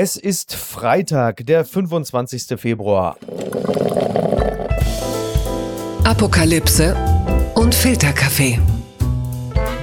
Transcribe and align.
Es 0.00 0.14
ist 0.14 0.54
Freitag, 0.54 1.44
der 1.44 1.64
25. 1.64 2.56
Februar. 2.56 3.16
Apokalypse 6.04 6.94
und 7.56 7.74
Filterkaffee. 7.74 8.60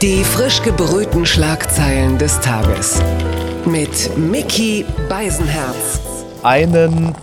Die 0.01 0.23
frisch 0.23 0.61
gebrühten 0.61 1.25
Schlagzeilen 1.25 2.17
des 2.17 2.39
Tages. 2.39 3.01
Mit 3.65 4.17
Mickey 4.17 4.85
Beisenherz. 5.09 5.99
Einen, 6.43 7.13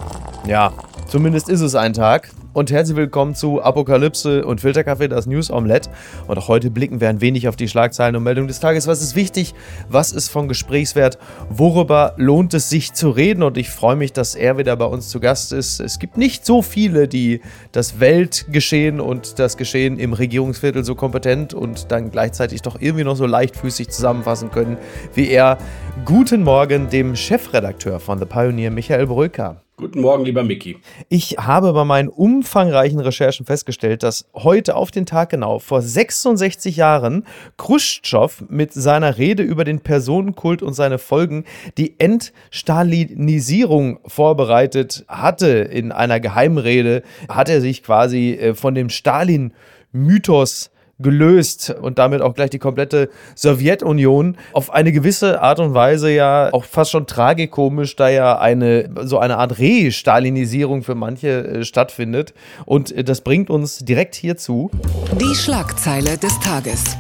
ja, 0.46 0.74
zumindest 1.08 1.48
ist 1.48 1.62
es 1.62 1.74
ein 1.74 1.94
Tag, 1.94 2.28
und 2.54 2.70
herzlich 2.70 2.96
willkommen 2.96 3.34
zu 3.34 3.62
Apokalypse 3.62 4.44
und 4.44 4.60
Filterkaffee, 4.60 5.08
das 5.08 5.26
News 5.26 5.50
Omelette. 5.50 5.90
Und 6.26 6.38
auch 6.38 6.48
heute 6.48 6.70
blicken 6.70 7.00
wir 7.00 7.08
ein 7.08 7.20
wenig 7.20 7.48
auf 7.48 7.56
die 7.56 7.68
Schlagzeilen 7.68 8.14
und 8.16 8.22
Meldungen 8.22 8.48
des 8.48 8.60
Tages. 8.60 8.86
Was 8.86 9.00
ist 9.00 9.16
wichtig? 9.16 9.54
Was 9.88 10.12
ist 10.12 10.28
von 10.28 10.48
Gesprächswert? 10.48 11.18
Worüber 11.48 12.14
lohnt 12.16 12.52
es 12.54 12.68
sich 12.68 12.92
zu 12.92 13.10
reden? 13.10 13.42
Und 13.42 13.56
ich 13.56 13.70
freue 13.70 13.96
mich, 13.96 14.12
dass 14.12 14.34
er 14.34 14.58
wieder 14.58 14.76
bei 14.76 14.84
uns 14.84 15.08
zu 15.08 15.20
Gast 15.20 15.52
ist. 15.52 15.80
Es 15.80 15.98
gibt 15.98 16.16
nicht 16.16 16.44
so 16.44 16.62
viele, 16.62 17.08
die 17.08 17.40
das 17.72 18.00
Weltgeschehen 18.00 19.00
und 19.00 19.38
das 19.38 19.56
Geschehen 19.56 19.98
im 19.98 20.12
Regierungsviertel 20.12 20.84
so 20.84 20.94
kompetent 20.94 21.54
und 21.54 21.90
dann 21.90 22.10
gleichzeitig 22.10 22.62
doch 22.62 22.80
irgendwie 22.80 23.04
noch 23.04 23.16
so 23.16 23.26
leichtfüßig 23.26 23.88
zusammenfassen 23.88 24.50
können 24.50 24.76
wie 25.14 25.28
er. 25.28 25.58
Guten 26.04 26.42
Morgen 26.42 26.90
dem 26.90 27.16
Chefredakteur 27.16 28.00
von 28.00 28.18
The 28.18 28.26
Pioneer, 28.26 28.70
Michael 28.70 29.06
Brücker. 29.06 29.61
Guten 29.78 30.02
Morgen, 30.02 30.26
lieber 30.26 30.44
Mickey. 30.44 30.76
Ich 31.08 31.38
habe 31.38 31.72
bei 31.72 31.84
meinen 31.84 32.08
umfangreichen 32.08 33.00
Recherchen 33.00 33.46
festgestellt, 33.46 34.02
dass 34.02 34.26
heute 34.34 34.76
auf 34.76 34.90
den 34.90 35.06
Tag 35.06 35.30
genau 35.30 35.60
vor 35.60 35.80
66 35.80 36.76
Jahren 36.76 37.24
Khrushchev 37.56 38.44
mit 38.50 38.74
seiner 38.74 39.16
Rede 39.16 39.42
über 39.42 39.64
den 39.64 39.80
Personenkult 39.80 40.62
und 40.62 40.74
seine 40.74 40.98
Folgen 40.98 41.44
die 41.78 41.98
Entstalinisierung 41.98 44.00
vorbereitet 44.06 45.06
hatte. 45.08 45.48
In 45.48 45.90
einer 45.90 46.20
Geheimrede 46.20 47.02
hat 47.30 47.48
er 47.48 47.62
sich 47.62 47.82
quasi 47.82 48.32
äh, 48.32 48.54
von 48.54 48.74
dem 48.74 48.90
Stalin-Mythos 48.90 50.71
gelöst 51.02 51.74
und 51.80 51.98
damit 51.98 52.22
auch 52.22 52.34
gleich 52.34 52.50
die 52.50 52.58
komplette 52.58 53.10
Sowjetunion 53.34 54.36
auf 54.52 54.72
eine 54.72 54.92
gewisse 54.92 55.42
Art 55.42 55.60
und 55.60 55.74
Weise 55.74 56.10
ja 56.10 56.52
auch 56.52 56.64
fast 56.64 56.90
schon 56.90 57.06
tragikomisch, 57.06 57.96
da 57.96 58.08
ja 58.08 58.38
eine 58.38 58.90
so 59.02 59.18
eine 59.18 59.38
Art 59.38 59.58
Re-Stalinisierung 59.58 60.82
für 60.82 60.94
manche 60.94 61.28
äh, 61.28 61.64
stattfindet. 61.64 62.34
Und 62.64 62.92
äh, 62.92 63.04
das 63.04 63.20
bringt 63.20 63.50
uns 63.50 63.78
direkt 63.78 64.14
hierzu. 64.14 64.70
Die 65.20 65.34
Schlagzeile 65.34 66.16
des 66.18 66.38
Tages. 66.40 66.96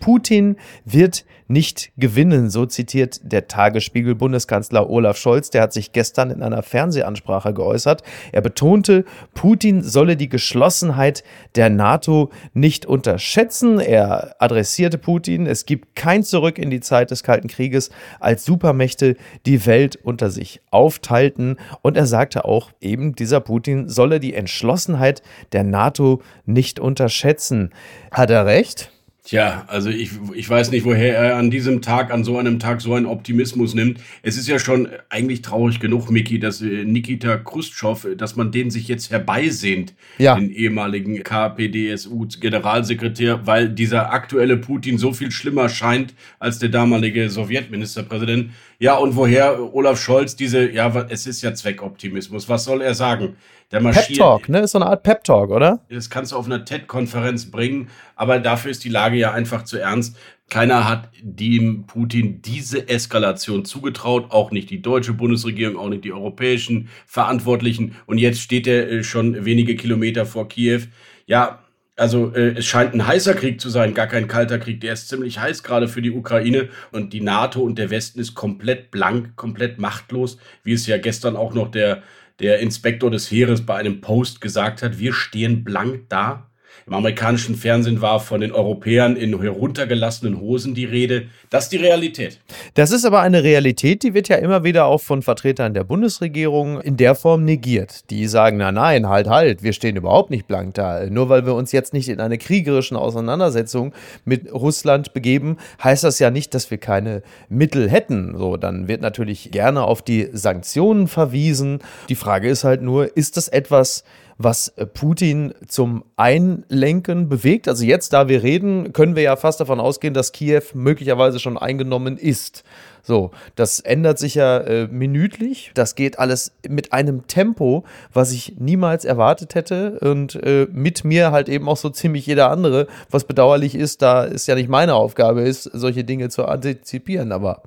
Putin 0.00 0.56
wird 0.84 1.24
nicht 1.48 1.90
gewinnen, 1.96 2.50
so 2.50 2.66
zitiert 2.66 3.20
der 3.22 3.48
Tagesspiegel 3.48 4.14
Bundeskanzler 4.14 4.88
Olaf 4.88 5.16
Scholz. 5.16 5.50
Der 5.50 5.62
hat 5.62 5.72
sich 5.72 5.92
gestern 5.92 6.30
in 6.30 6.42
einer 6.42 6.62
Fernsehansprache 6.62 7.54
geäußert. 7.54 8.02
Er 8.32 8.42
betonte, 8.42 9.04
Putin 9.34 9.82
solle 9.82 10.16
die 10.16 10.28
Geschlossenheit 10.28 11.24
der 11.56 11.70
NATO 11.70 12.30
nicht 12.52 12.84
unterschätzen. 12.84 13.80
Er 13.80 14.36
adressierte 14.38 14.98
Putin, 14.98 15.46
es 15.46 15.64
gibt 15.64 15.96
kein 15.96 16.22
Zurück 16.22 16.58
in 16.58 16.70
die 16.70 16.80
Zeit 16.80 17.10
des 17.10 17.22
Kalten 17.22 17.48
Krieges, 17.48 17.90
als 18.20 18.44
Supermächte 18.44 19.16
die 19.46 19.64
Welt 19.64 19.96
unter 19.96 20.30
sich 20.30 20.60
aufteilten. 20.70 21.56
Und 21.80 21.96
er 21.96 22.06
sagte 22.06 22.44
auch, 22.44 22.72
eben 22.80 23.14
dieser 23.14 23.40
Putin 23.40 23.88
solle 23.88 24.20
die 24.20 24.34
Entschlossenheit 24.34 25.22
der 25.52 25.64
NATO 25.64 26.20
nicht 26.44 26.78
unterschätzen. 26.78 27.70
Hat 28.10 28.30
er 28.30 28.44
recht? 28.44 28.92
Tja, 29.28 29.64
also 29.66 29.90
ich, 29.90 30.12
ich 30.32 30.48
weiß 30.48 30.70
nicht, 30.70 30.86
woher 30.86 31.14
er 31.14 31.36
an 31.36 31.50
diesem 31.50 31.82
Tag, 31.82 32.10
an 32.10 32.24
so 32.24 32.38
einem 32.38 32.58
Tag 32.58 32.80
so 32.80 32.94
einen 32.94 33.04
Optimismus 33.04 33.74
nimmt. 33.74 34.00
Es 34.22 34.38
ist 34.38 34.48
ja 34.48 34.58
schon 34.58 34.88
eigentlich 35.10 35.42
traurig 35.42 35.80
genug, 35.80 36.10
Miki, 36.10 36.38
dass 36.38 36.62
äh, 36.62 36.86
Nikita 36.86 37.36
Khrushchev, 37.36 38.16
dass 38.16 38.36
man 38.36 38.52
den 38.52 38.70
sich 38.70 38.88
jetzt 38.88 39.10
herbeisehnt, 39.10 39.92
ja. 40.16 40.34
den 40.34 40.50
ehemaligen 40.50 41.22
KPDSU-Generalsekretär, 41.22 43.46
weil 43.46 43.68
dieser 43.68 44.14
aktuelle 44.14 44.56
Putin 44.56 44.96
so 44.96 45.12
viel 45.12 45.30
schlimmer 45.30 45.68
scheint 45.68 46.14
als 46.38 46.58
der 46.58 46.70
damalige 46.70 47.28
Sowjetministerpräsident. 47.28 48.52
Ja, 48.80 48.96
und 48.96 49.16
woher 49.16 49.74
Olaf 49.74 50.00
Scholz 50.00 50.36
diese, 50.36 50.70
ja, 50.70 51.06
es 51.08 51.26
ist 51.26 51.42
ja 51.42 51.52
Zweckoptimismus. 51.52 52.48
Was 52.48 52.64
soll 52.64 52.80
er 52.80 52.94
sagen? 52.94 53.36
Der 53.72 53.80
Pep 53.80 54.14
Talk, 54.14 54.48
ne? 54.48 54.60
Ist 54.60 54.70
so 54.70 54.78
eine 54.78 54.86
Art 54.86 55.02
Pep 55.02 55.24
Talk, 55.24 55.50
oder? 55.50 55.84
Das 55.90 56.08
kannst 56.08 56.32
du 56.32 56.36
auf 56.36 56.46
einer 56.46 56.64
TED-Konferenz 56.64 57.50
bringen, 57.50 57.88
aber 58.16 58.38
dafür 58.38 58.70
ist 58.70 58.84
die 58.84 58.88
Lage 58.88 59.16
ja 59.16 59.32
einfach 59.32 59.64
zu 59.64 59.78
ernst. 59.78 60.16
Keiner 60.48 60.88
hat 60.88 61.10
dem 61.20 61.86
Putin 61.86 62.40
diese 62.40 62.88
Eskalation 62.88 63.66
zugetraut, 63.66 64.30
auch 64.30 64.50
nicht 64.50 64.70
die 64.70 64.80
deutsche 64.80 65.12
Bundesregierung, 65.12 65.76
auch 65.76 65.90
nicht 65.90 66.04
die 66.04 66.12
europäischen 66.12 66.88
Verantwortlichen. 67.06 67.96
Und 68.06 68.16
jetzt 68.16 68.40
steht 68.40 68.66
er 68.66 68.90
äh, 68.90 69.02
schon 69.02 69.44
wenige 69.44 69.76
Kilometer 69.76 70.24
vor 70.24 70.48
Kiew. 70.48 70.82
Ja, 71.26 71.58
also 71.98 72.32
äh, 72.34 72.54
es 72.56 72.66
scheint 72.66 72.94
ein 72.94 73.06
heißer 73.06 73.34
Krieg 73.34 73.60
zu 73.60 73.68
sein, 73.68 73.94
gar 73.94 74.06
kein 74.06 74.28
kalter 74.28 74.58
Krieg. 74.58 74.80
Der 74.80 74.92
ist 74.92 75.08
ziemlich 75.08 75.38
heiß 75.38 75.62
gerade 75.62 75.88
für 75.88 76.02
die 76.02 76.12
Ukraine. 76.12 76.68
Und 76.92 77.12
die 77.12 77.20
NATO 77.20 77.60
und 77.60 77.78
der 77.78 77.90
Westen 77.90 78.20
ist 78.20 78.34
komplett 78.34 78.90
blank, 78.90 79.36
komplett 79.36 79.78
machtlos, 79.78 80.38
wie 80.64 80.72
es 80.72 80.86
ja 80.86 80.98
gestern 80.98 81.36
auch 81.36 81.54
noch 81.54 81.70
der 81.70 82.02
der 82.40 82.60
Inspektor 82.60 83.10
des 83.10 83.30
Heeres 83.30 83.66
bei 83.66 83.76
einem 83.76 84.00
Post 84.00 84.40
gesagt 84.40 84.82
hat, 84.82 84.98
wir 84.98 85.12
stehen 85.12 85.64
blank 85.64 86.04
da 86.08 86.47
im 86.88 86.94
amerikanischen 86.94 87.54
Fernsehen 87.54 88.00
war 88.00 88.18
von 88.18 88.40
den 88.40 88.50
Europäern 88.50 89.16
in 89.16 89.38
heruntergelassenen 89.38 90.40
Hosen 90.40 90.74
die 90.74 90.86
Rede. 90.86 91.26
Das 91.50 91.64
ist 91.64 91.72
die 91.72 91.76
Realität. 91.76 92.40
Das 92.74 92.90
ist 92.92 93.04
aber 93.04 93.20
eine 93.20 93.42
Realität, 93.42 94.02
die 94.02 94.14
wird 94.14 94.28
ja 94.28 94.36
immer 94.36 94.64
wieder 94.64 94.86
auch 94.86 95.00
von 95.00 95.20
Vertretern 95.20 95.74
der 95.74 95.84
Bundesregierung 95.84 96.80
in 96.80 96.96
der 96.96 97.14
Form 97.14 97.44
negiert. 97.44 98.08
Die 98.10 98.26
sagen, 98.26 98.56
na 98.56 98.72
nein, 98.72 99.06
halt, 99.06 99.28
halt, 99.28 99.62
wir 99.62 99.74
stehen 99.74 99.96
überhaupt 99.96 100.30
nicht 100.30 100.46
blank 100.46 100.74
da. 100.74 101.04
Nur 101.06 101.28
weil 101.28 101.44
wir 101.44 101.54
uns 101.54 101.72
jetzt 101.72 101.92
nicht 101.92 102.08
in 102.08 102.20
eine 102.20 102.38
kriegerische 102.38 102.98
Auseinandersetzung 102.98 103.92
mit 104.24 104.50
Russland 104.52 105.12
begeben, 105.12 105.58
heißt 105.84 106.04
das 106.04 106.18
ja 106.18 106.30
nicht, 106.30 106.54
dass 106.54 106.70
wir 106.70 106.78
keine 106.78 107.22
Mittel 107.50 107.90
hätten. 107.90 108.34
So, 108.36 108.56
dann 108.56 108.88
wird 108.88 109.02
natürlich 109.02 109.50
gerne 109.50 109.82
auf 109.84 110.00
die 110.00 110.28
Sanktionen 110.32 111.06
verwiesen. 111.06 111.80
Die 112.08 112.14
Frage 112.14 112.48
ist 112.48 112.64
halt 112.64 112.80
nur, 112.80 113.14
ist 113.14 113.36
das 113.36 113.48
etwas, 113.48 114.04
was 114.38 114.68
äh, 114.76 114.86
Putin 114.86 115.52
zum 115.66 116.04
Einlenken 116.16 117.28
bewegt. 117.28 117.68
Also 117.68 117.84
jetzt, 117.84 118.12
da 118.12 118.28
wir 118.28 118.42
reden, 118.42 118.92
können 118.92 119.16
wir 119.16 119.24
ja 119.24 119.36
fast 119.36 119.60
davon 119.60 119.80
ausgehen, 119.80 120.14
dass 120.14 120.32
Kiew 120.32 120.62
möglicherweise 120.74 121.40
schon 121.40 121.58
eingenommen 121.58 122.16
ist. 122.16 122.64
So, 123.02 123.30
das 123.56 123.80
ändert 123.80 124.18
sich 124.18 124.34
ja 124.34 124.58
äh, 124.58 124.86
minütlich. 124.88 125.72
Das 125.74 125.94
geht 125.94 126.18
alles 126.18 126.52
mit 126.68 126.92
einem 126.92 127.26
Tempo, 127.26 127.84
was 128.12 128.32
ich 128.32 128.56
niemals 128.58 129.04
erwartet 129.04 129.54
hätte. 129.54 129.98
Und 130.00 130.36
äh, 130.36 130.68
mit 130.70 131.04
mir 131.04 131.32
halt 131.32 131.48
eben 131.48 131.68
auch 131.68 131.76
so 131.76 131.90
ziemlich 131.90 132.26
jeder 132.26 132.50
andere. 132.50 132.86
Was 133.10 133.24
bedauerlich 133.24 133.74
ist, 133.74 134.02
da 134.02 134.26
es 134.26 134.46
ja 134.46 134.54
nicht 134.54 134.68
meine 134.68 134.94
Aufgabe 134.94 135.42
ist, 135.42 135.64
solche 135.64 136.04
Dinge 136.04 136.28
zu 136.28 136.44
antizipieren. 136.44 137.32
Aber 137.32 137.62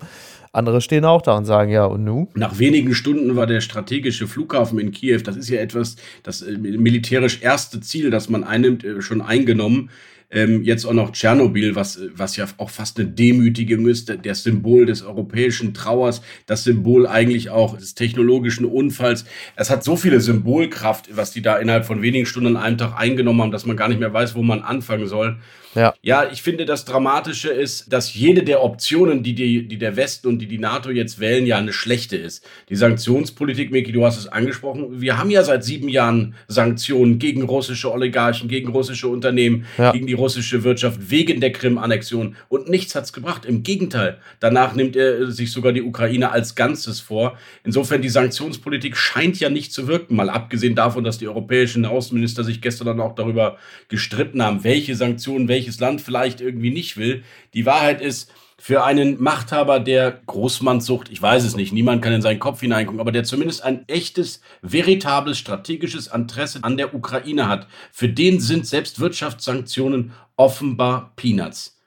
andere 0.54 0.82
stehen 0.82 1.06
auch 1.06 1.22
da 1.22 1.38
und 1.38 1.46
sagen, 1.46 1.72
ja, 1.72 1.86
und 1.86 2.04
nu? 2.04 2.28
Nach 2.36 2.60
wenigen 2.60 2.94
Stunden 2.94 3.36
war 3.36 3.48
der 3.48 3.62
strategische 3.62 4.28
Flughafen 4.28 4.80
in 4.80 4.92
Kiew, 4.92 5.22
das 5.24 5.38
ist 5.38 5.50
ja 5.50 5.60
etwas, 5.60 5.96
das 6.24 6.42
äh, 6.42 6.58
militärisch 6.58 7.42
erste 7.42 7.80
Ziel, 7.80 8.10
das 8.10 8.30
man 8.30 8.44
einnimmt, 8.44 8.84
äh, 8.84 9.02
schon 9.02 9.22
eingenommen. 9.22 9.90
Ähm, 10.34 10.64
jetzt 10.64 10.86
auch 10.86 10.94
noch 10.94 11.12
Tschernobyl, 11.12 11.76
was, 11.76 12.00
was 12.16 12.38
ja 12.38 12.46
auch 12.58 12.70
fast 12.70 12.98
eine 12.98 13.10
Demütigung 13.10 13.88
ist, 13.88 14.14
der 14.24 14.36
Symbol 14.36 14.86
des 14.86 15.04
europäischen 15.04 15.74
Trauers, 15.74 16.22
das 16.46 16.64
Symbol 16.64 17.06
eigentlich 17.06 17.50
auch 17.50 17.78
des 17.78 17.96
technologischen 17.96 18.64
Unfalls. 18.64 19.26
Es 19.58 19.70
hat 19.70 19.84
so 19.84 19.98
viele 19.98 20.22
Symbolkraft, 20.22 21.10
was 21.18 21.32
die 21.32 21.42
da 21.42 21.58
innerhalb 21.58 21.84
von 21.86 22.02
wenigen 22.02 22.26
Stunden 22.26 22.56
an 22.56 22.64
einem 22.64 22.78
Tag 22.78 22.98
eingenommen 22.98 23.42
haben, 23.42 23.52
dass 23.52 23.66
man 23.66 23.76
gar 23.76 23.90
nicht 23.90 24.00
mehr 24.00 24.14
weiß, 24.14 24.34
wo 24.36 24.42
man 24.42 24.62
anfangen 24.62 25.08
soll. 25.08 25.38
Ja. 25.76 25.94
ja, 26.02 26.30
ich 26.32 26.42
finde, 26.42 26.66
das 26.66 26.86
Dramatische 26.86 27.50
ist, 27.50 27.92
dass 27.92 28.14
jede 28.14 28.44
der 28.44 28.64
Optionen, 28.64 29.24
die, 29.24 29.34
die, 29.34 29.68
die 29.68 29.78
der 29.78 29.96
Westen 29.96 30.28
und 30.28 30.40
die 30.40 30.48
die 30.48 30.58
NATO 30.58 30.90
jetzt 30.90 31.20
wählen, 31.20 31.46
ja 31.46 31.58
eine 31.58 31.74
schlechte 31.74 32.18
ist. 32.18 32.46
Die 32.70 32.76
Sanktionspolitik, 32.76 33.72
Miki, 33.72 33.92
du 33.92 34.06
hast 34.06 34.18
es 34.18 34.28
angesprochen. 34.28 35.02
Wir 35.02 35.18
haben 35.18 35.30
ja 35.30 35.44
seit 35.44 35.64
sieben 35.64 35.88
Jahren 35.88 36.36
Sanktionen 36.48 37.20
gegen 37.20 37.44
russische 37.44 37.92
Oligarchen, 37.92 38.50
gegen 38.50 38.70
russische 38.70 39.08
Unternehmen, 39.08 39.66
ja. 39.78 39.92
gegen 39.92 40.08
die 40.08 40.14
russische 40.14 40.64
Wirtschaft 40.64 41.10
wegen 41.10 41.40
der 41.40 41.52
Krim-Annexion. 41.52 42.36
Und 42.50 42.70
nichts 42.70 42.96
hat's 42.96 43.14
gebracht. 43.14 43.46
Im 43.46 43.64
Gegenteil. 43.64 44.18
Danach 44.40 44.76
nimmt 44.76 44.96
er 44.96 45.32
sich 45.32 45.52
sogar 45.52 45.72
die 45.72 45.82
Ukraine 45.82 46.32
als 46.32 46.56
Ganzes 46.56 47.00
vor. 47.00 47.38
Insofern, 47.64 48.02
die 48.02 48.10
Sanktionspolitik 48.10 48.98
scheint 48.98 49.40
ja 49.40 49.50
nicht 49.50 49.72
zu 49.72 49.88
wirken. 49.88 50.16
Mal 50.16 50.30
abgesehen 50.30 50.76
davon, 50.76 51.04
dass 51.04 51.18
die 51.18 51.28
europäischen 51.28 51.86
Außenminister 51.86 52.44
sich 52.44 52.62
gestern 52.62 52.88
dann 52.88 53.00
auch 53.00 53.16
darüber 53.16 53.58
gestritten 53.88 54.42
haben, 54.42 54.64
welche 54.64 54.96
Sanktionen, 54.96 55.48
welche 55.48 55.61
welches 55.62 55.80
Land 55.80 56.02
vielleicht 56.02 56.42
irgendwie 56.42 56.72
nicht 56.72 56.98
will. 56.98 57.24
Die 57.54 57.66
Wahrheit 57.66 58.02
ist, 58.02 58.32
für 58.58 58.84
einen 58.84 59.20
Machthaber 59.22 59.80
der 59.80 60.22
Großmannssucht, 60.28 61.10
ich 61.10 61.20
weiß 61.20 61.44
es 61.44 61.56
nicht, 61.56 61.74
niemand 61.74 62.04
kann 62.04 62.14
in 62.14 62.22
seinen 62.22 62.40
Kopf 62.40 62.62
hineingucken, 62.62 63.00
aber 63.00 63.12
der 63.12 63.24
zumindest 63.24 63.64
ein 63.64 63.88
echtes, 63.88 64.42
veritables 64.62 65.40
strategisches 65.40 66.08
Interesse 66.08 66.60
an 66.62 66.78
der 66.78 66.94
Ukraine 66.94 67.48
hat, 67.48 67.68
für 67.92 68.08
den 68.08 68.40
sind 68.40 68.68
selbst 68.68 69.00
Wirtschaftssanktionen 69.00 70.12
offenbar 70.36 71.12
Peanuts. 71.16 71.81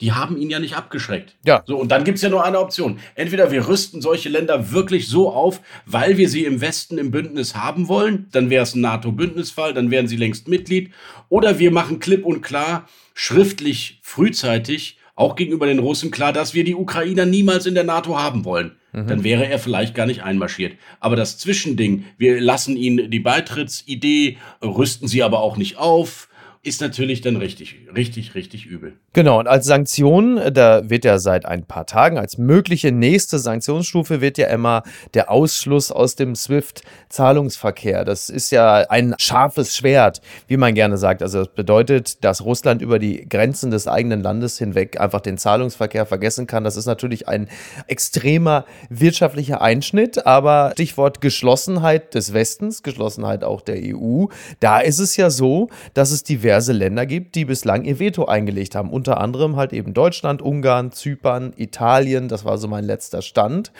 Die 0.00 0.12
haben 0.12 0.36
ihn 0.36 0.50
ja 0.50 0.58
nicht 0.58 0.76
abgeschreckt. 0.76 1.36
Ja. 1.44 1.62
So, 1.66 1.76
und 1.78 1.92
dann 1.92 2.04
gibt's 2.04 2.22
ja 2.22 2.28
nur 2.28 2.44
eine 2.44 2.58
Option. 2.58 2.98
Entweder 3.14 3.50
wir 3.52 3.68
rüsten 3.68 4.02
solche 4.02 4.28
Länder 4.28 4.72
wirklich 4.72 5.08
so 5.08 5.30
auf, 5.30 5.60
weil 5.86 6.18
wir 6.18 6.28
sie 6.28 6.44
im 6.44 6.60
Westen 6.60 6.98
im 6.98 7.10
Bündnis 7.10 7.54
haben 7.54 7.88
wollen, 7.88 8.26
dann 8.32 8.50
wäre 8.50 8.64
es 8.64 8.74
ein 8.74 8.80
NATO-Bündnisfall, 8.80 9.72
dann 9.72 9.90
wären 9.90 10.08
sie 10.08 10.16
längst 10.16 10.48
Mitglied. 10.48 10.90
Oder 11.28 11.58
wir 11.58 11.70
machen 11.70 12.00
klipp 12.00 12.24
und 12.24 12.42
klar, 12.42 12.88
schriftlich, 13.14 14.00
frühzeitig, 14.02 14.98
auch 15.14 15.36
gegenüber 15.36 15.66
den 15.66 15.78
Russen 15.78 16.10
klar, 16.10 16.32
dass 16.32 16.54
wir 16.54 16.64
die 16.64 16.74
Ukrainer 16.74 17.24
niemals 17.24 17.66
in 17.66 17.74
der 17.74 17.84
NATO 17.84 18.18
haben 18.18 18.44
wollen. 18.44 18.72
Mhm. 18.92 19.06
Dann 19.06 19.24
wäre 19.24 19.46
er 19.46 19.60
vielleicht 19.60 19.94
gar 19.94 20.06
nicht 20.06 20.24
einmarschiert. 20.24 20.76
Aber 20.98 21.14
das 21.14 21.38
Zwischending, 21.38 22.04
wir 22.18 22.40
lassen 22.40 22.76
ihn 22.76 23.10
die 23.10 23.20
Beitrittsidee, 23.20 24.38
rüsten 24.60 25.06
sie 25.06 25.22
aber 25.22 25.40
auch 25.40 25.56
nicht 25.56 25.78
auf, 25.78 26.28
ist 26.64 26.80
natürlich 26.80 27.20
dann 27.20 27.36
richtig, 27.36 27.76
richtig, 27.94 28.34
richtig 28.34 28.64
übel. 28.64 28.94
Genau, 29.12 29.38
und 29.38 29.46
als 29.46 29.66
Sanktion, 29.66 30.40
da 30.52 30.88
wird 30.88 31.04
ja 31.04 31.18
seit 31.18 31.44
ein 31.44 31.66
paar 31.66 31.86
Tagen, 31.86 32.16
als 32.16 32.38
mögliche 32.38 32.90
nächste 32.90 33.38
Sanktionsstufe 33.38 34.22
wird 34.22 34.38
ja 34.38 34.48
immer 34.48 34.82
der 35.12 35.30
Ausschluss 35.30 35.92
aus 35.92 36.16
dem 36.16 36.34
SWIFT-Zahlungsverkehr. 36.34 38.06
Das 38.06 38.30
ist 38.30 38.50
ja 38.50 38.76
ein 38.88 39.14
scharfes 39.18 39.76
Schwert, 39.76 40.22
wie 40.48 40.56
man 40.56 40.74
gerne 40.74 40.96
sagt. 40.96 41.22
Also 41.22 41.40
das 41.40 41.54
bedeutet, 41.54 42.24
dass 42.24 42.42
Russland 42.42 42.80
über 42.80 42.98
die 42.98 43.28
Grenzen 43.28 43.70
des 43.70 43.86
eigenen 43.86 44.22
Landes 44.22 44.56
hinweg 44.56 44.98
einfach 44.98 45.20
den 45.20 45.36
Zahlungsverkehr 45.36 46.06
vergessen 46.06 46.46
kann. 46.46 46.64
Das 46.64 46.78
ist 46.78 46.86
natürlich 46.86 47.28
ein 47.28 47.48
extremer 47.88 48.64
wirtschaftlicher 48.88 49.60
Einschnitt, 49.60 50.26
aber 50.26 50.70
Stichwort 50.72 51.20
Geschlossenheit 51.20 52.14
des 52.14 52.32
Westens, 52.32 52.82
Geschlossenheit 52.82 53.44
auch 53.44 53.60
der 53.60 53.76
EU, 53.94 54.26
da 54.60 54.80
ist 54.80 54.98
es 54.98 55.18
ja 55.18 55.28
so, 55.28 55.68
dass 55.92 56.10
es 56.10 56.22
diverse 56.24 56.53
diverse 56.54 56.72
Länder 56.72 57.04
gibt, 57.04 57.34
die 57.34 57.44
bislang 57.44 57.84
ihr 57.84 57.98
Veto 57.98 58.26
eingelegt 58.26 58.76
haben. 58.76 58.90
Unter 58.90 59.20
anderem 59.20 59.56
halt 59.56 59.72
eben 59.72 59.92
Deutschland, 59.92 60.40
Ungarn, 60.40 60.92
Zypern, 60.92 61.52
Italien. 61.56 62.28
Das 62.28 62.44
war 62.44 62.58
so 62.58 62.68
mein 62.68 62.84
letzter 62.84 63.22
Stand. 63.22 63.72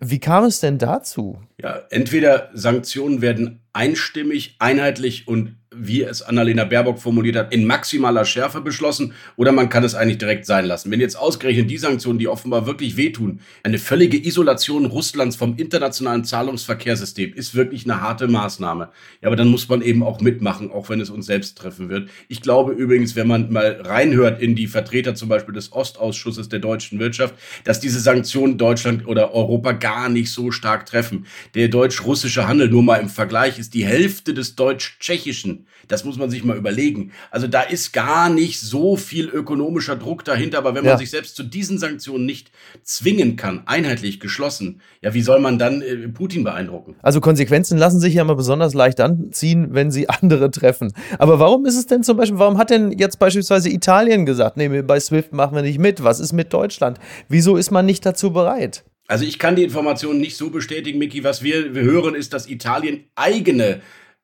Wie 0.00 0.18
kam 0.18 0.44
es 0.44 0.60
denn 0.60 0.78
dazu? 0.78 1.38
Ja, 1.60 1.82
entweder 1.90 2.48
Sanktionen 2.54 3.20
werden 3.20 3.60
einstimmig, 3.74 4.56
einheitlich 4.60 5.28
und 5.28 5.56
wie 5.74 6.02
es 6.02 6.22
Annalena 6.22 6.64
Baerbock 6.64 6.98
formuliert 6.98 7.36
hat, 7.36 7.52
in 7.52 7.66
maximaler 7.66 8.24
Schärfe 8.24 8.60
beschlossen 8.60 9.12
oder 9.36 9.52
man 9.52 9.68
kann 9.68 9.84
es 9.84 9.94
eigentlich 9.94 10.18
direkt 10.18 10.46
sein 10.46 10.66
lassen. 10.66 10.90
Wenn 10.90 11.00
jetzt 11.00 11.16
ausgerechnet 11.16 11.70
die 11.70 11.78
Sanktionen, 11.78 12.18
die 12.18 12.28
offenbar 12.28 12.66
wirklich 12.66 12.96
wehtun, 12.96 13.40
eine 13.62 13.78
völlige 13.78 14.16
Isolation 14.24 14.86
Russlands 14.86 15.36
vom 15.36 15.56
internationalen 15.56 16.24
Zahlungsverkehrssystem 16.24 17.34
ist 17.34 17.54
wirklich 17.54 17.84
eine 17.84 18.00
harte 18.00 18.28
Maßnahme. 18.28 18.90
Ja, 19.20 19.28
aber 19.28 19.36
dann 19.36 19.48
muss 19.48 19.68
man 19.68 19.82
eben 19.82 20.02
auch 20.02 20.20
mitmachen, 20.20 20.70
auch 20.70 20.88
wenn 20.88 21.00
es 21.00 21.10
uns 21.10 21.26
selbst 21.26 21.58
treffen 21.58 21.88
wird. 21.88 22.08
Ich 22.28 22.42
glaube 22.42 22.72
übrigens, 22.72 23.16
wenn 23.16 23.26
man 23.26 23.52
mal 23.52 23.80
reinhört 23.82 24.40
in 24.40 24.54
die 24.54 24.66
Vertreter 24.66 25.14
zum 25.14 25.28
Beispiel 25.28 25.54
des 25.54 25.72
Ostausschusses 25.72 26.48
der 26.48 26.58
deutschen 26.58 26.98
Wirtschaft, 26.98 27.34
dass 27.64 27.80
diese 27.80 28.00
Sanktionen 28.00 28.58
Deutschland 28.58 29.06
oder 29.06 29.34
Europa 29.34 29.72
gar 29.72 30.08
nicht 30.08 30.30
so 30.30 30.50
stark 30.50 30.86
treffen. 30.86 31.26
Der 31.54 31.68
deutsch-russische 31.68 32.46
Handel 32.46 32.68
nur 32.68 32.82
mal 32.82 32.96
im 32.96 33.08
Vergleich 33.08 33.58
ist 33.58 33.74
die 33.74 33.84
Hälfte 33.84 34.34
des 34.34 34.54
deutsch-tschechischen. 34.56 35.61
Das 35.88 36.04
muss 36.04 36.18
man 36.18 36.30
sich 36.30 36.44
mal 36.44 36.56
überlegen. 36.56 37.12
Also 37.30 37.46
da 37.46 37.62
ist 37.62 37.92
gar 37.92 38.28
nicht 38.30 38.60
so 38.60 38.96
viel 38.96 39.28
ökonomischer 39.28 39.96
Druck 39.96 40.24
dahinter, 40.24 40.58
aber 40.58 40.74
wenn 40.74 40.84
man 40.84 40.92
ja. 40.92 40.98
sich 40.98 41.10
selbst 41.10 41.36
zu 41.36 41.42
diesen 41.42 41.78
Sanktionen 41.78 42.26
nicht 42.26 42.50
zwingen 42.82 43.36
kann, 43.36 43.62
einheitlich 43.66 44.20
geschlossen, 44.20 44.80
ja, 45.00 45.14
wie 45.14 45.22
soll 45.22 45.40
man 45.40 45.58
dann 45.58 45.82
äh, 45.82 46.08
Putin 46.08 46.44
beeindrucken? 46.44 46.96
Also 47.02 47.20
Konsequenzen 47.20 47.78
lassen 47.78 48.00
sich 48.00 48.14
ja 48.14 48.24
mal 48.24 48.36
besonders 48.36 48.74
leicht 48.74 49.00
anziehen, 49.00 49.68
wenn 49.70 49.90
sie 49.90 50.08
andere 50.08 50.50
treffen. 50.50 50.92
Aber 51.18 51.38
warum 51.38 51.66
ist 51.66 51.76
es 51.76 51.86
denn 51.86 52.02
zum 52.02 52.16
Beispiel, 52.16 52.38
warum 52.38 52.58
hat 52.58 52.70
denn 52.70 52.92
jetzt 52.98 53.18
beispielsweise 53.18 53.70
Italien 53.70 54.26
gesagt, 54.26 54.56
nee, 54.56 54.82
bei 54.82 55.00
SWIFT 55.00 55.32
machen 55.32 55.54
wir 55.54 55.62
nicht 55.62 55.78
mit? 55.78 56.02
Was 56.02 56.20
ist 56.20 56.32
mit 56.32 56.52
Deutschland? 56.52 56.98
Wieso 57.28 57.56
ist 57.56 57.70
man 57.70 57.86
nicht 57.86 58.04
dazu 58.06 58.32
bereit? 58.32 58.84
Also 59.08 59.24
ich 59.24 59.38
kann 59.38 59.56
die 59.56 59.64
Informationen 59.64 60.20
nicht 60.20 60.36
so 60.36 60.50
bestätigen, 60.50 60.98
Miki. 60.98 61.24
Was 61.24 61.42
wir, 61.42 61.74
wir 61.74 61.82
hören, 61.82 62.14
ist, 62.14 62.32
dass 62.32 62.48
Italien 62.48 63.04
eigene 63.14 63.82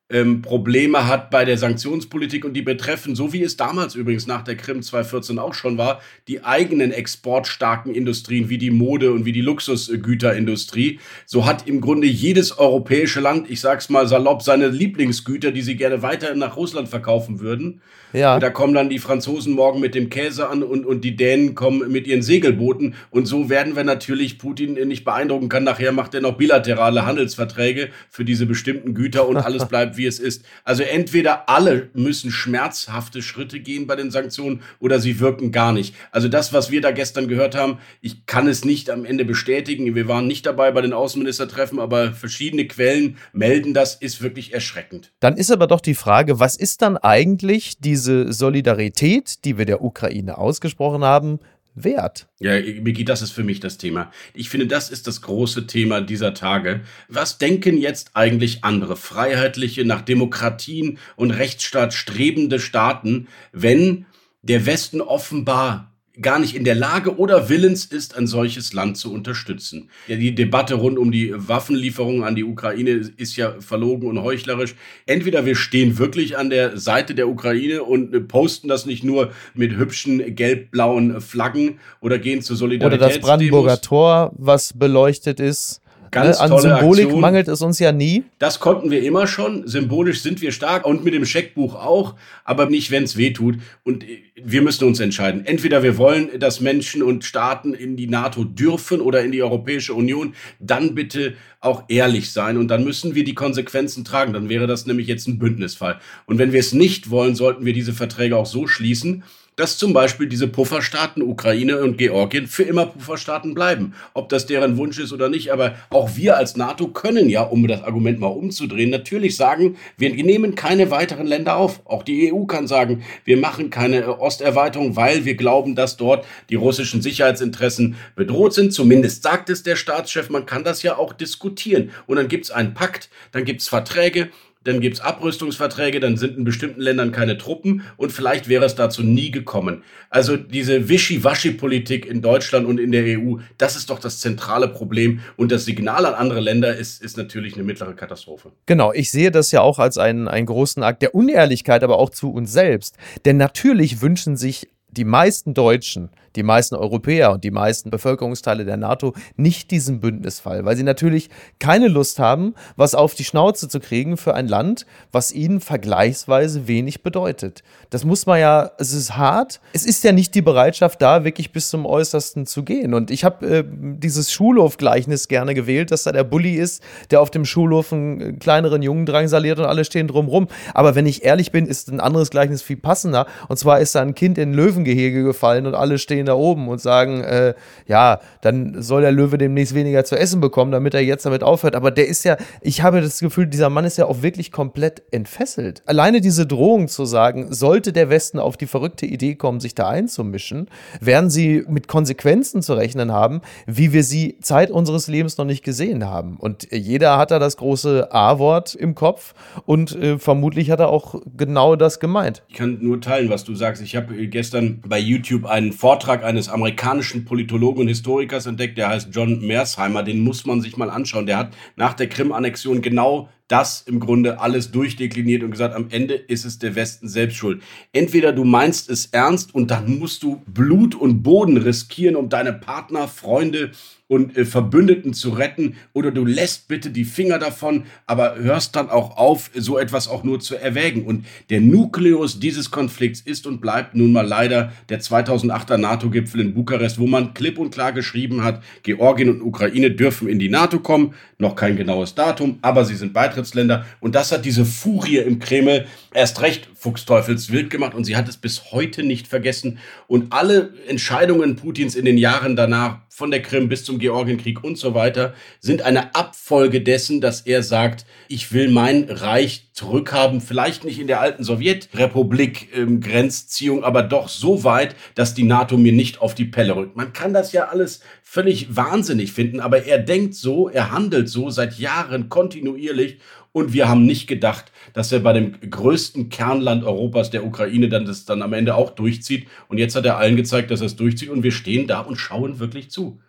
ähm, 0.09 0.41
Probleme 0.41 1.07
hat 1.07 1.29
bei 1.29 1.45
der 1.45 1.57
Sanktionspolitik 1.57 2.43
und 2.43 2.53
die 2.53 2.63
betreffen, 2.63 3.15
so 3.15 3.31
wie 3.31 3.43
es 3.43 3.57
damals 3.57 3.93
übrigens 3.93 4.25
nach 4.25 4.43
der 4.43 4.57
Krim 4.57 4.81
2014 4.81 5.37
auch 5.37 5.53
schon 5.53 5.77
war, 5.77 6.01
die 6.27 6.43
eigenen 6.43 6.91
exportstarken 6.91 7.93
Industrien 7.93 8.49
wie 8.49 8.57
die 8.57 8.71
Mode 8.71 9.11
und 9.11 9.25
wie 9.25 9.31
die 9.31 9.41
Luxusgüterindustrie. 9.41 10.99
So 11.27 11.45
hat 11.45 11.67
im 11.67 11.79
Grunde 11.79 12.07
jedes 12.07 12.57
europäische 12.57 13.19
Land, 13.19 13.49
ich 13.51 13.61
sag's 13.61 13.89
mal 13.89 14.07
salopp, 14.07 14.41
seine 14.41 14.69
Lieblingsgüter, 14.69 15.51
die 15.51 15.61
sie 15.61 15.75
gerne 15.75 16.01
weiter 16.01 16.33
nach 16.33 16.57
Russland 16.57 16.89
verkaufen 16.89 17.39
würden. 17.39 17.81
Ja. 18.11 18.33
Und 18.33 18.41
da 18.41 18.49
kommen 18.49 18.73
dann 18.73 18.89
die 18.89 18.97
Franzosen 18.97 19.53
morgen 19.53 19.79
mit 19.79 19.93
dem 19.93 20.09
Käse 20.09 20.49
an 20.49 20.63
und, 20.63 20.85
und 20.85 21.03
die 21.03 21.15
Dänen 21.15 21.53
kommen 21.53 21.91
mit 21.91 22.07
ihren 22.07 22.23
Segelbooten. 22.23 22.95
Und 23.11 23.27
so 23.27 23.49
werden 23.49 23.75
wir 23.75 23.83
natürlich 23.83 24.39
Putin 24.39 24.73
nicht 24.87 25.05
beeindrucken 25.05 25.49
können. 25.49 25.65
Nachher 25.65 25.91
macht 25.91 26.15
er 26.15 26.21
noch 26.21 26.35
bilaterale 26.35 27.05
Handelsverträge 27.05 27.89
für 28.09 28.25
diese 28.25 28.47
bestimmten 28.47 28.95
Güter 28.95 29.27
und 29.27 29.37
alles 29.37 29.67
bleibt 29.67 29.97
wie 29.99 30.07
es 30.07 30.17
ist. 30.17 30.43
Also 30.63 30.81
entweder 30.81 31.47
alle 31.47 31.89
müssen 31.93 32.31
schmerzhafte 32.31 33.21
Schritte 33.21 33.59
gehen 33.59 33.85
bei 33.85 33.95
den 33.95 34.09
Sanktionen 34.09 34.63
oder 34.79 34.99
sie 34.99 35.19
wirken 35.19 35.51
gar 35.51 35.71
nicht. 35.71 35.93
Also 36.11 36.27
das, 36.27 36.51
was 36.53 36.71
wir 36.71 36.81
da 36.81 36.89
gestern 36.89 37.27
gehört 37.27 37.55
haben, 37.55 37.77
ich 38.01 38.25
kann 38.25 38.47
es 38.47 38.65
nicht 38.65 38.89
am 38.89 39.05
Ende 39.05 39.25
bestätigen. 39.25 39.93
Wir 39.93 40.07
waren 40.07 40.25
nicht 40.25 40.47
dabei 40.47 40.71
bei 40.71 40.81
den 40.81 40.93
Außenministertreffen, 40.93 41.79
aber 41.79 42.13
verschiedene 42.13 42.65
Quellen 42.65 43.17
melden 43.33 43.75
das, 43.75 43.93
ist 43.93 44.23
wirklich 44.23 44.53
erschreckend. 44.53 45.11
Dann 45.19 45.37
ist 45.37 45.51
aber 45.51 45.67
doch 45.67 45.81
die 45.81 45.93
Frage, 45.93 46.39
was 46.39 46.55
ist 46.55 46.81
dann 46.81 46.97
eigentlich 46.97 47.77
diese 47.77 48.33
Solidarität, 48.33 49.45
die 49.45 49.59
wir 49.59 49.65
der 49.65 49.83
Ukraine 49.83 50.37
ausgesprochen 50.39 51.03
haben, 51.03 51.39
wert. 51.75 52.27
Ja, 52.39 52.59
Miki, 52.81 53.05
das 53.05 53.21
ist 53.21 53.31
für 53.31 53.43
mich 53.43 53.59
das 53.59 53.77
Thema. 53.77 54.11
Ich 54.33 54.49
finde, 54.49 54.67
das 54.67 54.89
ist 54.89 55.07
das 55.07 55.21
große 55.21 55.67
Thema 55.67 56.01
dieser 56.01 56.33
Tage. 56.33 56.81
Was 57.07 57.37
denken 57.37 57.77
jetzt 57.77 58.11
eigentlich 58.15 58.63
andere 58.63 58.95
freiheitliche, 58.95 59.85
nach 59.85 60.01
Demokratien 60.01 60.97
und 61.15 61.31
Rechtsstaat 61.31 61.93
strebende 61.93 62.59
Staaten, 62.59 63.27
wenn 63.51 64.05
der 64.41 64.65
Westen 64.65 65.01
offenbar 65.01 65.88
gar 66.21 66.39
nicht 66.39 66.55
in 66.55 66.63
der 66.63 66.75
Lage 66.75 67.17
oder 67.17 67.49
willens 67.49 67.85
ist, 67.85 68.17
ein 68.17 68.27
solches 68.27 68.73
Land 68.73 68.97
zu 68.97 69.13
unterstützen. 69.13 69.89
Ja, 70.07 70.15
die 70.15 70.35
Debatte 70.35 70.75
rund 70.75 70.97
um 70.97 71.11
die 71.11 71.33
Waffenlieferungen 71.35 72.23
an 72.23 72.35
die 72.35 72.43
Ukraine 72.43 72.91
ist 73.17 73.35
ja 73.35 73.55
verlogen 73.59 74.07
und 74.09 74.21
heuchlerisch. 74.21 74.75
Entweder 75.05 75.45
wir 75.45 75.55
stehen 75.55 75.97
wirklich 75.97 76.37
an 76.37 76.49
der 76.49 76.77
Seite 76.77 77.15
der 77.15 77.27
Ukraine 77.27 77.83
und 77.83 78.27
posten 78.27 78.67
das 78.67 78.85
nicht 78.85 79.03
nur 79.03 79.31
mit 79.53 79.77
hübschen 79.77 80.35
gelb-blauen 80.35 81.21
Flaggen 81.21 81.79
oder 82.01 82.19
gehen 82.19 82.41
zur 82.41 82.55
Solidarität. 82.55 82.99
Oder 82.99 83.09
das 83.09 83.19
Brandenburger 83.19 83.81
Tor, 83.81 84.31
was 84.35 84.73
beleuchtet 84.73 85.39
ist. 85.39 85.78
Ganz 86.11 86.37
ne, 86.37 86.43
An 86.43 86.61
Symbolik 86.61 87.05
Aktion. 87.05 87.21
mangelt 87.21 87.47
es 87.47 87.61
uns 87.61 87.79
ja 87.79 87.91
nie. 87.91 88.23
Das 88.39 88.59
konnten 88.59 88.91
wir 88.91 89.03
immer 89.03 89.27
schon. 89.27 89.67
Symbolisch 89.67 90.21
sind 90.21 90.41
wir 90.41 90.51
stark 90.51 90.85
und 90.85 91.03
mit 91.03 91.13
dem 91.13 91.25
Scheckbuch 91.25 91.75
auch, 91.75 92.15
aber 92.43 92.67
nicht, 92.67 92.91
wenn 92.91 93.03
es 93.03 93.17
weh 93.17 93.31
tut. 93.31 93.57
Und 93.83 94.03
äh, 94.03 94.23
wir 94.43 94.61
müssen 94.61 94.85
uns 94.85 94.99
entscheiden. 94.99 95.45
Entweder 95.45 95.83
wir 95.83 95.97
wollen, 95.97 96.39
dass 96.39 96.61
Menschen 96.61 97.03
und 97.03 97.23
Staaten 97.23 97.73
in 97.73 97.97
die 97.97 98.07
NATO 98.07 98.43
dürfen 98.43 99.01
oder 99.01 99.23
in 99.23 99.31
die 99.31 99.43
Europäische 99.43 99.93
Union, 99.93 100.33
dann 100.59 100.95
bitte 100.95 101.33
auch 101.61 101.83
ehrlich 101.89 102.31
sein 102.31 102.57
und 102.57 102.69
dann 102.69 102.85
müssen 102.85 103.15
wir 103.15 103.23
die 103.23 103.35
Konsequenzen 103.35 104.05
tragen. 104.05 104.33
Dann 104.33 104.49
wäre 104.49 104.67
das 104.67 104.85
nämlich 104.85 105.07
jetzt 105.07 105.27
ein 105.27 105.39
Bündnisfall. 105.39 105.99
Und 106.25 106.37
wenn 106.37 106.53
wir 106.53 106.59
es 106.59 106.73
nicht 106.73 107.09
wollen, 107.09 107.35
sollten 107.35 107.65
wir 107.65 107.73
diese 107.73 107.93
Verträge 107.93 108.37
auch 108.37 108.45
so 108.45 108.65
schließen, 108.67 109.23
dass 109.59 109.77
zum 109.77 109.91
Beispiel 109.91 110.27
diese 110.27 110.47
Pufferstaaten 110.47 111.21
Ukraine 111.21 111.79
und 111.79 111.97
Georgien 111.97 112.47
für 112.47 112.63
immer 112.63 112.85
Pufferstaaten 112.85 113.53
bleiben. 113.53 113.93
Ob 114.13 114.29
das 114.29 114.45
deren 114.45 114.77
Wunsch 114.77 114.97
ist 114.99 115.11
oder 115.11 115.27
nicht, 115.27 115.51
aber 115.51 115.75
auch 115.89 116.15
wir 116.15 116.37
als 116.37 116.55
NATO 116.55 116.87
können 116.87 117.27
ja, 117.27 117.41
um 117.41 117.67
das 117.67 117.83
Argument 117.83 118.19
mal 118.19 118.27
umzudrehen, 118.27 118.89
natürlich 118.89 119.35
sagen, 119.35 119.75
wir 119.97 120.11
nehmen 120.11 120.55
keine 120.55 120.91
weiteren 120.91 121.27
Länder 121.27 121.57
auf. 121.57 121.81
Auch 121.85 122.03
die 122.03 122.31
EU 122.31 122.45
kann 122.45 122.67
sagen, 122.67 123.03
wir 123.25 123.35
machen 123.35 123.69
keine 123.69 124.19
Osterweiterung, 124.19 124.95
weil 124.95 125.25
wir 125.25 125.35
glauben, 125.35 125.75
dass 125.75 125.97
dort 125.97 126.25
die 126.49 126.55
russischen 126.55 127.01
Sicherheitsinteressen 127.01 127.97
bedroht 128.15 128.53
sind. 128.53 128.73
Zumindest 128.73 129.23
sagt 129.23 129.49
es 129.49 129.63
der 129.63 129.75
Staatschef, 129.75 130.29
man 130.29 130.45
kann 130.45 130.63
das 130.63 130.83
ja 130.83 130.97
auch 130.97 131.11
diskutieren. 131.11 131.91
Und 132.07 132.15
dann 132.15 132.29
gibt 132.29 132.45
es 132.45 132.51
einen 132.51 132.73
Pakt, 132.73 133.09
dann 133.33 133.43
gibt 133.43 133.59
es 133.59 133.67
Verträge 133.67 134.29
dann 134.69 134.79
gibt 134.79 134.97
es 134.97 135.01
Abrüstungsverträge, 135.01 135.99
dann 135.99 136.15
sind 136.15 136.37
in 136.37 136.43
bestimmten 136.43 136.79
Ländern 136.79 137.11
keine 137.11 137.37
Truppen 137.37 137.81
und 137.97 138.11
vielleicht 138.11 138.47
wäre 138.47 138.65
es 138.65 138.75
dazu 138.75 139.03
nie 139.03 139.31
gekommen. 139.31 139.83
Also 140.09 140.37
diese 140.37 140.89
Wischi-Waschi-Politik 140.89 142.05
in 142.05 142.21
Deutschland 142.21 142.67
und 142.67 142.79
in 142.79 142.91
der 142.91 143.19
EU, 143.19 143.37
das 143.57 143.75
ist 143.75 143.89
doch 143.89 143.99
das 143.99 144.19
zentrale 144.19 144.67
Problem 144.67 145.21
und 145.37 145.51
das 145.51 145.65
Signal 145.65 146.05
an 146.05 146.13
andere 146.13 146.39
Länder 146.39 146.75
ist, 146.75 147.01
ist 147.01 147.17
natürlich 147.17 147.55
eine 147.55 147.63
mittlere 147.63 147.93
Katastrophe. 147.93 148.51
Genau, 148.65 148.93
ich 148.93 149.11
sehe 149.11 149.31
das 149.31 149.51
ja 149.51 149.61
auch 149.61 149.79
als 149.79 149.97
einen, 149.97 150.27
einen 150.27 150.45
großen 150.45 150.83
Akt 150.83 151.01
der 151.01 151.15
Unehrlichkeit, 151.15 151.83
aber 151.83 151.97
auch 151.97 152.11
zu 152.11 152.31
uns 152.31 152.53
selbst. 152.53 152.95
Denn 153.25 153.37
natürlich 153.37 154.01
wünschen 154.01 154.37
sich 154.37 154.69
die 154.91 155.05
meisten 155.05 155.53
Deutschen, 155.53 156.09
die 156.39 156.43
meisten 156.43 156.75
Europäer 156.75 157.31
und 157.33 157.43
die 157.43 157.51
meisten 157.51 157.89
Bevölkerungsteile 157.89 158.63
der 158.63 158.77
NATO 158.77 159.13
nicht 159.35 159.71
diesen 159.71 159.99
Bündnisfall, 159.99 160.63
weil 160.63 160.77
sie 160.77 160.83
natürlich 160.83 161.29
keine 161.59 161.89
Lust 161.89 162.17
haben, 162.17 162.55
was 162.77 162.95
auf 162.95 163.13
die 163.13 163.25
Schnauze 163.25 163.67
zu 163.67 163.81
kriegen 163.81 164.15
für 164.15 164.33
ein 164.35 164.47
Land, 164.47 164.85
was 165.11 165.33
ihnen 165.33 165.59
vergleichsweise 165.59 166.67
wenig 166.67 167.03
bedeutet. 167.03 167.61
Das 167.89 168.05
muss 168.05 168.25
man 168.25 168.39
ja, 168.39 168.71
es 168.77 168.93
ist 168.93 169.17
hart. 169.17 169.59
Es 169.73 169.85
ist 169.85 170.03
ja 170.03 170.13
nicht 170.13 170.33
die 170.33 170.41
Bereitschaft 170.41 171.01
da, 171.01 171.25
wirklich 171.25 171.51
bis 171.51 171.69
zum 171.69 171.85
Äußersten 171.85 172.45
zu 172.45 172.63
gehen. 172.63 172.93
Und 172.93 173.11
ich 173.11 173.25
habe 173.25 173.45
äh, 173.45 173.63
dieses 173.67 174.31
Schulhofgleichnis 174.31 175.27
gerne 175.27 175.53
gewählt, 175.53 175.91
dass 175.91 176.03
da 176.03 176.13
der 176.13 176.23
Bully 176.23 176.55
ist, 176.55 176.81
der 177.11 177.19
auf 177.19 177.31
dem 177.31 177.43
Schulhof 177.43 177.91
einen 177.91 178.39
kleineren 178.39 178.81
Jungen 178.81 179.05
drangsaliert 179.05 179.59
und 179.59 179.65
alle 179.65 179.83
stehen 179.83 180.07
drumrum. 180.07 180.47
Aber 180.73 180.95
wenn 180.95 181.05
ich 181.05 181.25
ehrlich 181.25 181.51
bin, 181.51 181.65
ist 181.65 181.89
ein 181.89 181.99
anderes 181.99 182.29
Gleichnis 182.29 182.61
viel 182.61 182.77
passender. 182.77 183.25
Und 183.49 183.57
zwar 183.57 183.81
ist 183.81 183.95
da 183.95 184.01
ein 184.01 184.15
Kind 184.15 184.37
in 184.37 184.51
ein 184.51 184.53
Löwengehege 184.53 185.23
gefallen 185.23 185.65
und 185.65 185.75
alle 185.75 185.97
stehen 185.97 186.28
da 186.29 186.35
oben 186.35 186.67
und 186.67 186.79
sagen, 186.79 187.21
äh, 187.23 187.53
ja, 187.87 188.19
dann 188.41 188.81
soll 188.81 189.01
der 189.01 189.11
Löwe 189.11 189.37
demnächst 189.37 189.75
weniger 189.75 190.05
zu 190.05 190.17
essen 190.17 190.39
bekommen, 190.39 190.71
damit 190.71 190.93
er 190.93 191.01
jetzt 191.01 191.25
damit 191.25 191.43
aufhört. 191.43 191.75
Aber 191.75 191.91
der 191.91 192.07
ist 192.07 192.23
ja, 192.23 192.37
ich 192.61 192.81
habe 192.81 193.01
das 193.01 193.19
Gefühl, 193.19 193.47
dieser 193.47 193.69
Mann 193.69 193.85
ist 193.85 193.97
ja 193.97 194.05
auch 194.05 194.21
wirklich 194.21 194.51
komplett 194.51 195.03
entfesselt. 195.11 195.83
Alleine 195.85 196.21
diese 196.21 196.45
Drohung 196.45 196.87
zu 196.87 197.05
sagen, 197.05 197.53
sollte 197.53 197.93
der 197.93 198.09
Westen 198.09 198.39
auf 198.39 198.57
die 198.57 198.67
verrückte 198.67 199.05
Idee 199.05 199.35
kommen, 199.35 199.59
sich 199.59 199.75
da 199.75 199.89
einzumischen, 199.89 200.69
werden 201.01 201.29
sie 201.29 201.63
mit 201.67 201.87
Konsequenzen 201.87 202.61
zu 202.61 202.73
rechnen 202.73 203.11
haben, 203.11 203.41
wie 203.65 203.93
wir 203.93 204.03
sie 204.03 204.37
Zeit 204.41 204.71
unseres 204.71 205.07
Lebens 205.07 205.37
noch 205.37 205.45
nicht 205.45 205.63
gesehen 205.63 206.05
haben. 206.05 206.37
Und 206.37 206.67
jeder 206.71 207.17
hat 207.17 207.31
da 207.31 207.39
das 207.39 207.57
große 207.57 208.11
A-Wort 208.11 208.75
im 208.75 208.95
Kopf 208.95 209.33
und 209.65 209.95
äh, 209.95 210.17
vermutlich 210.17 210.71
hat 210.71 210.79
er 210.79 210.89
auch 210.89 211.15
genau 211.35 211.75
das 211.75 211.99
gemeint. 211.99 212.43
Ich 212.47 212.55
kann 212.55 212.77
nur 212.81 213.01
teilen, 213.01 213.29
was 213.29 213.43
du 213.43 213.55
sagst. 213.55 213.81
Ich 213.81 213.95
habe 213.95 214.27
gestern 214.27 214.81
bei 214.85 214.99
YouTube 214.99 215.45
einen 215.45 215.71
Vortrag 215.71 216.08
eines 216.09 216.49
amerikanischen 216.49 217.25
Politologen 217.25 217.81
und 217.81 217.87
Historikers 217.87 218.45
entdeckt, 218.45 218.77
der 218.77 218.89
heißt 218.89 219.09
John 219.11 219.45
Mersheimer. 219.45 220.03
Den 220.03 220.21
muss 220.21 220.45
man 220.45 220.61
sich 220.61 220.75
mal 220.75 220.89
anschauen. 220.89 221.25
Der 221.25 221.37
hat 221.37 221.53
nach 221.75 221.93
der 221.93 222.09
Krim-Annexion 222.09 222.81
genau 222.81 223.29
das 223.47 223.81
im 223.81 223.99
Grunde 223.99 224.39
alles 224.39 224.71
durchdekliniert 224.71 225.43
und 225.43 225.51
gesagt, 225.51 225.75
am 225.75 225.87
Ende 225.89 226.13
ist 226.13 226.45
es 226.45 226.59
der 226.59 226.75
Westen 226.75 227.07
selbst 227.07 227.37
schuld. 227.37 227.61
Entweder 227.93 228.31
du 228.31 228.43
meinst 228.43 228.89
es 228.89 229.07
ernst 229.07 229.53
und 229.55 229.71
dann 229.71 229.97
musst 229.99 230.23
du 230.23 230.41
Blut 230.45 230.95
und 230.95 231.23
Boden 231.23 231.57
riskieren, 231.57 232.15
um 232.15 232.29
deine 232.29 232.53
Partner, 232.53 233.07
Freunde 233.07 233.71
und 234.09 234.35
äh, 234.35 234.43
Verbündeten 234.43 235.13
zu 235.13 235.29
retten. 235.29 235.77
Oder 235.93 236.11
du 236.11 236.25
lässt 236.25 236.67
bitte 236.67 236.89
die 236.89 237.05
Finger 237.05 237.37
davon, 237.39 237.83
aber 238.07 238.35
hörst 238.37 238.75
dann 238.75 238.89
auch 238.89 239.15
auf, 239.17 239.51
so 239.55 239.77
etwas 239.77 240.07
auch 240.07 240.23
nur 240.23 240.39
zu 240.39 240.55
erwägen. 240.55 241.05
Und 241.05 241.25
der 241.49 241.61
Nukleus 241.61 242.39
dieses 242.39 242.71
Konflikts 242.71 243.21
ist 243.21 243.47
und 243.47 243.61
bleibt 243.61 243.95
nun 243.95 244.11
mal 244.11 244.27
leider 244.27 244.73
der 244.89 244.99
2008er 244.99 245.77
NATO-Gipfel 245.77 246.41
in 246.41 246.53
Bukarest, 246.55 246.99
wo 246.99 247.05
man 247.05 247.33
klipp 247.35 247.59
und 247.59 247.71
klar 247.71 247.93
geschrieben 247.93 248.43
hat, 248.43 248.63
Georgien 248.81 249.29
und 249.29 249.41
Ukraine 249.43 249.91
dürfen 249.91 250.27
in 250.27 250.39
die 250.39 250.49
NATO 250.49 250.79
kommen, 250.79 251.13
noch 251.37 251.55
kein 251.55 251.77
genaues 251.77 252.15
Datum, 252.15 252.57
aber 252.63 252.85
sie 252.85 252.95
sind 252.95 253.13
Beitrittsländer. 253.13 253.85
Und 253.99 254.15
das 254.15 254.31
hat 254.31 254.43
diese 254.43 254.65
Furie 254.65 255.17
im 255.17 255.37
Kreml 255.37 255.85
erst 256.13 256.41
recht 256.41 256.67
fuchsteufelswild 256.79 257.69
gemacht 257.69 257.93
und 257.93 258.05
sie 258.05 258.15
hat 258.15 258.29
es 258.29 258.37
bis 258.37 258.71
heute 258.71 259.03
nicht 259.03 259.27
vergessen 259.27 259.79
und 260.07 260.31
alle 260.31 260.73
Entscheidungen 260.87 261.57
Putins 261.57 261.95
in 261.95 262.05
den 262.05 262.17
Jahren 262.17 262.55
danach 262.55 262.99
von 263.19 263.31
der 263.31 263.41
Krim 263.41 263.67
bis 263.67 263.83
zum 263.83 263.99
Georgienkrieg 263.99 264.63
und 264.63 264.77
so 264.77 264.95
weiter, 264.95 265.33
sind 265.59 265.81
eine 265.81 266.15
Abfolge 266.15 266.79
dessen, 266.79 267.19
dass 267.19 267.41
er 267.41 267.63
sagt, 267.63 268.05
ich 268.29 268.53
will 268.53 268.71
mein 268.71 269.09
Reich 269.09 269.67
zurückhaben, 269.73 270.39
vielleicht 270.39 270.85
nicht 270.85 270.99
in 270.99 271.07
der 271.07 271.19
alten 271.19 271.43
Sowjetrepublik 271.43 272.69
ähm, 272.73 273.01
Grenzziehung, 273.01 273.83
aber 273.83 274.03
doch 274.03 274.29
so 274.29 274.63
weit, 274.63 274.95
dass 275.15 275.33
die 275.33 275.43
NATO 275.43 275.77
mir 275.77 275.91
nicht 275.91 276.21
auf 276.21 276.33
die 276.33 276.45
Pelle 276.45 276.77
rückt. 276.77 276.95
Man 276.95 277.11
kann 277.11 277.33
das 277.33 277.51
ja 277.51 277.67
alles 277.67 277.99
völlig 278.23 278.75
wahnsinnig 278.77 279.33
finden, 279.33 279.59
aber 279.59 279.83
er 279.85 279.99
denkt 279.99 280.35
so, 280.35 280.69
er 280.69 280.91
handelt 280.91 281.27
so 281.27 281.49
seit 281.49 281.77
Jahren 281.77 282.29
kontinuierlich 282.29 283.19
und 283.51 283.73
wir 283.73 283.89
haben 283.89 284.05
nicht 284.05 284.27
gedacht, 284.27 284.71
dass 284.93 285.11
er 285.11 285.19
bei 285.19 285.33
dem 285.33 285.59
größten 285.59 286.29
Kernland 286.29 286.83
Europas, 286.83 287.29
der 287.29 287.45
Ukraine, 287.45 287.89
dann 287.89 288.05
das 288.05 288.25
dann 288.25 288.41
am 288.41 288.53
Ende 288.53 288.75
auch 288.75 288.91
durchzieht. 288.91 289.47
Und 289.67 289.77
jetzt 289.77 289.95
hat 289.95 290.05
er 290.05 290.17
allen 290.17 290.35
gezeigt, 290.35 290.71
dass 290.71 290.81
er 290.81 290.87
es 290.87 290.95
durchzieht. 290.95 291.29
Und 291.29 291.43
wir 291.43 291.51
stehen 291.51 291.87
da 291.87 292.01
und 292.01 292.17
schauen 292.17 292.59
wirklich 292.59 292.91
zu. 292.91 293.19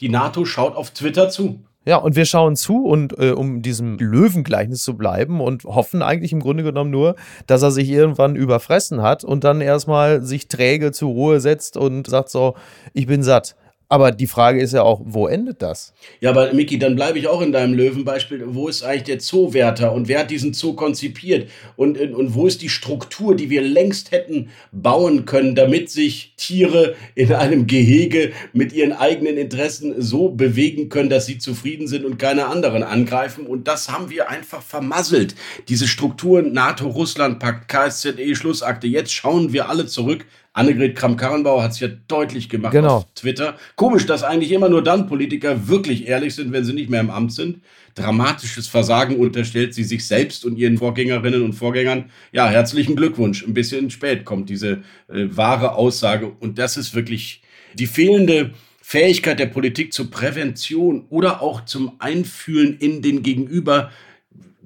Die 0.00 0.08
NATO 0.08 0.44
schaut 0.44 0.76
auf 0.76 0.90
Twitter 0.90 1.30
zu. 1.30 1.64
Ja, 1.86 1.96
und 1.96 2.14
wir 2.14 2.26
schauen 2.26 2.56
zu 2.56 2.84
und 2.84 3.18
äh, 3.18 3.30
um 3.30 3.62
diesem 3.62 3.96
Löwengleichnis 3.98 4.84
zu 4.84 4.98
bleiben 4.98 5.40
und 5.40 5.64
hoffen 5.64 6.02
eigentlich 6.02 6.32
im 6.32 6.40
Grunde 6.40 6.62
genommen 6.62 6.90
nur, 6.90 7.16
dass 7.46 7.62
er 7.62 7.70
sich 7.70 7.88
irgendwann 7.88 8.36
überfressen 8.36 9.00
hat 9.00 9.24
und 9.24 9.44
dann 9.44 9.62
erstmal 9.62 10.22
sich 10.22 10.46
träge 10.48 10.92
zur 10.92 11.10
Ruhe 11.10 11.40
setzt 11.40 11.78
und 11.78 12.06
sagt 12.06 12.28
so, 12.28 12.54
ich 12.92 13.06
bin 13.06 13.22
satt. 13.22 13.56
Aber 13.92 14.12
die 14.12 14.28
Frage 14.28 14.60
ist 14.62 14.72
ja 14.72 14.84
auch, 14.84 15.00
wo 15.04 15.26
endet 15.26 15.62
das? 15.62 15.92
Ja, 16.20 16.30
aber 16.30 16.52
Miki, 16.52 16.78
dann 16.78 16.94
bleibe 16.94 17.18
ich 17.18 17.26
auch 17.26 17.40
in 17.42 17.50
deinem 17.50 17.74
Löwenbeispiel. 17.74 18.40
Wo 18.46 18.68
ist 18.68 18.84
eigentlich 18.84 19.02
der 19.02 19.18
Zoowärter 19.18 19.92
und 19.92 20.06
wer 20.06 20.20
hat 20.20 20.30
diesen 20.30 20.54
Zoo 20.54 20.74
konzipiert? 20.74 21.50
Und, 21.74 22.00
und 22.00 22.34
wo 22.34 22.46
ist 22.46 22.62
die 22.62 22.68
Struktur, 22.68 23.34
die 23.34 23.50
wir 23.50 23.62
längst 23.62 24.12
hätten 24.12 24.50
bauen 24.70 25.24
können, 25.24 25.56
damit 25.56 25.90
sich 25.90 26.34
Tiere 26.36 26.94
in 27.16 27.32
einem 27.32 27.66
Gehege 27.66 28.30
mit 28.52 28.72
ihren 28.72 28.92
eigenen 28.92 29.36
Interessen 29.36 30.00
so 30.00 30.28
bewegen 30.28 30.88
können, 30.88 31.10
dass 31.10 31.26
sie 31.26 31.38
zufrieden 31.38 31.88
sind 31.88 32.04
und 32.04 32.16
keine 32.16 32.46
anderen 32.46 32.84
angreifen? 32.84 33.44
Und 33.44 33.66
das 33.66 33.90
haben 33.90 34.08
wir 34.08 34.30
einfach 34.30 34.62
vermasselt. 34.62 35.34
Diese 35.68 35.88
Strukturen, 35.88 36.52
NATO-Russland-Pakt, 36.52 37.66
KSZE, 37.66 38.36
Schlussakte. 38.36 38.86
Jetzt 38.86 39.12
schauen 39.12 39.52
wir 39.52 39.68
alle 39.68 39.86
zurück 39.86 40.26
Annegret 40.52 40.96
Kramp-Karrenbauer 40.96 41.62
hat 41.62 41.72
es 41.72 41.80
ja 41.80 41.88
deutlich 42.08 42.48
gemacht 42.48 42.72
genau. 42.72 42.96
auf 42.96 43.06
Twitter. 43.14 43.56
Komisch, 43.76 44.06
dass 44.06 44.24
eigentlich 44.24 44.50
immer 44.50 44.68
nur 44.68 44.82
dann 44.82 45.06
Politiker 45.06 45.68
wirklich 45.68 46.08
ehrlich 46.08 46.34
sind, 46.34 46.52
wenn 46.52 46.64
sie 46.64 46.72
nicht 46.72 46.90
mehr 46.90 47.00
im 47.00 47.10
Amt 47.10 47.32
sind. 47.32 47.60
Dramatisches 47.94 48.66
Versagen 48.66 49.16
unterstellt 49.16 49.74
sie 49.74 49.84
sich 49.84 50.06
selbst 50.06 50.44
und 50.44 50.56
ihren 50.56 50.78
Vorgängerinnen 50.78 51.42
und 51.42 51.52
Vorgängern. 51.52 52.10
Ja, 52.32 52.48
herzlichen 52.48 52.96
Glückwunsch. 52.96 53.44
Ein 53.46 53.54
bisschen 53.54 53.90
spät 53.90 54.24
kommt 54.24 54.50
diese 54.50 54.82
äh, 55.08 55.26
wahre 55.30 55.74
Aussage. 55.74 56.32
Und 56.40 56.58
das 56.58 56.76
ist 56.76 56.94
wirklich 56.94 57.42
die 57.74 57.86
fehlende 57.86 58.50
Fähigkeit 58.82 59.38
der 59.38 59.46
Politik 59.46 59.92
zur 59.92 60.10
Prävention 60.10 61.04
oder 61.10 61.42
auch 61.42 61.64
zum 61.64 61.92
Einfühlen 62.00 62.76
in 62.78 63.02
den 63.02 63.22
Gegenüber 63.22 63.92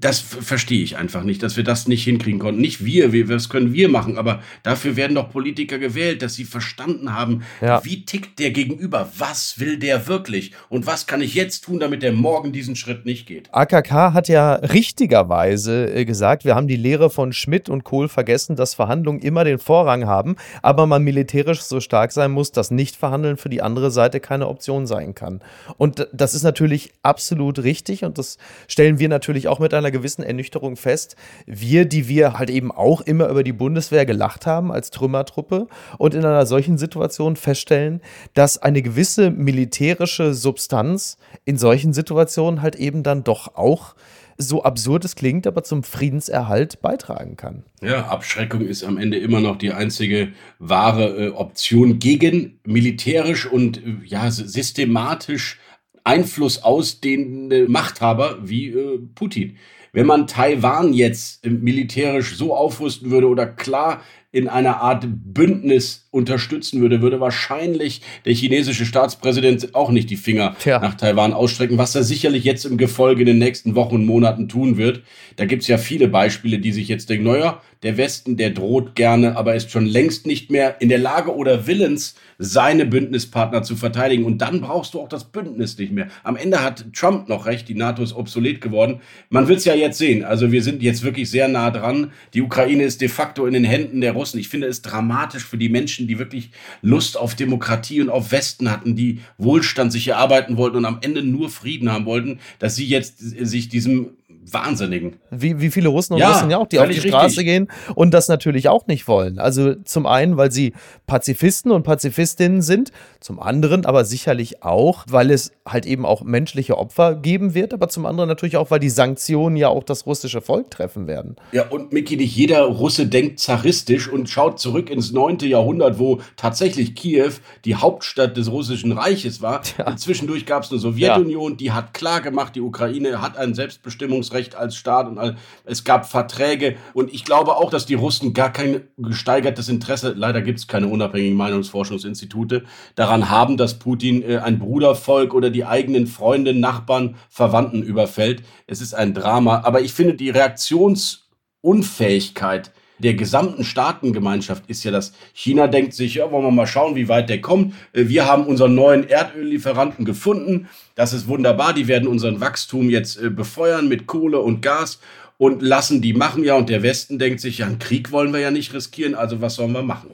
das 0.04 0.20
verstehe 0.20 0.82
ich 0.82 0.99
einfach 0.99 1.23
nicht, 1.23 1.42
dass 1.42 1.56
wir 1.56 1.64
das 1.64 1.88
nicht 1.88 2.04
hinkriegen 2.04 2.38
konnten. 2.38 2.61
Nicht 2.61 2.84
wir, 2.84 3.12
wir, 3.12 3.30
was 3.30 3.49
können 3.49 3.73
wir 3.73 3.88
machen, 3.88 4.18
aber 4.18 4.42
dafür 4.62 4.96
werden 4.96 5.14
doch 5.14 5.30
Politiker 5.30 5.78
gewählt, 5.78 6.20
dass 6.20 6.34
sie 6.34 6.44
verstanden 6.44 7.14
haben, 7.14 7.42
ja. 7.62 7.82
wie 7.87 8.04
tickt 8.04 8.38
der 8.38 8.50
Gegenüber, 8.50 9.08
was 9.16 9.58
will 9.58 9.78
der 9.78 10.06
wirklich 10.06 10.52
und 10.68 10.87
was 10.87 11.06
kann 11.06 11.23
ich 11.23 11.34
jetzt 11.34 11.64
tun, 11.64 11.80
damit 11.80 12.02
der 12.02 12.12
morgen 12.12 12.52
diesen 12.52 12.76
Schritt 12.76 13.06
nicht 13.06 13.26
geht. 13.26 13.49
AKK 13.54 14.12
hat 14.12 14.28
ja 14.28 14.56
richtigerweise 14.56 15.94
äh, 15.94 16.04
gesagt, 16.04 16.44
wir 16.44 16.54
haben 16.54 16.68
die 16.68 16.76
Lehre 16.76 17.08
von 17.08 17.32
Schmidt 17.32 17.70
und 17.70 17.84
Kohl 17.84 18.08
vergessen, 18.08 18.56
dass 18.56 18.75
Verhandlungen 18.75 19.20
immer 19.20 19.44
den 19.44 19.58
Vorrang 19.58 20.06
haben, 20.06 20.37
aber 20.61 20.87
man 20.87 21.02
militärisch 21.02 21.62
so 21.62 21.80
stark 21.80 22.12
sein 22.12 22.30
muss, 22.30 22.52
dass 22.52 22.70
Nicht-Verhandeln 22.70 23.38
für 23.38 23.49
die 23.49 23.62
andere 23.62 23.90
Seite 23.90 24.20
keine 24.20 24.49
Option 24.49 24.87
sein 24.87 25.14
kann. 25.14 25.40
Und 25.78 26.08
das 26.12 26.34
ist 26.34 26.42
natürlich 26.42 26.92
absolut 27.02 27.62
richtig 27.62 28.04
und 28.04 28.18
das 28.18 28.37
stellen 28.68 28.99
wir 28.99 29.08
natürlich 29.08 29.49
auch 29.49 29.61
mit 29.61 29.73
einer 29.73 29.93
gewissen 29.94 30.22
Ernüchterung 30.22 30.76
fest. 30.76 31.16
Wir, 31.46 31.86
die 31.86 32.08
wir 32.08 32.38
halt 32.38 32.50
eben 32.50 32.70
auch 32.70 33.00
immer 33.00 33.28
über 33.28 33.42
die 33.42 33.54
Bundeswehr 33.54 34.04
gelacht 34.04 34.44
haben 34.44 34.70
als 34.70 34.90
Trümmertruppe 34.90 35.68
und 35.96 36.14
in 36.14 36.24
einer 36.24 36.44
solchen 36.44 36.76
Situation 36.76 37.36
feststellen, 37.36 38.02
dass 38.34 38.58
eine 38.58 38.82
gewisse 38.82 39.30
militärische 39.30 40.34
Substanz 40.34 41.16
in 41.44 41.56
solchen 41.56 41.92
Situationen 41.92 42.60
halt 42.60 42.76
eben 42.76 43.02
dann 43.02 43.24
doch 43.24 43.54
auch 43.56 43.94
so 44.36 44.62
absurd 44.64 45.04
es 45.04 45.14
klingt, 45.14 45.46
aber 45.46 45.62
zum 45.62 45.82
Friedenserhalt 45.82 46.82
beitragen 46.82 47.36
kann. 47.36 47.62
Ja, 47.82 48.06
Abschreckung 48.06 48.62
ist 48.62 48.82
am 48.82 48.98
Ende 48.98 49.18
immer 49.18 49.40
noch 49.40 49.56
die 49.56 49.72
einzige 49.72 50.32
wahre 50.58 51.26
äh, 51.26 51.28
Option 51.30 51.98
gegen 51.98 52.58
militärisch 52.64 53.46
und 53.46 53.78
äh, 53.78 53.96
ja 54.04 54.30
systematisch 54.30 55.60
Einfluss 56.04 56.62
ausdehnende 56.62 57.66
Machthaber 57.68 58.38
wie 58.42 58.68
äh, 58.68 58.99
Putin. 59.14 59.56
Wenn 59.92 60.06
man 60.06 60.26
Taiwan 60.26 60.92
jetzt 60.92 61.46
militärisch 61.46 62.37
so 62.37 62.54
aufrüsten 62.54 63.11
würde 63.11 63.28
oder 63.28 63.46
klar 63.46 64.02
in 64.32 64.49
einer 64.49 64.80
Art 64.80 65.06
Bündnis 65.06 66.08
unterstützen 66.11 66.80
würde, 66.80 67.00
würde 67.00 67.20
wahrscheinlich 67.20 68.02
der 68.25 68.34
chinesische 68.34 68.84
Staatspräsident 68.84 69.76
auch 69.76 69.92
nicht 69.92 70.11
die 70.11 70.16
Finger 70.16 70.56
Tja. 70.58 70.80
nach 70.80 70.94
Taiwan 70.94 71.32
ausstrecken, 71.32 71.78
was 71.78 71.94
er 71.94 72.02
sicherlich 72.02 72.42
jetzt 72.42 72.64
im 72.64 72.76
Gefolge 72.76 73.20
in 73.20 73.26
den 73.26 73.38
nächsten 73.38 73.76
Wochen 73.76 73.94
und 73.94 74.06
Monaten 74.06 74.49
tun 74.49 74.76
wird. 74.76 75.02
Da 75.37 75.44
gibt's 75.44 75.68
ja 75.68 75.78
viele 75.78 76.08
Beispiele, 76.08 76.58
die 76.58 76.73
sich 76.73 76.88
jetzt 76.88 77.08
denken, 77.08 77.26
naja, 77.26 77.62
der 77.84 77.98
Westen, 77.98 78.36
der 78.36 78.50
droht 78.50 78.94
gerne, 78.94 79.36
aber 79.36 79.54
ist 79.54 79.70
schon 79.70 79.84
längst 79.84 80.26
nicht 80.26 80.50
mehr 80.50 80.80
in 80.80 80.88
der 80.88 80.98
Lage 80.98 81.34
oder 81.34 81.66
willens, 81.66 82.14
seine 82.38 82.86
Bündnispartner 82.86 83.62
zu 83.62 83.76
verteidigen. 83.76 84.24
Und 84.24 84.38
dann 84.38 84.62
brauchst 84.62 84.94
du 84.94 85.00
auch 85.00 85.08
das 85.08 85.24
Bündnis 85.24 85.78
nicht 85.78 85.92
mehr. 85.92 86.08
Am 86.24 86.36
Ende 86.36 86.62
hat 86.62 86.86
Trump 86.94 87.28
noch 87.28 87.46
recht, 87.46 87.68
die 87.68 87.74
NATO 87.74 88.02
ist 88.02 88.14
obsolet 88.14 88.60
geworden. 88.60 89.00
Man 89.28 89.48
will 89.48 89.56
es 89.56 89.66
ja 89.66 89.74
jetzt 89.74 89.98
sehen. 89.98 90.24
Also 90.24 90.50
wir 90.50 90.62
sind 90.62 90.82
jetzt 90.82 91.04
wirklich 91.04 91.30
sehr 91.30 91.46
nah 91.46 91.70
dran. 91.70 92.10
Die 92.32 92.40
Ukraine 92.40 92.84
ist 92.84 93.02
de 93.02 93.08
facto 93.08 93.46
in 93.46 93.52
den 93.52 93.64
Händen 93.64 94.00
der 94.00 94.12
Russen. 94.12 94.40
Ich 94.40 94.48
finde 94.48 94.66
es 94.66 94.82
dramatisch 94.82 95.44
für 95.44 95.58
die 95.58 95.68
Menschen, 95.68 96.08
die 96.08 96.18
wirklich 96.18 96.50
Lust 96.80 97.18
auf 97.18 97.34
Demokratie 97.34 98.00
und 98.00 98.08
auf 98.08 98.32
Westen 98.32 98.70
hatten, 98.70 98.96
die 98.96 99.20
Wohlstand 99.36 99.92
sich 99.92 100.08
erarbeiten 100.08 100.56
wollten 100.56 100.78
und 100.78 100.86
am 100.86 100.98
Ende 101.02 101.22
nur 101.22 101.50
Frieden 101.50 101.92
haben 101.92 102.06
wollten, 102.06 102.40
dass 102.58 102.76
sie 102.76 102.86
jetzt 102.86 103.18
sich 103.18 103.68
diesem 103.68 104.10
Wahnsinnigen. 104.50 105.16
Wie, 105.30 105.60
wie 105.60 105.70
viele 105.70 105.88
Russen 105.88 106.14
und 106.14 106.20
ja, 106.20 106.32
Russen 106.32 106.50
ja 106.50 106.58
auch, 106.58 106.66
die 106.66 106.78
auf 106.78 106.88
die 106.88 107.00
Straße 107.00 107.38
richtig. 107.38 107.46
gehen 107.46 107.68
und 107.94 108.12
das 108.12 108.28
natürlich 108.28 108.68
auch 108.68 108.86
nicht 108.86 109.08
wollen. 109.08 109.38
Also 109.38 109.74
zum 109.84 110.06
einen, 110.06 110.36
weil 110.36 110.52
sie 110.52 110.74
Pazifisten 111.06 111.70
und 111.70 111.82
Pazifistinnen 111.82 112.62
sind, 112.62 112.92
zum 113.20 113.40
anderen 113.40 113.86
aber 113.86 114.04
sicherlich 114.04 114.62
auch, 114.62 115.04
weil 115.08 115.30
es 115.30 115.52
halt 115.66 115.86
eben 115.86 116.04
auch 116.04 116.22
menschliche 116.22 116.76
Opfer 116.78 117.14
geben 117.14 117.54
wird, 117.54 117.72
aber 117.72 117.88
zum 117.88 118.06
anderen 118.06 118.28
natürlich 118.28 118.56
auch, 118.56 118.70
weil 118.70 118.80
die 118.80 118.90
Sanktionen 118.90 119.56
ja 119.56 119.68
auch 119.68 119.82
das 119.82 120.06
russische 120.06 120.40
Volk 120.40 120.70
treffen 120.70 121.06
werden. 121.06 121.36
Ja, 121.52 121.68
und 121.68 121.92
Miki, 121.92 122.16
nicht 122.16 122.36
jeder 122.36 122.62
Russe 122.64 123.06
denkt 123.06 123.40
zaristisch 123.40 124.08
und 124.08 124.28
schaut 124.28 124.60
zurück 124.60 124.90
ins 124.90 125.12
9. 125.12 125.38
Jahrhundert, 125.40 125.98
wo 125.98 126.20
tatsächlich 126.36 126.94
Kiew 126.94 127.32
die 127.64 127.76
Hauptstadt 127.76 128.36
des 128.36 128.50
russischen 128.50 128.92
Reiches 128.92 129.40
war. 129.40 129.62
Ja. 129.78 129.96
Zwischendurch 129.96 130.46
gab 130.46 130.64
es 130.64 130.70
eine 130.70 130.78
Sowjetunion, 130.78 131.52
ja. 131.52 131.56
die 131.56 131.72
hat 131.72 131.94
klar 131.94 132.20
gemacht, 132.20 132.54
die 132.54 132.60
Ukraine 132.60 133.20
hat 133.20 133.36
ein 133.36 133.54
Selbstbestimmungsrecht 133.54 134.33
Selbstrecht 134.34 134.56
als 134.56 134.74
Staat 134.76 135.06
und 135.06 135.18
all, 135.18 135.36
es 135.64 135.84
gab 135.84 136.06
Verträge 136.06 136.74
und 136.92 137.14
ich 137.14 137.24
glaube 137.24 137.56
auch, 137.56 137.70
dass 137.70 137.86
die 137.86 137.94
Russen 137.94 138.34
gar 138.34 138.52
kein 138.52 138.82
gesteigertes 138.98 139.68
Interesse, 139.68 140.12
leider 140.16 140.42
gibt 140.42 140.58
es 140.58 140.66
keine 140.66 140.88
unabhängigen 140.88 141.36
Meinungsforschungsinstitute, 141.36 142.64
daran 142.96 143.30
haben, 143.30 143.56
dass 143.56 143.78
Putin 143.78 144.22
äh, 144.22 144.38
ein 144.38 144.58
Brudervolk 144.58 145.34
oder 145.34 145.50
die 145.50 145.64
eigenen 145.64 146.08
Freunde, 146.08 146.52
Nachbarn, 146.52 147.14
Verwandten 147.28 147.80
überfällt. 147.82 148.42
Es 148.66 148.80
ist 148.80 148.94
ein 148.94 149.14
Drama, 149.14 149.62
aber 149.64 149.82
ich 149.82 149.92
finde 149.92 150.14
die 150.14 150.30
Reaktionsunfähigkeit 150.30 152.72
der 153.04 153.14
gesamten 153.14 153.64
Staatengemeinschaft 153.64 154.64
ist 154.66 154.82
ja, 154.82 154.90
dass 154.90 155.12
China 155.32 155.66
denkt 155.66 155.94
sich, 155.94 156.14
ja, 156.14 156.30
wollen 156.30 156.44
wir 156.44 156.50
mal 156.50 156.66
schauen, 156.66 156.96
wie 156.96 157.08
weit 157.08 157.28
der 157.28 157.40
kommt. 157.40 157.75
Äh, 157.92 158.08
wir 158.08 158.26
haben 158.26 158.46
unseren 158.46 158.75
neuen 158.75 159.08
Erdöllieferanten 159.08 160.04
gefunden. 160.04 160.68
Das 160.94 161.12
ist 161.12 161.28
wunderbar. 161.28 161.75
Die 161.75 161.87
werden 161.87 162.08
unseren 162.08 162.40
Wachstum 162.40 162.90
jetzt 162.90 163.16
äh, 163.20 163.30
befeuern 163.30 163.88
mit 163.88 164.06
Kohle 164.06 164.40
und 164.40 164.62
Gas 164.62 164.99
und 165.37 165.62
lassen 165.62 166.00
die 166.00 166.14
machen 166.14 166.44
ja. 166.44 166.54
Und 166.54 166.68
der 166.68 166.82
Westen 166.82 167.18
denkt 167.18 167.40
sich, 167.40 167.58
ja, 167.58 167.66
einen 167.66 167.78
Krieg 167.78 168.11
wollen 168.11 168.32
wir 168.32 168.40
ja 168.40 168.50
nicht 168.50 168.73
riskieren. 168.73 169.14
Also 169.14 169.40
was 169.40 169.56
sollen 169.56 169.73
wir 169.73 169.82
machen? 169.82 170.11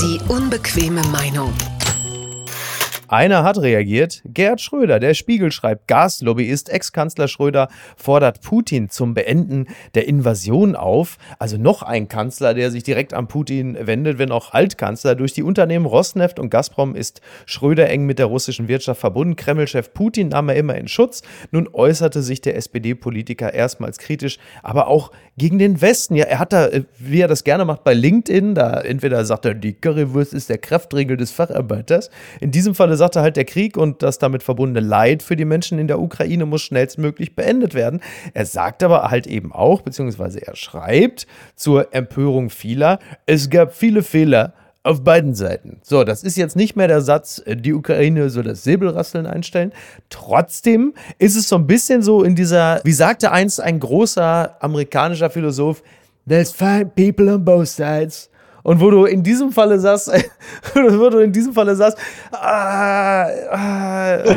Die 0.00 0.18
unbequeme 0.32 1.02
Meinung. 1.08 1.52
Einer 3.10 3.42
hat 3.42 3.58
reagiert. 3.58 4.22
Gerhard 4.24 4.60
Schröder, 4.60 5.00
der 5.00 5.14
Spiegel 5.14 5.50
schreibt, 5.50 5.88
Gaslobbyist, 5.88 6.68
Ex-Kanzler 6.68 7.26
Schröder 7.26 7.66
fordert 7.96 8.40
Putin 8.40 8.88
zum 8.88 9.14
Beenden 9.14 9.66
der 9.96 10.06
Invasion 10.06 10.76
auf. 10.76 11.18
Also 11.40 11.56
noch 11.56 11.82
ein 11.82 12.06
Kanzler, 12.06 12.54
der 12.54 12.70
sich 12.70 12.84
direkt 12.84 13.12
an 13.12 13.26
Putin 13.26 13.76
wendet, 13.80 14.18
wenn 14.18 14.30
auch 14.30 14.52
Altkanzler. 14.54 15.16
Durch 15.16 15.32
die 15.32 15.42
Unternehmen 15.42 15.86
Rosneft 15.86 16.38
und 16.38 16.50
Gazprom 16.50 16.94
ist 16.94 17.20
Schröder 17.46 17.90
eng 17.90 18.06
mit 18.06 18.20
der 18.20 18.26
russischen 18.26 18.68
Wirtschaft 18.68 19.00
verbunden. 19.00 19.34
Kreml-Chef 19.34 19.92
Putin 19.92 20.28
nahm 20.28 20.48
er 20.48 20.54
immer 20.54 20.76
in 20.76 20.86
Schutz. 20.86 21.22
Nun 21.50 21.68
äußerte 21.72 22.22
sich 22.22 22.42
der 22.42 22.54
SPD-Politiker 22.54 23.52
erstmals 23.52 23.98
kritisch, 23.98 24.38
aber 24.62 24.86
auch 24.86 25.10
gegen 25.36 25.58
den 25.58 25.80
Westen. 25.80 26.14
Ja, 26.14 26.26
er 26.26 26.38
hat 26.38 26.52
da, 26.52 26.68
wie 27.00 27.20
er 27.20 27.26
das 27.26 27.42
gerne 27.42 27.64
macht, 27.64 27.82
bei 27.82 27.92
LinkedIn, 27.92 28.54
da 28.54 28.80
entweder 28.80 29.24
sagt 29.24 29.46
er, 29.46 29.54
die 29.54 29.72
Currywurst 29.72 30.32
ist 30.32 30.48
der 30.48 30.58
Kräftriegel 30.58 31.16
des 31.16 31.32
Facharbeiters. 31.32 32.10
In 32.40 32.52
diesem 32.52 32.76
Fall 32.76 32.99
sagte 33.00 33.20
halt, 33.20 33.36
der 33.36 33.44
Krieg 33.44 33.76
und 33.76 34.02
das 34.02 34.18
damit 34.18 34.44
verbundene 34.44 34.86
Leid 34.86 35.24
für 35.24 35.34
die 35.34 35.44
Menschen 35.44 35.80
in 35.80 35.88
der 35.88 36.00
Ukraine 36.00 36.46
muss 36.46 36.62
schnellstmöglich 36.62 37.34
beendet 37.34 37.74
werden. 37.74 38.00
Er 38.32 38.46
sagt 38.46 38.84
aber 38.84 39.10
halt 39.10 39.26
eben 39.26 39.52
auch, 39.52 39.82
beziehungsweise 39.82 40.46
er 40.46 40.54
schreibt 40.54 41.26
zur 41.56 41.92
Empörung 41.92 42.50
vieler, 42.50 43.00
es 43.26 43.50
gab 43.50 43.74
viele 43.74 44.04
Fehler 44.04 44.54
auf 44.82 45.04
beiden 45.04 45.34
Seiten. 45.34 45.80
So, 45.82 46.04
das 46.04 46.22
ist 46.22 46.36
jetzt 46.36 46.56
nicht 46.56 46.74
mehr 46.76 46.88
der 46.88 47.02
Satz, 47.02 47.42
äh, 47.44 47.56
die 47.56 47.74
Ukraine 47.74 48.30
soll 48.30 48.44
das 48.44 48.64
Säbelrasseln 48.64 49.26
einstellen. 49.26 49.72
Trotzdem 50.08 50.94
ist 51.18 51.36
es 51.36 51.48
so 51.48 51.56
ein 51.56 51.66
bisschen 51.66 52.02
so 52.02 52.22
in 52.22 52.34
dieser, 52.34 52.80
wie 52.84 52.92
sagte 52.92 53.30
einst 53.30 53.60
ein 53.60 53.80
großer 53.80 54.56
amerikanischer 54.60 55.28
Philosoph, 55.28 55.82
there's 56.26 56.50
fine 56.52 56.86
people 56.86 57.34
on 57.34 57.44
both 57.44 57.68
sides. 57.68 58.29
Und 58.62 58.80
wo 58.80 58.90
du 58.90 59.04
in 59.04 59.22
diesem 59.22 59.52
Falle 59.52 59.78
sagst, 59.78 60.08
wo 60.74 61.08
du 61.10 61.18
in 61.18 61.32
diesem 61.32 61.52
Falle 61.52 61.76
sagst, 61.76 61.98
ah, 62.32 63.26
ah, 63.50 64.36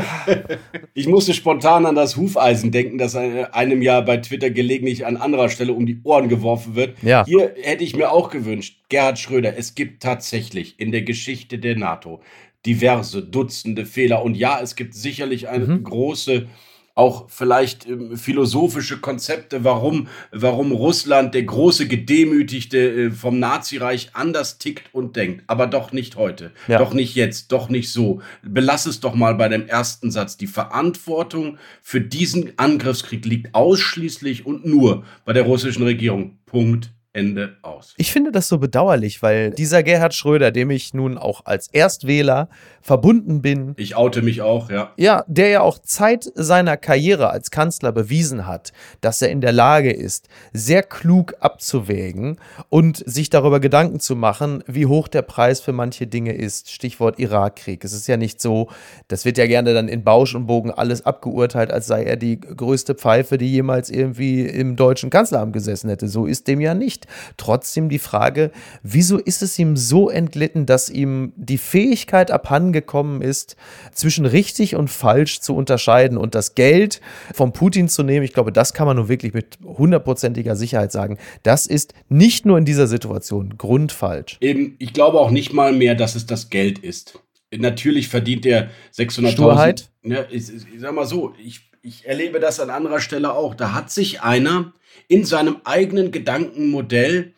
ich 0.93 1.07
musste 1.07 1.33
spontan 1.33 1.85
an 1.85 1.95
das 1.95 2.17
Hufeisen 2.17 2.71
denken, 2.71 2.97
das 2.97 3.15
einem 3.15 3.81
ja 3.81 4.01
bei 4.01 4.17
Twitter 4.17 4.49
gelegentlich 4.49 5.05
an 5.05 5.17
anderer 5.17 5.49
Stelle 5.49 5.73
um 5.73 5.85
die 5.85 5.99
Ohren 6.03 6.29
geworfen 6.29 6.75
wird. 6.75 7.01
Ja. 7.01 7.25
Hier 7.25 7.53
hätte 7.61 7.83
ich 7.83 7.95
mir 7.95 8.11
auch 8.11 8.29
gewünscht, 8.29 8.77
Gerhard 8.89 9.19
Schröder, 9.19 9.57
es 9.57 9.75
gibt 9.75 10.03
tatsächlich 10.03 10.79
in 10.79 10.91
der 10.91 11.01
Geschichte 11.01 11.59
der 11.59 11.75
NATO 11.75 12.21
diverse 12.65 13.21
Dutzende 13.21 13.85
Fehler. 13.85 14.23
Und 14.23 14.35
ja, 14.35 14.59
es 14.61 14.75
gibt 14.75 14.93
sicherlich 14.93 15.49
eine 15.49 15.65
mhm. 15.65 15.83
große 15.83 16.47
auch 16.95 17.29
vielleicht 17.29 17.87
ähm, 17.87 18.17
philosophische 18.17 18.99
Konzepte, 18.99 19.63
warum, 19.63 20.07
warum 20.31 20.71
Russland, 20.71 21.33
der 21.33 21.43
große 21.43 21.87
Gedemütigte 21.87 22.77
äh, 22.77 23.11
vom 23.11 23.39
Nazireich, 23.39 24.11
anders 24.13 24.59
tickt 24.59 24.93
und 24.93 25.15
denkt. 25.15 25.43
Aber 25.47 25.65
doch 25.65 25.91
nicht 25.91 26.15
heute, 26.15 26.51
ja. 26.67 26.77
doch 26.77 26.93
nicht 26.93 27.15
jetzt, 27.15 27.51
doch 27.51 27.69
nicht 27.69 27.91
so. 27.91 28.21
Belass 28.43 28.85
es 28.85 28.99
doch 28.99 29.15
mal 29.15 29.35
bei 29.35 29.49
dem 29.49 29.67
ersten 29.67 30.11
Satz. 30.11 30.37
Die 30.37 30.47
Verantwortung 30.47 31.57
für 31.81 32.01
diesen 32.01 32.57
Angriffskrieg 32.57 33.25
liegt 33.25 33.55
ausschließlich 33.55 34.45
und 34.45 34.65
nur 34.65 35.03
bei 35.25 35.33
der 35.33 35.43
russischen 35.43 35.83
Regierung. 35.83 36.37
Punkt. 36.45 36.91
Ende 37.13 37.57
aus. 37.61 37.93
Ich 37.97 38.11
finde 38.11 38.31
das 38.31 38.47
so 38.47 38.57
bedauerlich, 38.57 39.21
weil 39.21 39.51
dieser 39.51 39.83
Gerhard 39.83 40.15
Schröder, 40.15 40.51
dem 40.51 40.71
ich 40.71 40.95
nun 40.95 41.19
auch 41.19 41.45
als 41.45 41.67
Erstwähler 41.67 42.49
verbunden 42.81 43.41
bin. 43.41 43.73
Ich 43.77 43.95
oute 43.95 44.21
mich 44.21 44.41
auch, 44.41 44.69
ja. 44.69 44.91
Ja, 44.97 45.23
der 45.27 45.49
ja 45.49 45.61
auch 45.61 45.77
Zeit 45.79 46.29
seiner 46.35 46.75
Karriere 46.75 47.29
als 47.29 47.51
Kanzler 47.51 47.91
bewiesen 47.91 48.45
hat, 48.45 48.73
dass 48.99 49.21
er 49.21 49.29
in 49.29 49.41
der 49.41 49.51
Lage 49.53 49.91
ist, 49.91 50.27
sehr 50.51 50.83
klug 50.83 51.35
abzuwägen 51.39 52.39
und 52.69 53.03
sich 53.05 53.29
darüber 53.29 53.59
Gedanken 53.59 53.99
zu 53.99 54.15
machen, 54.15 54.63
wie 54.67 54.87
hoch 54.87 55.07
der 55.07 55.21
Preis 55.21 55.61
für 55.61 55.71
manche 55.71 56.07
Dinge 56.07 56.33
ist. 56.33 56.71
Stichwort 56.71 57.19
Irakkrieg. 57.19 57.85
Es 57.85 57.93
ist 57.93 58.07
ja 58.07 58.17
nicht 58.17 58.41
so, 58.41 58.69
das 59.07 59.23
wird 59.23 59.37
ja 59.37 59.45
gerne 59.45 59.73
dann 59.73 59.87
in 59.87 60.03
Bausch 60.03 60.33
und 60.35 60.47
Bogen 60.47 60.71
alles 60.71 61.05
abgeurteilt, 61.05 61.71
als 61.71 61.87
sei 61.87 62.03
er 62.03 62.17
die 62.17 62.39
größte 62.39 62.95
Pfeife, 62.95 63.37
die 63.37 63.51
jemals 63.51 63.89
irgendwie 63.89 64.41
im 64.41 64.75
deutschen 64.75 65.09
Kanzleramt 65.09 65.53
gesessen 65.53 65.89
hätte. 65.89 66.07
So 66.07 66.25
ist 66.25 66.47
dem 66.47 66.59
ja 66.59 66.73
nicht. 66.73 67.02
Trotzdem 67.37 67.89
die 67.89 67.99
Frage, 67.99 68.51
wieso 68.81 69.17
ist 69.17 69.41
es 69.41 69.57
ihm 69.59 69.77
so 69.77 70.09
entlitten, 70.09 70.65
dass 70.65 70.89
ihm 70.89 71.33
die 71.35 71.57
Fähigkeit 71.57 72.31
abhanden 72.31 72.73
gekommen 72.73 73.21
ist, 73.21 73.55
zwischen 73.93 74.25
richtig 74.25 74.75
und 74.75 74.89
falsch 74.89 75.39
zu 75.41 75.55
unterscheiden 75.55 76.17
und 76.17 76.35
das 76.35 76.55
Geld 76.55 77.01
vom 77.33 77.53
Putin 77.53 77.89
zu 77.89 78.03
nehmen, 78.03 78.25
ich 78.25 78.33
glaube, 78.33 78.51
das 78.51 78.73
kann 78.73 78.87
man 78.87 78.97
nur 78.97 79.09
wirklich 79.09 79.33
mit 79.33 79.57
hundertprozentiger 79.63 80.55
Sicherheit 80.55 80.91
sagen. 80.91 81.17
Das 81.43 81.65
ist 81.65 81.93
nicht 82.09 82.45
nur 82.45 82.57
in 82.57 82.65
dieser 82.65 82.87
Situation 82.87 83.57
grundfalsch. 83.57 84.37
Eben, 84.41 84.75
ich 84.79 84.93
glaube 84.93 85.19
auch 85.19 85.31
nicht 85.31 85.53
mal 85.53 85.73
mehr, 85.73 85.95
dass 85.95 86.15
es 86.15 86.25
das 86.25 86.49
Geld 86.49 86.79
ist. 86.79 87.19
Natürlich 87.55 88.07
verdient 88.07 88.45
er 88.45 88.69
600.000. 88.95 89.31
Sturheit? 89.31 89.89
Ja, 90.03 90.25
ich, 90.29 90.49
ich 90.49 90.79
sag 90.79 90.93
mal 90.93 91.05
so, 91.05 91.33
ich, 91.43 91.61
ich 91.81 92.05
erlebe 92.05 92.39
das 92.39 92.59
an 92.59 92.69
anderer 92.69 92.99
Stelle 92.99 93.33
auch. 93.33 93.55
Da 93.55 93.73
hat 93.73 93.91
sich 93.91 94.21
einer 94.21 94.73
in 95.07 95.25
seinem 95.25 95.57
eigenen 95.63 96.11
Gedankenmodell 96.11 97.33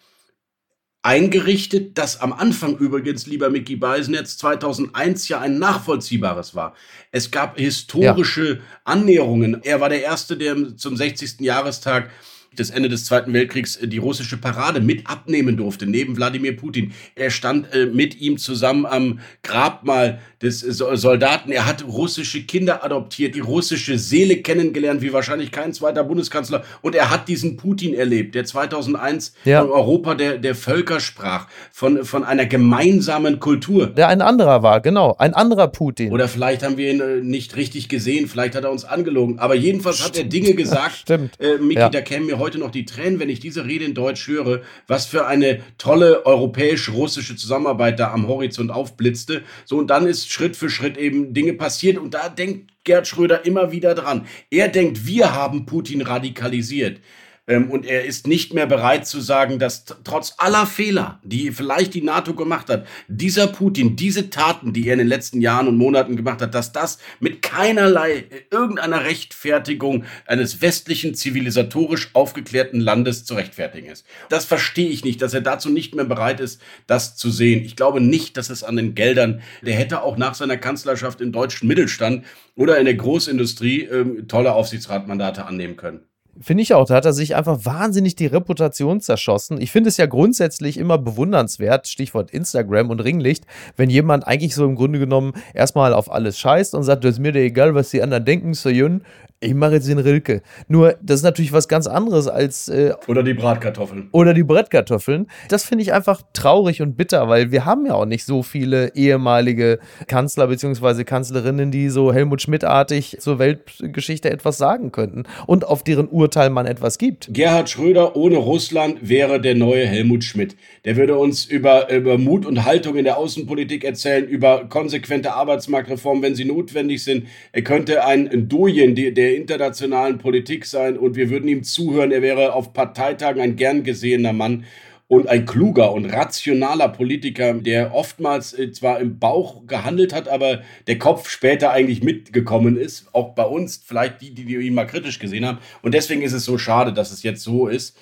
eingerichtet, 1.05 1.99
das 1.99 2.19
am 2.19 2.33
Anfang 2.33 2.77
übrigens, 2.77 3.27
lieber 3.27 3.51
Mickey 3.51 3.75
Beisenetz, 3.75 4.37
2001 4.37 5.27
ja 5.27 5.39
ein 5.39 5.59
nachvollziehbares 5.59 6.55
war. 6.55 6.73
Es 7.11 7.29
gab 7.29 7.59
historische 7.59 8.55
ja. 8.55 8.59
Annäherungen. 8.85 9.61
Er 9.63 9.81
war 9.81 9.89
der 9.89 10.01
Erste, 10.01 10.35
der 10.35 10.75
zum 10.77 10.97
60. 10.97 11.41
Jahrestag 11.41 12.09
des 12.55 12.69
Ende 12.69 12.89
des 12.89 13.05
Zweiten 13.05 13.33
Weltkriegs 13.33 13.75
äh, 13.75 13.87
die 13.87 13.97
russische 13.97 14.37
Parade 14.37 14.81
mit 14.81 15.07
abnehmen 15.07 15.57
durfte, 15.57 15.85
neben 15.85 16.15
Wladimir 16.17 16.55
Putin. 16.55 16.93
Er 17.15 17.29
stand 17.29 17.73
äh, 17.73 17.85
mit 17.85 18.19
ihm 18.19 18.37
zusammen 18.37 18.85
am 18.85 19.19
Grabmal 19.43 20.19
des 20.41 20.63
äh, 20.63 20.71
Soldaten. 20.71 21.51
Er 21.51 21.65
hat 21.65 21.85
russische 21.85 22.43
Kinder 22.43 22.83
adoptiert, 22.83 23.35
die 23.35 23.39
russische 23.39 23.97
Seele 23.97 24.37
kennengelernt, 24.37 25.01
wie 25.01 25.13
wahrscheinlich 25.13 25.51
kein 25.51 25.73
zweiter 25.73 26.03
Bundeskanzler. 26.03 26.63
Und 26.81 26.95
er 26.95 27.09
hat 27.09 27.27
diesen 27.27 27.57
Putin 27.57 27.93
erlebt, 27.93 28.35
der 28.35 28.45
2001 28.45 29.33
ja. 29.43 29.61
von 29.61 29.71
Europa 29.71 30.15
der, 30.15 30.37
der 30.37 30.55
Völker 30.55 30.99
sprach, 30.99 31.47
von, 31.71 32.05
von 32.05 32.23
einer 32.23 32.45
gemeinsamen 32.45 33.39
Kultur. 33.39 33.87
Der 33.87 34.07
ein 34.07 34.21
anderer 34.21 34.63
war, 34.63 34.81
genau, 34.81 35.15
ein 35.17 35.33
anderer 35.33 35.67
Putin. 35.67 36.11
Oder 36.11 36.27
vielleicht 36.27 36.63
haben 36.63 36.77
wir 36.77 36.91
ihn 36.91 37.01
äh, 37.01 37.21
nicht 37.21 37.55
richtig 37.55 37.89
gesehen, 37.89 38.27
vielleicht 38.27 38.55
hat 38.55 38.63
er 38.63 38.71
uns 38.71 38.85
angelogen. 38.85 39.39
Aber 39.39 39.55
jedenfalls 39.55 40.03
hat 40.03 40.17
er 40.17 40.23
Dinge 40.25 40.53
gesagt, 40.53 40.95
Stimmt. 40.95 41.39
Äh, 41.39 41.57
Miki, 41.57 41.79
ja. 41.79 41.89
da 41.89 42.01
kämen 42.01 42.27
mir 42.27 42.39
heute 42.39 42.44
heute 42.45 42.59
noch 42.59 42.69
die 42.69 42.85
Tränen, 42.85 43.19
wenn 43.19 43.29
ich 43.29 43.39
diese 43.39 43.65
Rede 43.65 43.85
in 43.85 43.95
Deutsch 43.95 44.27
höre, 44.27 44.61
was 44.85 45.07
für 45.07 45.25
eine 45.25 45.61
tolle 45.79 46.27
europäisch-russische 46.27 47.35
Zusammenarbeit 47.35 47.99
da 47.99 48.13
am 48.13 48.27
Horizont 48.27 48.69
aufblitzte. 48.69 49.41
So, 49.65 49.79
und 49.79 49.89
dann 49.89 50.05
ist 50.05 50.31
Schritt 50.31 50.55
für 50.55 50.69
Schritt 50.69 50.95
eben 50.95 51.33
Dinge 51.33 51.53
passiert 51.53 51.97
und 51.97 52.13
da 52.13 52.29
denkt 52.29 52.69
Gerd 52.83 53.07
Schröder 53.07 53.47
immer 53.47 53.71
wieder 53.71 53.95
dran. 53.95 54.27
Er 54.51 54.67
denkt, 54.67 55.07
wir 55.07 55.33
haben 55.33 55.65
Putin 55.65 56.03
radikalisiert. 56.03 56.99
Ähm, 57.47 57.69
und 57.69 57.85
er 57.85 58.05
ist 58.05 58.27
nicht 58.27 58.53
mehr 58.53 58.65
bereit 58.65 59.05
zu 59.07 59.21
sagen, 59.21 59.59
dass 59.59 59.85
trotz 60.03 60.33
aller 60.37 60.65
Fehler, 60.65 61.19
die 61.23 61.51
vielleicht 61.51 61.93
die 61.93 62.01
NATO 62.01 62.33
gemacht 62.33 62.69
hat, 62.69 62.87
dieser 63.07 63.47
Putin, 63.47 63.95
diese 63.95 64.29
Taten, 64.29 64.73
die 64.73 64.87
er 64.87 64.93
in 64.93 64.99
den 64.99 65.07
letzten 65.07 65.41
Jahren 65.41 65.67
und 65.67 65.77
Monaten 65.77 66.15
gemacht 66.15 66.41
hat, 66.41 66.55
dass 66.55 66.71
das 66.71 66.97
mit 67.19 67.41
keinerlei 67.41 68.11
äh, 68.11 68.25
irgendeiner 68.49 69.03
Rechtfertigung 69.03 70.05
eines 70.25 70.61
westlichen 70.61 71.13
zivilisatorisch 71.13 72.09
aufgeklärten 72.13 72.79
Landes 72.79 73.25
zu 73.25 73.35
rechtfertigen 73.35 73.87
ist. 73.87 74.05
Das 74.29 74.45
verstehe 74.45 74.89
ich 74.89 75.03
nicht, 75.03 75.21
dass 75.21 75.33
er 75.33 75.41
dazu 75.41 75.69
nicht 75.69 75.93
mehr 75.93 76.05
bereit 76.05 76.39
ist, 76.39 76.61
das 76.87 77.15
zu 77.15 77.29
sehen. 77.29 77.63
Ich 77.63 77.75
glaube 77.75 78.01
nicht, 78.01 78.37
dass 78.37 78.49
es 78.49 78.63
an 78.63 78.75
den 78.75 78.95
Geldern, 78.95 79.41
der 79.61 79.75
hätte 79.75 80.01
auch 80.01 80.17
nach 80.17 80.33
seiner 80.33 80.57
Kanzlerschaft 80.57 81.21
im 81.21 81.31
deutschen 81.31 81.67
Mittelstand 81.67 82.25
oder 82.55 82.77
in 82.79 82.85
der 82.85 82.95
Großindustrie 82.95 83.83
ähm, 83.83 84.27
tolle 84.27 84.53
Aufsichtsratmandate 84.53 85.45
annehmen 85.45 85.75
können. 85.75 86.05
Finde 86.41 86.63
ich 86.63 86.73
auch. 86.73 86.85
Da 86.85 86.95
hat 86.95 87.05
er 87.05 87.13
sich 87.13 87.35
einfach 87.35 87.59
wahnsinnig 87.63 88.15
die 88.15 88.25
Reputation 88.25 88.99
zerschossen. 88.99 89.61
Ich 89.61 89.71
finde 89.71 89.87
es 89.87 89.97
ja 89.97 90.05
grundsätzlich 90.05 90.77
immer 90.77 90.97
bewundernswert, 90.97 91.87
Stichwort 91.87 92.31
Instagram 92.31 92.89
und 92.89 92.99
Ringlicht, 92.99 93.45
wenn 93.77 93.89
jemand 93.89 94.27
eigentlich 94.27 94.53
so 94.53 94.65
im 94.65 94.75
Grunde 94.75 94.99
genommen 94.99 95.33
erstmal 95.53 95.93
auf 95.93 96.11
alles 96.11 96.37
scheißt 96.37 96.75
und 96.75 96.83
sagt, 96.83 97.05
das 97.05 97.13
ist 97.13 97.19
mir 97.19 97.31
dir 97.31 97.39
egal, 97.39 97.73
was 97.73 97.91
die 97.91 98.01
anderen 98.01 98.25
denken, 98.25 98.53
so 98.53 98.69
jün, 98.69 99.03
ich 99.41 99.53
mache 99.53 99.73
jetzt 99.73 99.87
den 99.87 99.99
Rilke. 99.99 100.41
Nur, 100.67 100.95
das 101.01 101.17
ist 101.17 101.23
natürlich 101.23 101.53
was 101.53 101.67
ganz 101.67 101.87
anderes 101.87 102.27
als. 102.27 102.67
Äh, 102.67 102.93
oder 103.07 103.21
die 103.21 103.33
Bratkartoffeln. 103.33 104.07
Oder 104.11 104.33
die 104.33 104.43
Bratkartoffeln. 104.43 105.27
Das 105.49 105.65
finde 105.65 105.83
ich 105.83 105.93
einfach 105.93 106.21
traurig 106.33 106.81
und 106.81 106.95
bitter, 106.95 107.27
weil 107.27 107.51
wir 107.51 107.65
haben 107.65 107.85
ja 107.85 107.93
auch 107.93 108.05
nicht 108.05 108.25
so 108.25 108.43
viele 108.43 108.95
ehemalige 108.95 109.79
Kanzler 110.07 110.47
bzw. 110.47 111.03
Kanzlerinnen, 111.03 111.69
die 111.69 111.89
so 111.89 112.13
Helmut 112.13 112.41
Schmidt-artig 112.41 113.17
zur 113.19 113.37
Weltgeschichte 113.37 114.31
etwas 114.31 114.57
sagen 114.57 114.91
könnten 114.91 115.23
und 115.47 115.65
auf 115.65 115.83
deren 115.83 116.07
Urteil 116.25 116.49
man 116.49 116.65
etwas 116.65 116.97
gibt. 116.97 117.27
Gerhard 117.31 117.69
Schröder 117.69 118.15
ohne 118.15 118.37
Russland 118.37 119.07
wäre 119.07 119.39
der 119.39 119.53
neue 119.53 119.85
Helmut 119.85 120.23
Schmidt. 120.23 120.55
Der 120.83 120.95
würde 120.95 121.19
uns 121.19 121.45
über, 121.45 121.91
über 121.91 122.17
Mut 122.17 122.47
und 122.47 122.65
Haltung 122.65 122.95
in 122.95 123.03
der 123.03 123.19
Außenpolitik 123.19 123.83
erzählen, 123.83 124.27
über 124.27 124.65
konsequente 124.67 125.33
Arbeitsmarktreformen, 125.33 126.23
wenn 126.23 126.33
sie 126.33 126.45
notwendig 126.45 127.03
sind. 127.03 127.27
Er 127.51 127.61
könnte 127.61 128.05
ein 128.05 128.49
Doyen 128.49 128.95
der 128.95 129.35
internationalen 129.35 130.17
Politik 130.17 130.65
sein 130.65 130.97
und 130.97 131.15
wir 131.15 131.29
würden 131.29 131.47
ihm 131.47 131.61
zuhören. 131.61 132.11
Er 132.11 132.23
wäre 132.23 132.53
auf 132.53 132.73
Parteitagen 132.73 133.39
ein 133.39 133.55
gern 133.55 133.83
gesehener 133.83 134.33
Mann 134.33 134.65
und 135.07 135.27
ein 135.27 135.45
kluger 135.45 135.91
und 135.91 136.05
rationaler 136.05 136.89
Politiker, 136.89 137.53
der 137.53 137.93
oftmals 137.93 138.57
äh, 138.57 138.71
zwar 138.71 138.99
im 138.99 139.19
Bauch 139.19 139.67
gehandelt 139.67 140.13
hat, 140.13 140.27
aber 140.27 140.61
der 140.87 140.97
Kopf 140.97 141.29
später 141.29 141.71
eigentlich 141.71 142.03
mitgekommen 142.03 142.75
ist. 142.75 143.07
Auch 143.13 143.35
bei 143.35 143.43
uns, 143.43 143.81
vielleicht 143.85 144.21
die, 144.21 144.33
die 144.33 144.55
ihn 144.55 144.73
mal 144.73 144.87
kritisch 144.87 145.19
gesehen 145.19 145.45
haben. 145.45 145.59
Und 145.83 145.93
deswegen 145.93 146.23
ist 146.23 146.33
es 146.33 146.45
so 146.45 146.57
schade, 146.57 146.91
dass 146.91 147.11
es 147.11 147.21
jetzt 147.21 147.43
so 147.43 147.67
ist. 147.67 147.97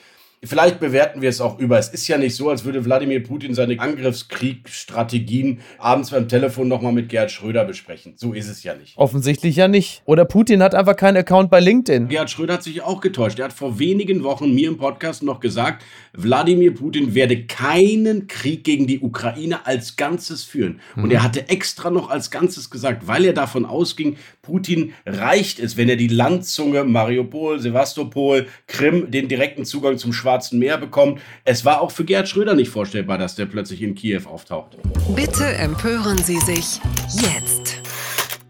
Vielleicht 0.46 0.80
bewerten 0.80 1.22
wir 1.22 1.30
es 1.30 1.40
auch 1.40 1.58
über. 1.60 1.80
Es 1.80 1.90
ist 1.90 2.08
ja 2.08 2.18
nicht 2.18 2.36
so, 2.36 2.50
als 2.50 2.66
würde 2.66 2.84
Wladimir 2.84 3.24
Putin 3.24 3.54
seine 3.54 3.80
Angriffskriegsstrategien 3.80 5.62
abends 5.78 6.12
beim 6.12 6.28
Telefon 6.28 6.68
nochmal 6.68 6.92
mit 6.92 7.10
Gerhard 7.10 7.32
Schröder 7.32 7.64
besprechen. 7.64 8.14
So 8.18 8.34
ist 8.34 8.50
es 8.50 8.64
ja 8.64 8.76
nicht. 8.76 8.98
Offensichtlich 8.98 9.56
ja 9.56 9.68
nicht. 9.68 10.02
Oder 10.06 10.26
Putin 10.26 10.62
hat 10.62 10.76
einfach 10.76 10.96
keinen 10.96 11.18
Account 11.18 11.50
bei 11.50 11.60
LinkedIn. 11.60 12.10
Gerhard 12.10 12.30
Schröder 12.30 12.56
hat 12.56 12.64
sich 12.64 12.82
auch 12.82 13.00
getäuscht. 13.00 13.40
Er 13.40 13.46
hat 13.46 13.54
vor 13.54 13.80
wenigen 13.80 14.24
Wochen 14.24 14.54
mir 14.54 14.68
im 14.68 14.78
Podcast 14.78 15.24
noch 15.24 15.40
gesagt, 15.40 15.84
Wladimir 16.14 16.74
Putin 16.74 17.16
werde 17.16 17.46
keinen 17.46 18.28
Krieg 18.28 18.64
gegen 18.64 18.86
die 18.86 19.00
Ukraine 19.00 19.66
als 19.66 19.96
Ganzes 19.96 20.44
führen. 20.44 20.80
Mhm. 20.96 21.04
Und 21.04 21.12
er 21.12 21.24
hatte 21.24 21.50
extra 21.50 21.90
noch 21.90 22.10
als 22.10 22.32
Ganzes 22.32 22.70
gesagt, 22.70 23.08
weil 23.08 23.26
er 23.26 23.34
davon 23.34 23.66
ausging, 23.66 24.18
Putin 24.44 24.92
reicht 25.06 25.60
es, 25.60 25.78
wenn 25.78 25.88
er 25.88 25.96
die 25.96 26.10
Landzunge 26.10 26.84
Mariupol, 26.84 27.62
Sevastopol, 27.62 28.48
Krim, 28.68 29.10
den 29.10 29.30
direkten 29.30 29.64
Zugang 29.64 29.98
zum 29.98 30.12
Schwarzen 30.12 30.60
Meer 30.60 30.78
bekommt. 30.78 31.22
Es 31.46 31.64
war 31.64 31.80
auch 31.80 31.92
für 31.92 32.04
Gerd 32.04 32.28
Schröder 32.28 32.54
nicht 32.54 32.70
vorstellbar, 32.70 33.18
dass 33.18 33.36
der 33.36 33.46
plötzlich 33.46 33.82
in 33.82 33.96
Kiew 33.96 34.24
auftaucht. 34.26 34.76
Bitte 35.16 35.46
empören 35.46 36.18
Sie 36.18 36.42
sich 36.42 36.82
jetzt. 37.22 37.62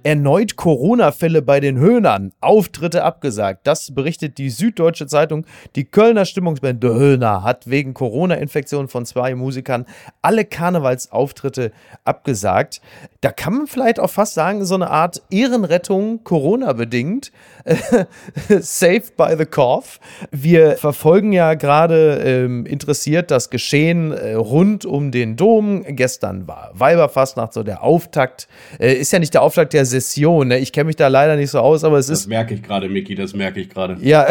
Erneut 0.04 0.56
Corona-Fälle 0.56 1.42
bei 1.42 1.60
den 1.60 1.78
Höhnern. 1.78 2.32
Auftritte 2.42 3.04
abgesagt. 3.04 3.66
Das 3.66 3.94
berichtet 3.94 4.38
die 4.38 4.50
Süddeutsche 4.50 5.08
Zeitung. 5.08 5.46
Die 5.76 5.86
Kölner 5.86 6.26
Stimmungsband 6.26 6.84
The 6.84 6.90
Höhner 6.90 7.44
hat 7.44 7.70
wegen 7.70 7.94
Corona-Infektion 7.94 8.88
von 8.88 9.06
zwei 9.06 9.34
Musikern 9.36 9.86
alle 10.22 10.46
Karnevalsauftritte 10.46 11.72
abgesagt. 12.04 12.82
Da 13.22 13.32
kann 13.32 13.54
man 13.54 13.68
vielleicht 13.68 14.00
auch 14.00 14.10
fast 14.10 14.34
sagen, 14.34 14.66
so 14.66 14.76
eine 14.76 14.90
Art 14.90 15.22
Ehrenrettung 15.30 16.24
Corona-bedingt. 16.24 17.32
Saved 18.60 19.16
by 19.16 19.36
the 19.38 19.46
Cough. 19.46 20.00
Wir 20.32 20.78
verfolgen 20.78 21.32
ja 21.32 21.54
gerade 21.54 22.22
ähm, 22.26 22.66
interessiert 22.66 23.32
das 23.32 23.50
Geschehen 23.50 24.12
äh, 24.12 24.34
rund 24.34 24.86
um 24.86 25.12
den 25.12 25.38
Dom. 25.38 25.84
Gestern 25.88 26.48
war 26.48 26.72
Weiberfastnacht 26.74 27.54
so 27.54 27.64
der 27.64 27.84
Auftakt. 27.84 28.48
Äh, 28.80 28.94
ist 28.94 29.14
ja 29.14 29.20
nicht 29.20 29.34
der 29.34 29.42
Auftakt 29.42 29.72
der 29.74 29.86
Session. 29.94 30.48
Ne? 30.48 30.60
Ich 30.60 30.72
kenne 30.72 30.86
mich 30.86 30.96
da 30.96 31.08
leider 31.08 31.36
nicht 31.36 31.52
so 31.52 31.60
aus, 31.60 31.84
aber 31.84 31.98
es 31.98 32.08
das 32.08 32.20
ist. 32.20 32.24
Das 32.26 32.30
merke 32.30 32.56
ich 32.56 32.64
gerade, 32.64 32.90
Micky, 32.90 33.16
das 33.16 33.34
merke 33.34 33.60
ich 33.60 33.70
gerade. 33.70 33.98
Ja, 34.02 34.28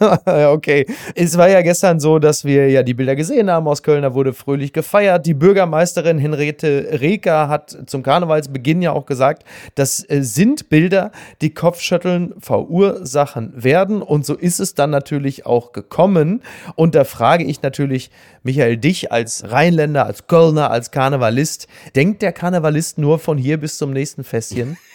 okay. 0.52 0.86
Es 1.14 1.36
war 1.36 1.48
ja 1.48 1.62
gestern 1.62 2.00
so, 2.00 2.18
dass 2.18 2.44
wir 2.44 2.70
ja 2.70 2.82
die 2.82 2.94
Bilder 2.94 3.16
gesehen 3.16 3.50
haben 3.50 3.68
aus 3.68 3.82
Köln. 3.82 4.02
Da 4.02 4.14
wurde 4.14 4.32
fröhlich 4.32 4.72
gefeiert. 4.72 5.26
Die 5.26 5.34
Bürgermeisterin 5.34 6.18
Henriette 6.18 6.98
Reker 7.00 7.48
hat 7.48 7.76
zum 7.86 8.02
Karnevalsbeginn 8.02 8.82
ja 8.82 8.92
auch 8.92 9.06
gesagt, 9.06 9.44
das 9.74 10.08
äh, 10.08 10.22
sind 10.22 10.68
Bilder, 10.68 11.12
die 11.42 11.52
Kopfschütteln 11.52 12.34
verursachen 12.38 13.52
werden. 13.54 14.02
Und 14.02 14.24
so 14.24 14.34
ist 14.34 14.60
es 14.60 14.74
dann 14.74 14.90
natürlich 14.90 15.46
auch 15.46 15.72
gekommen. 15.72 16.42
Und 16.76 16.94
da 16.94 17.04
frage 17.04 17.44
ich 17.44 17.62
natürlich 17.62 18.10
Michael 18.42 18.76
dich 18.76 19.12
als 19.12 19.50
Rheinländer, 19.50 20.06
als 20.06 20.26
Kölner, 20.26 20.70
als 20.70 20.90
Karnevalist. 20.90 21.68
Denkt 21.94 22.22
der 22.22 22.32
Karnevalist 22.32 22.98
nur 22.98 23.18
von 23.18 23.38
hier 23.38 23.58
bis 23.58 23.78
zum 23.78 23.92
nächsten 23.92 24.24
Festchen? 24.24 24.76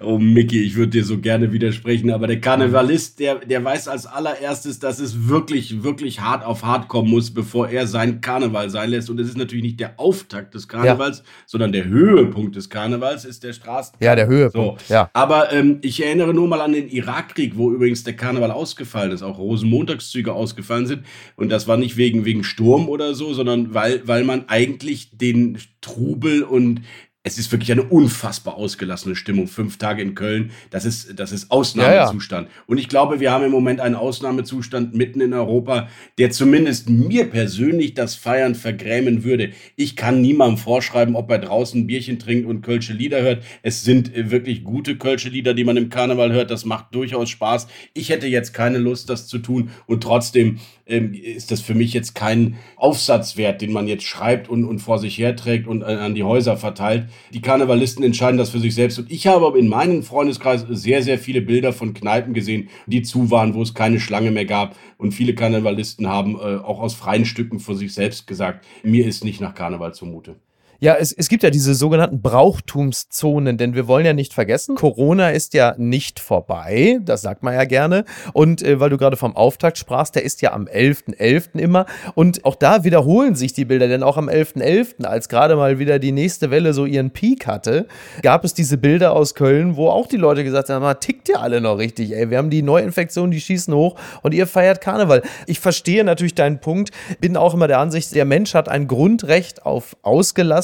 oh, 0.00 0.18
Mickey, 0.18 0.62
ich 0.62 0.76
würde 0.76 0.90
dir 0.90 1.04
so 1.04 1.18
gerne 1.18 1.52
widersprechen, 1.52 2.10
aber 2.10 2.26
der 2.26 2.40
Karnevalist, 2.40 3.18
der, 3.18 3.36
der 3.36 3.64
weiß 3.64 3.88
als 3.88 4.06
allererstes, 4.06 4.78
dass 4.78 4.98
es 5.00 5.28
wirklich, 5.28 5.82
wirklich 5.82 6.20
hart 6.20 6.44
auf 6.44 6.64
hart 6.64 6.88
kommen 6.88 7.10
muss, 7.10 7.32
bevor 7.32 7.68
er 7.68 7.86
sein 7.86 8.20
Karneval 8.20 8.70
sein 8.70 8.90
lässt. 8.90 9.10
Und 9.10 9.18
es 9.18 9.28
ist 9.28 9.36
natürlich 9.36 9.64
nicht 9.64 9.80
der 9.80 9.98
Auftakt 9.98 10.54
des 10.54 10.68
Karnevals, 10.68 11.18
ja. 11.18 11.24
sondern 11.46 11.72
der 11.72 11.84
Höhepunkt 11.84 12.56
des 12.56 12.70
Karnevals 12.70 13.24
ist 13.24 13.42
der 13.42 13.52
Straßen. 13.52 13.96
Ja, 14.00 14.14
der 14.14 14.26
Höhepunkt. 14.26 14.82
So. 14.82 14.94
Ja. 14.94 15.10
Aber 15.12 15.52
ähm, 15.52 15.78
ich 15.82 16.04
erinnere 16.04 16.32
nur 16.32 16.48
mal 16.48 16.60
an 16.60 16.72
den 16.72 16.88
Irakkrieg, 16.88 17.56
wo 17.56 17.72
übrigens 17.72 18.04
der 18.04 18.14
Karneval 18.14 18.50
ausgefallen 18.50 19.12
ist, 19.12 19.22
auch 19.22 19.38
Rosenmontagszüge 19.38 20.32
ausgefallen 20.32 20.86
sind. 20.86 21.04
Und 21.36 21.50
das 21.50 21.66
war 21.66 21.76
nicht 21.76 21.96
wegen, 21.96 22.24
wegen 22.24 22.44
Sturm 22.44 22.88
oder 22.88 23.14
so, 23.14 23.34
sondern 23.34 23.74
weil, 23.74 24.02
weil 24.06 24.24
man 24.24 24.48
eigentlich 24.48 25.16
den 25.16 25.58
Trubel 25.80 26.42
und 26.42 26.82
es 27.24 27.38
ist 27.38 27.52
wirklich 27.52 27.70
eine 27.70 27.84
unfassbar 27.84 28.56
ausgelassene 28.56 29.14
Stimmung. 29.14 29.46
Fünf 29.46 29.78
Tage 29.78 30.02
in 30.02 30.16
Köln, 30.16 30.50
das 30.70 30.84
ist, 30.84 31.20
das 31.20 31.30
ist 31.30 31.52
Ausnahmezustand. 31.52 32.48
Ja, 32.48 32.54
ja. 32.54 32.62
Und 32.66 32.78
ich 32.78 32.88
glaube, 32.88 33.20
wir 33.20 33.30
haben 33.30 33.44
im 33.44 33.52
Moment 33.52 33.78
einen 33.78 33.94
Ausnahmezustand 33.94 34.94
mitten 34.94 35.20
in 35.20 35.32
Europa, 35.32 35.88
der 36.18 36.30
zumindest 36.32 36.90
mir 36.90 37.30
persönlich 37.30 37.94
das 37.94 38.16
Feiern 38.16 38.56
vergrämen 38.56 39.22
würde. 39.22 39.50
Ich 39.76 39.94
kann 39.94 40.20
niemandem 40.20 40.58
vorschreiben, 40.58 41.14
ob 41.14 41.30
er 41.30 41.38
draußen 41.38 41.82
ein 41.82 41.86
Bierchen 41.86 42.18
trinkt 42.18 42.48
und 42.48 42.62
Kölsche 42.62 42.92
Lieder 42.92 43.22
hört. 43.22 43.44
Es 43.62 43.84
sind 43.84 44.14
äh, 44.16 44.32
wirklich 44.32 44.64
gute 44.64 44.96
Kölsche 44.96 45.28
Lieder, 45.28 45.54
die 45.54 45.64
man 45.64 45.76
im 45.76 45.90
Karneval 45.90 46.32
hört. 46.32 46.50
Das 46.50 46.64
macht 46.64 46.92
durchaus 46.92 47.30
Spaß. 47.30 47.68
Ich 47.94 48.08
hätte 48.08 48.26
jetzt 48.26 48.52
keine 48.52 48.78
Lust, 48.78 49.08
das 49.08 49.28
zu 49.28 49.38
tun. 49.38 49.70
Und 49.86 50.02
trotzdem 50.02 50.58
ähm, 50.92 51.14
ist 51.14 51.50
das 51.50 51.60
für 51.60 51.74
mich 51.74 51.92
jetzt 51.92 52.14
kein 52.14 52.56
Aufsatzwert, 52.76 53.60
den 53.60 53.72
man 53.72 53.88
jetzt 53.88 54.04
schreibt 54.04 54.48
und, 54.48 54.64
und 54.64 54.78
vor 54.78 54.98
sich 54.98 55.18
herträgt 55.18 55.66
und 55.66 55.82
an 55.82 56.14
die 56.14 56.22
Häuser 56.22 56.56
verteilt 56.56 57.08
die 57.32 57.40
Karnevalisten 57.40 58.04
entscheiden 58.04 58.38
das 58.38 58.50
für 58.50 58.58
sich 58.58 58.74
selbst. 58.74 58.98
Und 58.98 59.10
ich 59.10 59.26
habe 59.26 59.58
in 59.58 59.68
meinem 59.68 60.02
Freundeskreis 60.02 60.66
sehr, 60.68 61.02
sehr 61.02 61.18
viele 61.18 61.40
Bilder 61.40 61.72
von 61.72 61.94
Kneipen 61.94 62.34
gesehen, 62.34 62.68
die 62.86 63.02
zu 63.02 63.30
waren, 63.30 63.54
wo 63.54 63.62
es 63.62 63.74
keine 63.74 64.00
Schlange 64.00 64.30
mehr 64.30 64.44
gab. 64.44 64.76
Und 64.98 65.12
viele 65.12 65.34
Karnevalisten 65.34 66.08
haben 66.08 66.36
äh, 66.36 66.56
auch 66.56 66.80
aus 66.80 66.94
freien 66.94 67.24
Stücken 67.24 67.58
für 67.58 67.74
sich 67.74 67.94
selbst 67.94 68.26
gesagt, 68.26 68.64
mir 68.82 69.06
ist 69.06 69.24
nicht 69.24 69.40
nach 69.40 69.54
Karneval 69.54 69.94
zumute. 69.94 70.36
Ja, 70.82 70.96
es, 70.98 71.12
es 71.12 71.28
gibt 71.28 71.44
ja 71.44 71.50
diese 71.50 71.76
sogenannten 71.76 72.22
Brauchtumszonen, 72.22 73.56
denn 73.56 73.76
wir 73.76 73.86
wollen 73.86 74.04
ja 74.04 74.14
nicht 74.14 74.34
vergessen, 74.34 74.74
Corona 74.74 75.30
ist 75.30 75.54
ja 75.54 75.76
nicht 75.78 76.18
vorbei, 76.18 76.98
das 77.04 77.22
sagt 77.22 77.44
man 77.44 77.54
ja 77.54 77.62
gerne. 77.66 78.04
Und 78.32 78.64
äh, 78.64 78.80
weil 78.80 78.90
du 78.90 78.96
gerade 78.96 79.16
vom 79.16 79.36
Auftakt 79.36 79.78
sprachst, 79.78 80.16
der 80.16 80.24
ist 80.24 80.42
ja 80.42 80.52
am 80.52 80.64
11.11. 80.64 81.18
.11. 81.20 81.60
immer. 81.60 81.86
Und 82.16 82.44
auch 82.44 82.56
da 82.56 82.82
wiederholen 82.82 83.36
sich 83.36 83.52
die 83.52 83.64
Bilder, 83.64 83.86
denn 83.86 84.02
auch 84.02 84.16
am 84.16 84.28
11.11., 84.28 84.96
.11., 84.98 85.04
als 85.04 85.28
gerade 85.28 85.54
mal 85.54 85.78
wieder 85.78 86.00
die 86.00 86.10
nächste 86.10 86.50
Welle 86.50 86.74
so 86.74 86.84
ihren 86.84 87.12
Peak 87.12 87.46
hatte, 87.46 87.86
gab 88.22 88.44
es 88.44 88.52
diese 88.52 88.76
Bilder 88.76 89.12
aus 89.12 89.36
Köln, 89.36 89.76
wo 89.76 89.88
auch 89.88 90.08
die 90.08 90.16
Leute 90.16 90.42
gesagt 90.42 90.68
haben, 90.68 90.82
mal, 90.82 90.94
tickt 90.94 91.28
ihr 91.28 91.40
alle 91.40 91.60
noch 91.60 91.78
richtig, 91.78 92.10
ey, 92.10 92.28
wir 92.28 92.38
haben 92.38 92.50
die 92.50 92.62
Neuinfektionen, 92.62 93.30
die 93.30 93.40
schießen 93.40 93.72
hoch 93.72 93.94
und 94.22 94.34
ihr 94.34 94.48
feiert 94.48 94.80
Karneval. 94.80 95.22
Ich 95.46 95.60
verstehe 95.60 96.02
natürlich 96.02 96.34
deinen 96.34 96.58
Punkt, 96.58 96.90
bin 97.20 97.36
auch 97.36 97.54
immer 97.54 97.68
der 97.68 97.78
Ansicht, 97.78 98.16
der 98.16 98.24
Mensch 98.24 98.54
hat 98.54 98.68
ein 98.68 98.88
Grundrecht 98.88 99.64
auf 99.64 99.96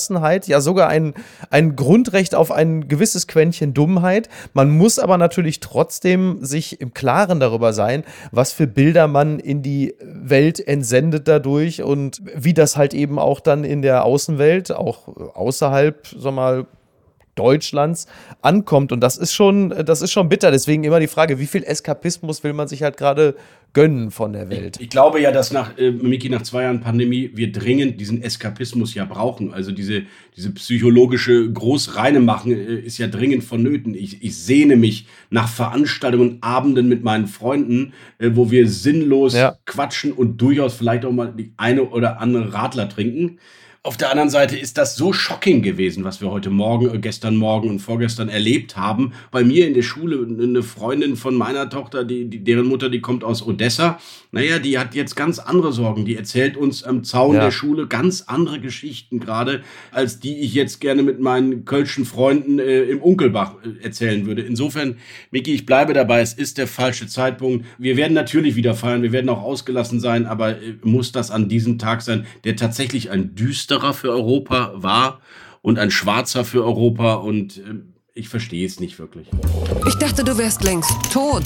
Ausgelassenheit, 0.08 0.48
ja 0.48 0.60
sogar 0.60 0.88
ein, 0.88 1.14
ein 1.50 1.76
Grundrecht 1.76 2.34
auf 2.34 2.50
ein 2.50 2.88
gewisses 2.88 3.26
Quäntchen 3.26 3.74
Dummheit. 3.74 4.28
Man 4.54 4.70
muss 4.70 4.98
aber 4.98 5.18
natürlich 5.18 5.60
trotzdem 5.60 6.38
sich 6.44 6.80
im 6.80 6.94
Klaren 6.94 7.40
darüber 7.40 7.72
sein, 7.72 8.04
was 8.32 8.52
für 8.52 8.66
Bilder 8.66 9.08
man 9.08 9.38
in 9.38 9.62
die 9.62 9.94
Welt 10.00 10.66
entsendet 10.66 11.28
dadurch 11.28 11.82
und 11.82 12.22
wie 12.34 12.54
das 12.54 12.76
halt 12.76 12.94
eben 12.94 13.18
auch 13.18 13.40
dann 13.40 13.64
in 13.64 13.82
der 13.82 14.04
Außenwelt, 14.04 14.72
auch 14.72 15.08
außerhalb, 15.34 16.06
sag 16.18 16.34
mal, 16.34 16.66
Deutschlands 17.38 18.06
ankommt. 18.42 18.92
Und 18.92 19.00
das 19.00 19.16
ist 19.16 19.32
schon, 19.32 19.70
das 19.84 20.02
ist 20.02 20.12
schon 20.12 20.28
bitter. 20.28 20.50
Deswegen 20.50 20.84
immer 20.84 21.00
die 21.00 21.06
Frage, 21.06 21.38
wie 21.38 21.46
viel 21.46 21.62
Eskapismus 21.62 22.42
will 22.44 22.52
man 22.52 22.68
sich 22.68 22.82
halt 22.82 22.96
gerade 22.96 23.34
gönnen 23.72 24.10
von 24.10 24.32
der 24.32 24.48
Welt? 24.50 24.76
Ich, 24.76 24.84
ich, 24.84 24.90
glaube 24.90 25.20
ja, 25.20 25.30
dass 25.30 25.52
nach, 25.52 25.76
äh, 25.78 25.90
Miki, 25.90 26.28
nach 26.28 26.42
zwei 26.42 26.62
Jahren 26.62 26.80
Pandemie 26.80 27.30
wir 27.34 27.52
dringend 27.52 28.00
diesen 28.00 28.22
Eskapismus 28.22 28.94
ja 28.94 29.04
brauchen. 29.04 29.52
Also 29.52 29.72
diese, 29.72 30.02
diese 30.36 30.50
psychologische 30.52 31.50
Großreine 31.50 32.20
machen 32.20 32.52
äh, 32.52 32.76
ist 32.80 32.98
ja 32.98 33.08
dringend 33.08 33.44
vonnöten. 33.44 33.94
Ich, 33.94 34.22
ich 34.22 34.36
sehne 34.36 34.76
mich 34.76 35.06
nach 35.30 35.48
Veranstaltungen, 35.48 36.38
Abenden 36.40 36.88
mit 36.88 37.04
meinen 37.04 37.26
Freunden, 37.26 37.92
äh, 38.18 38.30
wo 38.34 38.50
wir 38.50 38.68
sinnlos 38.68 39.34
ja. 39.34 39.56
quatschen 39.66 40.12
und 40.12 40.38
durchaus 40.38 40.74
vielleicht 40.74 41.04
auch 41.04 41.12
mal 41.12 41.32
die 41.36 41.52
eine 41.56 41.84
oder 41.84 42.20
andere 42.20 42.52
Radler 42.52 42.88
trinken. 42.88 43.38
Auf 43.88 43.96
der 43.96 44.10
anderen 44.10 44.28
Seite 44.28 44.54
ist 44.54 44.76
das 44.76 44.96
so 44.96 45.14
shocking 45.14 45.62
gewesen, 45.62 46.04
was 46.04 46.20
wir 46.20 46.30
heute 46.30 46.50
Morgen, 46.50 46.94
äh, 46.94 46.98
gestern 46.98 47.36
Morgen 47.36 47.70
und 47.70 47.78
vorgestern 47.78 48.28
erlebt 48.28 48.76
haben. 48.76 49.14
Bei 49.30 49.42
mir 49.42 49.66
in 49.66 49.72
der 49.72 49.80
Schule 49.80 50.26
eine 50.28 50.62
Freundin 50.62 51.16
von 51.16 51.34
meiner 51.34 51.70
Tochter, 51.70 52.04
die, 52.04 52.26
die 52.26 52.44
deren 52.44 52.66
Mutter, 52.66 52.90
die 52.90 53.00
kommt 53.00 53.24
aus 53.24 53.42
Odessa. 53.42 53.98
Naja, 54.30 54.58
die 54.58 54.78
hat 54.78 54.94
jetzt 54.94 55.16
ganz 55.16 55.38
andere 55.38 55.72
Sorgen. 55.72 56.04
Die 56.04 56.16
erzählt 56.16 56.58
uns 56.58 56.84
am 56.84 57.02
Zaun 57.02 57.36
ja. 57.36 57.44
der 57.44 57.50
Schule 57.50 57.86
ganz 57.86 58.24
andere 58.26 58.60
Geschichten 58.60 59.20
gerade, 59.20 59.62
als 59.90 60.20
die 60.20 60.36
ich 60.36 60.52
jetzt 60.52 60.82
gerne 60.82 61.02
mit 61.02 61.18
meinen 61.18 61.64
kölschen 61.64 62.04
Freunden 62.04 62.58
äh, 62.58 62.82
im 62.82 63.00
Unkelbach 63.00 63.54
äh, 63.64 63.82
erzählen 63.82 64.26
würde. 64.26 64.42
Insofern, 64.42 64.98
Miki, 65.30 65.54
ich 65.54 65.64
bleibe 65.64 65.94
dabei. 65.94 66.20
Es 66.20 66.34
ist 66.34 66.58
der 66.58 66.66
falsche 66.66 67.06
Zeitpunkt. 67.06 67.64
Wir 67.78 67.96
werden 67.96 68.12
natürlich 68.12 68.54
wieder 68.54 68.74
feiern. 68.74 69.00
Wir 69.00 69.12
werden 69.12 69.30
auch 69.30 69.42
ausgelassen 69.42 69.98
sein, 69.98 70.26
aber 70.26 70.58
äh, 70.60 70.74
muss 70.82 71.10
das 71.10 71.30
an 71.30 71.48
diesem 71.48 71.78
Tag 71.78 72.02
sein, 72.02 72.26
der 72.44 72.54
tatsächlich 72.54 73.10
ein 73.10 73.34
düsterer 73.34 73.77
düsterer 73.78 73.94
für 73.94 74.10
Europa 74.10 74.72
war 74.74 75.20
und 75.62 75.78
ein 75.78 75.90
schwarzer 75.90 76.44
für 76.44 76.64
Europa 76.64 77.14
und 77.14 77.58
äh, 77.58 77.62
ich 78.14 78.28
verstehe 78.28 78.66
es 78.66 78.80
nicht 78.80 78.98
wirklich. 78.98 79.28
Ich 79.86 79.94
dachte, 79.94 80.24
du 80.24 80.36
wärst 80.36 80.64
längst 80.64 80.92
tot. 81.12 81.44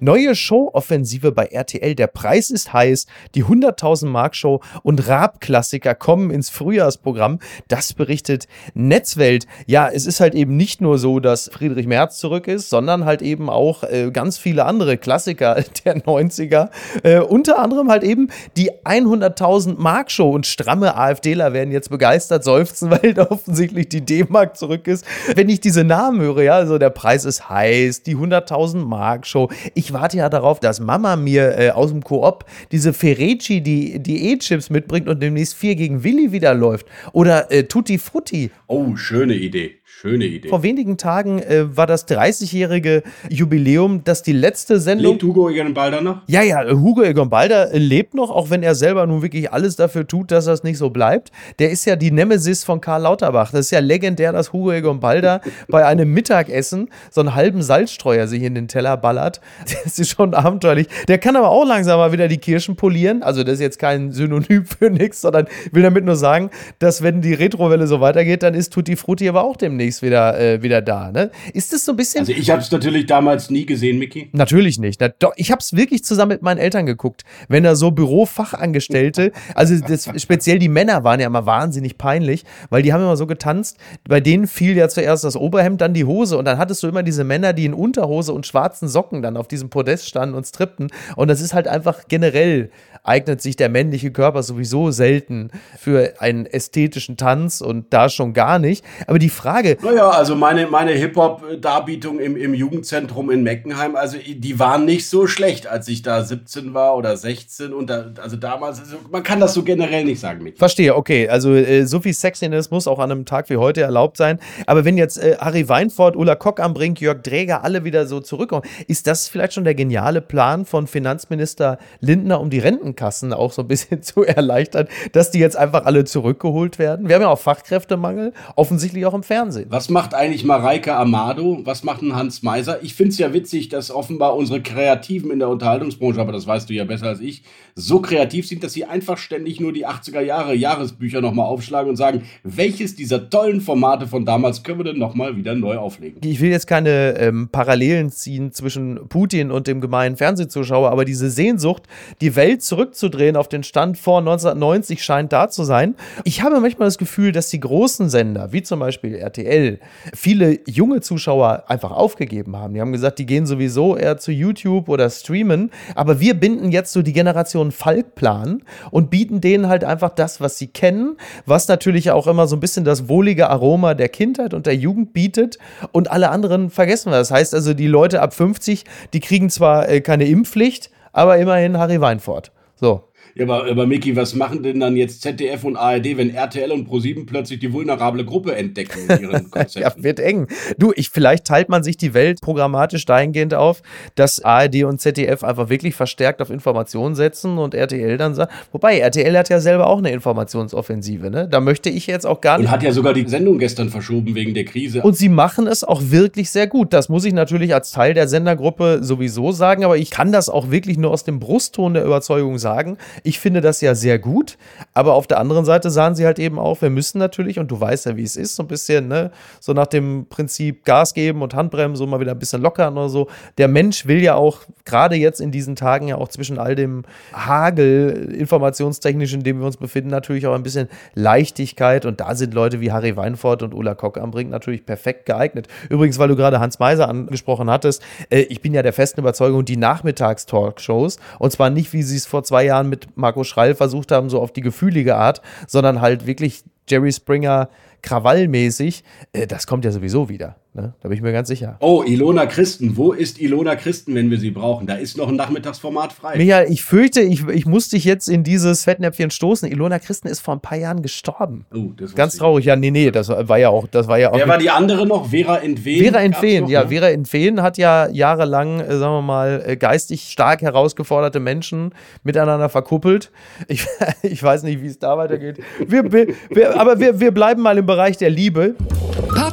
Neue 0.00 0.34
Show-Offensive 0.34 1.32
bei 1.32 1.46
RTL. 1.46 1.94
Der 1.94 2.06
Preis 2.06 2.50
ist 2.50 2.72
heiß. 2.72 3.06
Die 3.34 3.44
100.000 3.44 4.06
Mark 4.06 4.34
Show 4.34 4.60
und 4.82 5.06
Raab-Klassiker 5.06 5.94
kommen 5.94 6.30
ins 6.30 6.48
Frühjahrsprogramm. 6.48 7.38
Das 7.68 7.92
berichtet 7.92 8.48
Netzwelt. 8.72 9.46
Ja, 9.66 9.88
es 9.88 10.06
ist 10.06 10.20
halt 10.20 10.34
eben 10.34 10.56
nicht 10.56 10.80
nur 10.80 10.98
so, 10.98 11.20
dass 11.20 11.50
Friedrich 11.52 11.86
Merz 11.86 12.18
zurück 12.18 12.48
ist, 12.48 12.70
sondern 12.70 13.04
halt 13.04 13.20
eben 13.20 13.50
auch 13.50 13.82
äh, 13.82 14.10
ganz 14.10 14.38
viele 14.38 14.64
andere 14.64 14.96
Klassiker 14.96 15.62
der 15.84 15.98
90er. 15.98 16.70
Äh, 17.02 17.20
unter 17.20 17.58
anderem 17.58 17.90
halt 17.90 18.02
eben 18.02 18.28
die 18.56 18.72
100.000 18.72 19.74
Mark 19.78 20.10
Show 20.10 20.30
und 20.30 20.46
stramme 20.46 20.96
AfDler 20.96 21.52
werden 21.52 21.72
jetzt 21.72 21.90
begeistert 21.90 22.42
seufzen, 22.42 22.90
weil 23.02 23.12
da 23.12 23.26
offensichtlich 23.30 23.88
die 23.90 24.00
D-Mark 24.00 24.56
zurück 24.56 24.86
ist. 24.86 25.04
Wenn 25.34 25.50
ich 25.50 25.60
diese 25.60 25.84
Namen 25.84 26.20
höre, 26.20 26.42
ja, 26.42 26.54
also 26.54 26.78
der 26.78 26.90
Preis 26.90 27.24
ist 27.26 27.50
heiß, 27.50 28.02
die 28.02 28.16
100.000 28.16 28.78
Mark 28.78 29.26
Show. 29.26 29.50
Ich 29.74 29.89
ich 29.90 29.94
warte 29.94 30.18
ja 30.18 30.28
darauf, 30.28 30.60
dass 30.60 30.78
Mama 30.78 31.16
mir 31.16 31.58
äh, 31.58 31.70
aus 31.70 31.90
dem 31.90 32.04
Koop 32.04 32.44
diese 32.70 32.92
Ferreci, 32.92 33.60
die 33.60 33.98
Diät-Chips 33.98 34.70
mitbringt 34.70 35.08
und 35.08 35.20
demnächst 35.20 35.54
4 35.54 35.74
gegen 35.74 36.04
Willi 36.04 36.30
wieder 36.30 36.54
läuft. 36.54 36.86
Oder 37.12 37.50
äh, 37.50 37.64
Tutti 37.64 37.98
Frutti. 37.98 38.50
Oh, 38.68 38.94
schöne 38.94 39.34
Idee. 39.34 39.79
Schöne 40.00 40.24
Idee. 40.24 40.48
Vor 40.48 40.62
wenigen 40.62 40.96
Tagen 40.96 41.40
äh, 41.40 41.76
war 41.76 41.86
das 41.86 42.08
30-jährige 42.08 43.02
Jubiläum, 43.28 44.02
dass 44.02 44.22
die 44.22 44.32
letzte 44.32 44.80
Sendung. 44.80 45.12
Lebt 45.12 45.22
Hugo 45.24 45.50
Egon 45.50 45.74
Balder 45.74 46.00
noch? 46.00 46.22
Ja, 46.26 46.40
ja, 46.40 46.70
Hugo 46.70 47.02
Egon 47.02 47.28
Balder 47.28 47.68
lebt 47.74 48.14
noch, 48.14 48.30
auch 48.30 48.48
wenn 48.48 48.62
er 48.62 48.74
selber 48.74 49.06
nun 49.06 49.20
wirklich 49.20 49.52
alles 49.52 49.76
dafür 49.76 50.08
tut, 50.08 50.30
dass 50.30 50.46
das 50.46 50.62
nicht 50.62 50.78
so 50.78 50.88
bleibt. 50.88 51.32
Der 51.58 51.70
ist 51.70 51.84
ja 51.84 51.96
die 51.96 52.10
Nemesis 52.12 52.64
von 52.64 52.80
Karl 52.80 53.02
Lauterbach. 53.02 53.50
Das 53.50 53.66
ist 53.66 53.72
ja 53.72 53.80
legendär, 53.80 54.32
dass 54.32 54.54
Hugo 54.54 54.72
Egon 54.72 55.00
Balder 55.00 55.42
bei 55.68 55.84
einem 55.84 56.10
Mittagessen 56.14 56.88
so 57.10 57.20
einen 57.20 57.34
halben 57.34 57.60
Salzstreuer 57.60 58.26
sich 58.26 58.42
in 58.42 58.54
den 58.54 58.68
Teller 58.68 58.96
ballert. 58.96 59.42
Das 59.84 59.98
ist 59.98 60.10
schon 60.10 60.32
abenteuerlich. 60.32 60.88
Der 61.08 61.18
kann 61.18 61.36
aber 61.36 61.50
auch 61.50 61.66
langsam 61.66 61.98
mal 61.98 62.12
wieder 62.12 62.26
die 62.26 62.38
Kirschen 62.38 62.74
polieren. 62.74 63.22
Also, 63.22 63.44
das 63.44 63.54
ist 63.54 63.60
jetzt 63.60 63.78
kein 63.78 64.12
Synonym 64.12 64.64
für 64.64 64.88
nichts, 64.88 65.20
sondern 65.20 65.46
will 65.72 65.82
damit 65.82 66.06
nur 66.06 66.16
sagen, 66.16 66.48
dass 66.78 67.02
wenn 67.02 67.20
die 67.20 67.34
Retrowelle 67.34 67.86
so 67.86 68.00
weitergeht, 68.00 68.42
dann 68.42 68.54
ist 68.54 68.72
Tutti 68.72 68.96
Frutti 68.96 69.28
aber 69.28 69.44
auch 69.44 69.56
demnächst 69.56 69.89
demnächst 69.90 70.02
wieder, 70.02 70.38
äh, 70.38 70.62
wieder 70.62 70.82
da. 70.82 71.10
Ne? 71.10 71.30
Ist 71.52 71.72
das 71.72 71.84
so 71.84 71.92
ein 71.92 71.96
bisschen. 71.96 72.20
Also 72.20 72.32
ich 72.32 72.50
habe 72.50 72.62
es 72.62 72.70
natürlich 72.70 73.06
damals 73.06 73.50
nie 73.50 73.66
gesehen, 73.66 73.98
Mickey. 73.98 74.28
Natürlich 74.32 74.78
nicht. 74.78 75.00
Na, 75.00 75.08
doch, 75.08 75.32
ich 75.36 75.50
habe 75.50 75.60
es 75.60 75.74
wirklich 75.74 76.04
zusammen 76.04 76.30
mit 76.30 76.42
meinen 76.42 76.58
Eltern 76.58 76.86
geguckt. 76.86 77.24
Wenn 77.48 77.64
da 77.64 77.74
so 77.74 77.90
Bürofachangestellte, 77.90 79.32
also 79.54 79.76
das, 79.86 80.08
speziell 80.16 80.58
die 80.58 80.68
Männer 80.68 81.04
waren 81.04 81.20
ja 81.20 81.26
immer 81.26 81.46
wahnsinnig 81.46 81.98
peinlich, 81.98 82.44
weil 82.70 82.82
die 82.82 82.92
haben 82.92 83.02
immer 83.02 83.16
so 83.16 83.26
getanzt. 83.26 83.76
Bei 84.08 84.20
denen 84.20 84.46
fiel 84.46 84.76
ja 84.76 84.88
zuerst 84.88 85.24
das 85.24 85.36
Oberhemd, 85.36 85.80
dann 85.80 85.94
die 85.94 86.04
Hose 86.04 86.38
und 86.38 86.44
dann 86.44 86.58
hattest 86.58 86.82
du 86.82 86.88
immer 86.88 87.02
diese 87.02 87.24
Männer, 87.24 87.52
die 87.52 87.64
in 87.64 87.74
Unterhose 87.74 88.32
und 88.32 88.46
schwarzen 88.46 88.88
Socken 88.88 89.22
dann 89.22 89.36
auf 89.36 89.48
diesem 89.48 89.70
Podest 89.70 90.08
standen 90.08 90.34
und 90.34 90.46
strippten. 90.46 90.88
Und 91.16 91.28
das 91.28 91.40
ist 91.40 91.54
halt 91.54 91.68
einfach 91.68 92.02
generell 92.08 92.70
eignet 93.02 93.40
sich 93.40 93.56
der 93.56 93.68
männliche 93.68 94.10
Körper 94.10 94.42
sowieso 94.42 94.90
selten 94.90 95.50
für 95.78 96.14
einen 96.18 96.46
ästhetischen 96.46 97.16
Tanz 97.16 97.60
und 97.60 97.92
da 97.92 98.08
schon 98.08 98.32
gar 98.32 98.58
nicht. 98.58 98.84
Aber 99.06 99.18
die 99.18 99.28
Frage, 99.28 99.76
naja, 99.82 100.10
also 100.10 100.36
meine, 100.36 100.66
meine 100.66 100.92
Hip-Hop-Darbietung 100.92 102.20
im, 102.20 102.36
im 102.36 102.54
Jugendzentrum 102.54 103.30
in 103.30 103.42
Meckenheim, 103.42 103.96
also 103.96 104.18
die 104.18 104.58
waren 104.58 104.84
nicht 104.84 105.08
so 105.08 105.26
schlecht, 105.26 105.66
als 105.66 105.88
ich 105.88 106.02
da 106.02 106.22
17 106.22 106.74
war 106.74 106.96
oder 106.96 107.16
16. 107.16 107.72
Und 107.72 107.88
da, 107.90 108.12
also 108.20 108.36
damals, 108.36 108.80
also 108.80 108.96
man 109.10 109.22
kann 109.22 109.40
das 109.40 109.54
so 109.54 109.62
generell 109.62 110.04
nicht 110.04 110.20
sagen. 110.20 110.42
Mit. 110.42 110.58
Verstehe, 110.58 110.94
okay. 110.94 111.28
Also 111.28 111.54
äh, 111.54 111.84
so 111.86 112.00
viel 112.00 112.14
Sexiness 112.14 112.70
muss 112.70 112.86
auch 112.86 112.98
an 112.98 113.10
einem 113.10 113.24
Tag 113.24 113.50
wie 113.50 113.56
heute 113.56 113.82
erlaubt 113.82 114.16
sein. 114.16 114.38
Aber 114.66 114.84
wenn 114.84 114.96
jetzt 114.96 115.18
äh, 115.18 115.36
Harry 115.38 115.68
Weinfurt, 115.68 116.16
Ulla 116.16 116.34
Kock 116.34 116.60
am 116.60 116.74
Brink, 116.74 117.00
Jörg 117.00 117.22
Dräger 117.22 117.64
alle 117.64 117.84
wieder 117.84 118.06
so 118.06 118.20
zurückkommen, 118.20 118.62
ist 118.86 119.06
das 119.06 119.28
vielleicht 119.28 119.54
schon 119.54 119.64
der 119.64 119.74
geniale 119.74 120.20
Plan 120.20 120.64
von 120.64 120.86
Finanzminister 120.86 121.78
Lindner, 122.00 122.40
um 122.40 122.50
die 122.50 122.58
Rentenkassen 122.90 123.32
auch 123.32 123.52
so 123.52 123.62
ein 123.62 123.68
bisschen 123.68 124.02
zu 124.02 124.24
erleichtern, 124.24 124.88
dass 125.12 125.30
die 125.30 125.38
jetzt 125.38 125.56
einfach 125.56 125.84
alle 125.86 126.04
zurückgeholt 126.04 126.78
werden? 126.78 127.08
Wir 127.08 127.14
haben 127.14 127.22
ja 127.22 127.28
auch 127.28 127.38
Fachkräftemangel, 127.38 128.32
offensichtlich 128.56 129.06
auch 129.06 129.14
im 129.14 129.22
Fernsehen. 129.22 129.66
Was 129.70 129.88
macht 129.88 130.14
eigentlich 130.14 130.44
Mareike 130.44 130.94
Amado? 130.94 131.60
Was 131.64 131.84
macht 131.84 132.02
ein 132.02 132.14
Hans 132.14 132.42
Meiser? 132.42 132.82
Ich 132.82 132.94
finde 132.94 133.12
es 133.12 133.18
ja 133.18 133.32
witzig, 133.32 133.68
dass 133.68 133.90
offenbar 133.90 134.36
unsere 134.36 134.60
Kreativen 134.60 135.30
in 135.30 135.38
der 135.38 135.48
Unterhaltungsbranche, 135.48 136.20
aber 136.20 136.32
das 136.32 136.46
weißt 136.46 136.68
du 136.68 136.74
ja 136.74 136.84
besser 136.84 137.06
als 137.06 137.20
ich, 137.20 137.42
so 137.74 138.00
kreativ 138.00 138.46
sind, 138.46 138.62
dass 138.62 138.72
sie 138.72 138.84
einfach 138.84 139.18
ständig 139.18 139.60
nur 139.60 139.72
die 139.72 139.86
80er 139.86 140.20
Jahre 140.20 140.54
Jahresbücher 140.54 141.20
nochmal 141.20 141.46
aufschlagen 141.46 141.90
und 141.90 141.96
sagen, 141.96 142.22
welches 142.42 142.94
dieser 142.94 143.30
tollen 143.30 143.60
Formate 143.60 144.06
von 144.06 144.24
damals 144.24 144.62
können 144.62 144.80
wir 144.80 144.84
denn 144.84 144.98
nochmal 144.98 145.36
wieder 145.36 145.54
neu 145.54 145.76
auflegen? 145.76 146.20
Ich 146.24 146.40
will 146.40 146.50
jetzt 146.50 146.66
keine 146.66 147.16
ähm, 147.18 147.48
Parallelen 147.50 148.10
ziehen 148.10 148.52
zwischen 148.52 149.08
Putin 149.08 149.50
und 149.50 149.66
dem 149.66 149.80
gemeinen 149.80 150.16
Fernsehzuschauer, 150.16 150.90
aber 150.90 151.04
diese 151.04 151.30
Sehnsucht, 151.30 151.84
die 152.20 152.36
Welt 152.36 152.62
zurückzudrehen 152.80 153.36
auf 153.36 153.48
den 153.48 153.62
Stand 153.62 153.98
vor 153.98 154.20
1990 154.20 155.04
scheint 155.04 155.32
da 155.32 155.50
zu 155.50 155.64
sein. 155.64 155.96
Ich 156.24 156.42
habe 156.42 156.60
manchmal 156.60 156.88
das 156.88 156.96
Gefühl, 156.96 157.30
dass 157.30 157.50
die 157.50 157.60
großen 157.60 158.08
Sender, 158.08 158.52
wie 158.52 158.62
zum 158.62 158.80
Beispiel 158.80 159.16
RTL, 159.16 159.78
viele 160.14 160.58
junge 160.66 161.00
Zuschauer 161.00 161.64
einfach 161.68 161.90
aufgegeben 161.90 162.56
haben. 162.56 162.72
Die 162.72 162.80
haben 162.80 162.92
gesagt, 162.92 163.18
die 163.18 163.26
gehen 163.26 163.44
sowieso 163.44 163.96
eher 163.96 164.16
zu 164.16 164.32
YouTube 164.32 164.88
oder 164.88 165.10
streamen. 165.10 165.70
Aber 165.94 166.20
wir 166.20 166.34
binden 166.34 166.72
jetzt 166.72 166.92
so 166.92 167.02
die 167.02 167.12
Generation 167.12 167.70
Falkplan 167.70 168.62
und 168.90 169.10
bieten 169.10 169.42
denen 169.42 169.68
halt 169.68 169.84
einfach 169.84 170.10
das, 170.10 170.40
was 170.40 170.56
sie 170.56 170.68
kennen, 170.68 171.18
was 171.44 171.68
natürlich 171.68 172.10
auch 172.10 172.26
immer 172.26 172.46
so 172.46 172.56
ein 172.56 172.60
bisschen 172.60 172.84
das 172.84 173.08
wohlige 173.08 173.50
Aroma 173.50 173.92
der 173.92 174.08
Kindheit 174.08 174.54
und 174.54 174.64
der 174.64 174.76
Jugend 174.76 175.12
bietet. 175.12 175.58
Und 175.92 176.10
alle 176.10 176.30
anderen 176.30 176.70
vergessen 176.70 177.12
wir. 177.12 177.18
Das 177.18 177.30
heißt 177.30 177.54
also, 177.54 177.74
die 177.74 177.88
Leute 177.88 178.22
ab 178.22 178.32
50, 178.32 178.84
die 179.12 179.20
kriegen 179.20 179.50
zwar 179.50 179.88
äh, 179.88 180.00
keine 180.00 180.24
Impfpflicht, 180.24 180.90
aber 181.12 181.38
immerhin 181.38 181.76
Harry 181.76 182.00
Weinfurt. 182.00 182.52
So. 182.80 183.09
Ja, 183.34 183.44
aber, 183.44 183.66
aber 183.66 183.86
Micky, 183.86 184.16
was 184.16 184.34
machen 184.34 184.62
denn 184.62 184.80
dann 184.80 184.96
jetzt 184.96 185.22
ZDF 185.22 185.64
und 185.64 185.76
ARD, 185.76 186.16
wenn 186.16 186.30
RTL 186.30 186.72
und 186.72 186.84
ProSieben 186.84 187.26
plötzlich 187.26 187.60
die 187.60 187.72
vulnerable 187.72 188.24
Gruppe 188.24 188.54
entdecken 188.54 189.00
in 189.08 189.22
ihren 189.22 189.50
Konzepten? 189.50 189.80
ja, 189.80 189.92
wird 190.02 190.20
eng. 190.20 190.48
Du, 190.78 190.92
ich, 190.94 191.10
vielleicht 191.10 191.46
teilt 191.46 191.68
man 191.68 191.82
sich 191.82 191.96
die 191.96 192.14
Welt 192.14 192.40
programmatisch 192.40 193.04
dahingehend 193.04 193.54
auf, 193.54 193.82
dass 194.14 194.40
ARD 194.40 194.84
und 194.84 195.00
ZDF 195.00 195.44
einfach 195.44 195.68
wirklich 195.68 195.94
verstärkt 195.94 196.42
auf 196.42 196.50
Informationen 196.50 197.14
setzen 197.14 197.58
und 197.58 197.74
RTL 197.74 198.16
dann 198.16 198.34
sagt, 198.34 198.52
wobei 198.72 198.98
RTL 198.98 199.36
hat 199.36 199.48
ja 199.48 199.60
selber 199.60 199.86
auch 199.86 199.98
eine 199.98 200.10
Informationsoffensive, 200.10 201.30
ne? 201.30 201.48
Da 201.48 201.60
möchte 201.60 201.90
ich 201.90 202.06
jetzt 202.06 202.26
auch 202.26 202.40
gar 202.40 202.58
nicht. 202.58 202.66
Und 202.66 202.72
hat 202.72 202.82
ja 202.82 202.92
sogar 202.92 203.14
die 203.14 203.26
Sendung 203.28 203.58
gestern 203.58 203.90
verschoben 203.90 204.34
wegen 204.34 204.54
der 204.54 204.64
Krise. 204.64 205.02
Und 205.02 205.16
sie 205.16 205.28
machen 205.28 205.66
es 205.66 205.84
auch 205.84 206.02
wirklich 206.04 206.50
sehr 206.50 206.66
gut. 206.66 206.92
Das 206.92 207.08
muss 207.08 207.24
ich 207.24 207.32
natürlich 207.32 207.74
als 207.74 207.90
Teil 207.90 208.14
der 208.14 208.28
Sendergruppe 208.28 208.98
sowieso 209.02 209.52
sagen, 209.52 209.84
aber 209.84 209.96
ich 209.96 210.10
kann 210.10 210.32
das 210.32 210.48
auch 210.48 210.70
wirklich 210.70 210.98
nur 210.98 211.10
aus 211.10 211.24
dem 211.24 211.38
Brustton 211.38 211.94
der 211.94 212.04
Überzeugung 212.04 212.58
sagen. 212.58 212.96
Ich 213.22 213.29
finde 213.38 213.60
das 213.60 213.80
ja 213.80 213.94
sehr 213.94 214.18
gut, 214.18 214.56
aber 214.94 215.14
auf 215.14 215.26
der 215.26 215.38
anderen 215.38 215.64
Seite 215.64 215.90
sahen 215.90 216.14
sie 216.14 216.26
halt 216.26 216.38
eben 216.38 216.58
auch, 216.58 216.82
wir 216.82 216.90
müssen 216.90 217.18
natürlich, 217.18 217.58
und 217.58 217.70
du 217.70 217.80
weißt 217.80 218.06
ja, 218.06 218.16
wie 218.16 218.22
es 218.22 218.36
ist, 218.36 218.56
so 218.56 218.62
ein 218.62 218.66
bisschen, 218.66 219.08
ne, 219.08 219.30
so 219.60 219.72
nach 219.72 219.86
dem 219.86 220.26
Prinzip 220.28 220.84
Gas 220.84 221.14
geben 221.14 221.42
und 221.42 221.54
Handbremse, 221.54 221.98
so 221.98 222.06
mal 222.06 222.20
wieder 222.20 222.32
ein 222.32 222.38
bisschen 222.38 222.62
lockern 222.62 222.96
oder 222.96 223.08
so. 223.08 223.28
Der 223.58 223.68
Mensch 223.68 224.06
will 224.06 224.22
ja 224.22 224.34
auch, 224.34 224.60
gerade 224.84 225.16
jetzt 225.16 225.40
in 225.40 225.50
diesen 225.50 225.76
Tagen 225.76 226.08
ja 226.08 226.16
auch 226.16 226.28
zwischen 226.28 226.58
all 226.58 226.74
dem 226.74 227.04
Hagel 227.32 228.34
informationstechnisch, 228.36 229.34
in 229.34 229.42
dem 229.42 229.60
wir 229.60 229.66
uns 229.66 229.76
befinden, 229.76 230.10
natürlich 230.10 230.46
auch 230.46 230.54
ein 230.54 230.62
bisschen 230.62 230.88
Leichtigkeit 231.14 232.06
und 232.06 232.20
da 232.20 232.34
sind 232.34 232.54
Leute 232.54 232.80
wie 232.80 232.90
Harry 232.92 233.16
Weinfurt 233.16 233.62
und 233.62 233.74
Ulla 233.74 233.94
Kock 233.94 234.18
am 234.18 234.30
Brink 234.30 234.50
natürlich 234.50 234.84
perfekt 234.86 235.26
geeignet. 235.26 235.68
Übrigens, 235.88 236.18
weil 236.18 236.28
du 236.28 236.36
gerade 236.36 236.60
Hans 236.60 236.78
Meiser 236.78 237.08
angesprochen 237.08 237.70
hattest, 237.70 238.02
äh, 238.30 238.40
ich 238.40 238.62
bin 238.62 238.74
ja 238.74 238.82
der 238.82 238.92
festen 238.92 239.20
Überzeugung, 239.20 239.64
die 239.64 239.76
Nachmittagstalkshows, 239.76 241.18
und 241.38 241.52
zwar 241.52 241.70
nicht, 241.70 241.92
wie 241.92 242.02
sie 242.02 242.16
es 242.16 242.26
vor 242.26 242.42
zwei 242.44 242.64
Jahren 242.64 242.88
mit 242.88 243.09
Marco 243.14 243.44
Schreil 243.44 243.74
versucht 243.74 244.12
haben, 244.12 244.30
so 244.30 244.40
auf 244.40 244.52
die 244.52 244.60
gefühlige 244.60 245.16
Art, 245.16 245.42
sondern 245.66 246.00
halt 246.00 246.26
wirklich 246.26 246.64
Jerry 246.88 247.12
Springer 247.12 247.68
krawallmäßig, 248.02 249.04
äh, 249.32 249.46
das 249.46 249.66
kommt 249.66 249.84
ja 249.84 249.92
sowieso 249.92 250.28
wieder. 250.28 250.56
Ne? 250.72 250.94
Da 251.00 251.08
bin 251.08 251.16
ich 251.16 251.22
mir 251.22 251.32
ganz 251.32 251.48
sicher. 251.48 251.76
Oh, 251.80 252.04
Ilona 252.06 252.46
Christen. 252.46 252.96
Wo 252.96 253.12
ist 253.12 253.40
Ilona 253.40 253.74
Christen, 253.74 254.14
wenn 254.14 254.30
wir 254.30 254.38
sie 254.38 254.52
brauchen? 254.52 254.86
Da 254.86 254.94
ist 254.94 255.16
noch 255.16 255.26
ein 255.26 255.34
Nachmittagsformat 255.34 256.12
frei. 256.12 256.36
Michael, 256.36 256.70
ich 256.70 256.84
fürchte, 256.84 257.22
ich, 257.22 257.44
ich 257.48 257.66
muss 257.66 257.88
dich 257.88 258.04
jetzt 258.04 258.28
in 258.28 258.44
dieses 258.44 258.84
Fettnäpfchen 258.84 259.32
stoßen. 259.32 259.68
Ilona 259.68 259.98
Christen 259.98 260.28
ist 260.28 260.38
vor 260.38 260.54
ein 260.54 260.60
paar 260.60 260.78
Jahren 260.78 261.02
gestorben. 261.02 261.66
Oh, 261.74 261.90
das 261.96 262.14
Ganz 262.14 262.36
traurig. 262.36 262.66
Ja, 262.66 262.76
nee, 262.76 262.92
nee, 262.92 263.10
das 263.10 263.28
war 263.28 263.58
ja 263.58 263.68
auch. 263.68 263.88
Das 263.88 264.06
war 264.06 264.18
ja 264.18 264.30
auch 264.30 264.36
Wer 264.36 264.46
war 264.46 264.58
die 264.58 264.70
andere 264.70 265.08
noch? 265.08 265.30
Vera 265.30 265.56
Entwen? 265.56 266.04
Vera 266.04 266.20
Entwen, 266.20 266.68
ja. 266.68 266.84
Ne? 266.84 266.88
Vera 266.88 267.10
Entwen 267.10 267.62
hat 267.62 267.76
ja 267.76 268.08
jahrelang, 268.08 268.78
äh, 268.78 268.96
sagen 268.96 269.14
wir 269.14 269.22
mal, 269.22 269.64
äh, 269.66 269.76
geistig 269.76 270.30
stark 270.30 270.62
herausgeforderte 270.62 271.40
Menschen 271.40 271.92
miteinander 272.22 272.68
verkuppelt. 272.68 273.32
Ich, 273.66 273.84
ich 274.22 274.40
weiß 274.40 274.62
nicht, 274.62 274.80
wie 274.82 274.86
es 274.86 275.00
da 275.00 275.18
weitergeht. 275.18 275.58
Wir, 275.84 276.12
wir, 276.12 276.80
aber 276.80 277.00
wir, 277.00 277.18
wir 277.18 277.32
bleiben 277.32 277.60
mal 277.60 277.76
im 277.76 277.86
Bereich 277.86 278.18
der 278.18 278.30
Liebe. 278.30 278.76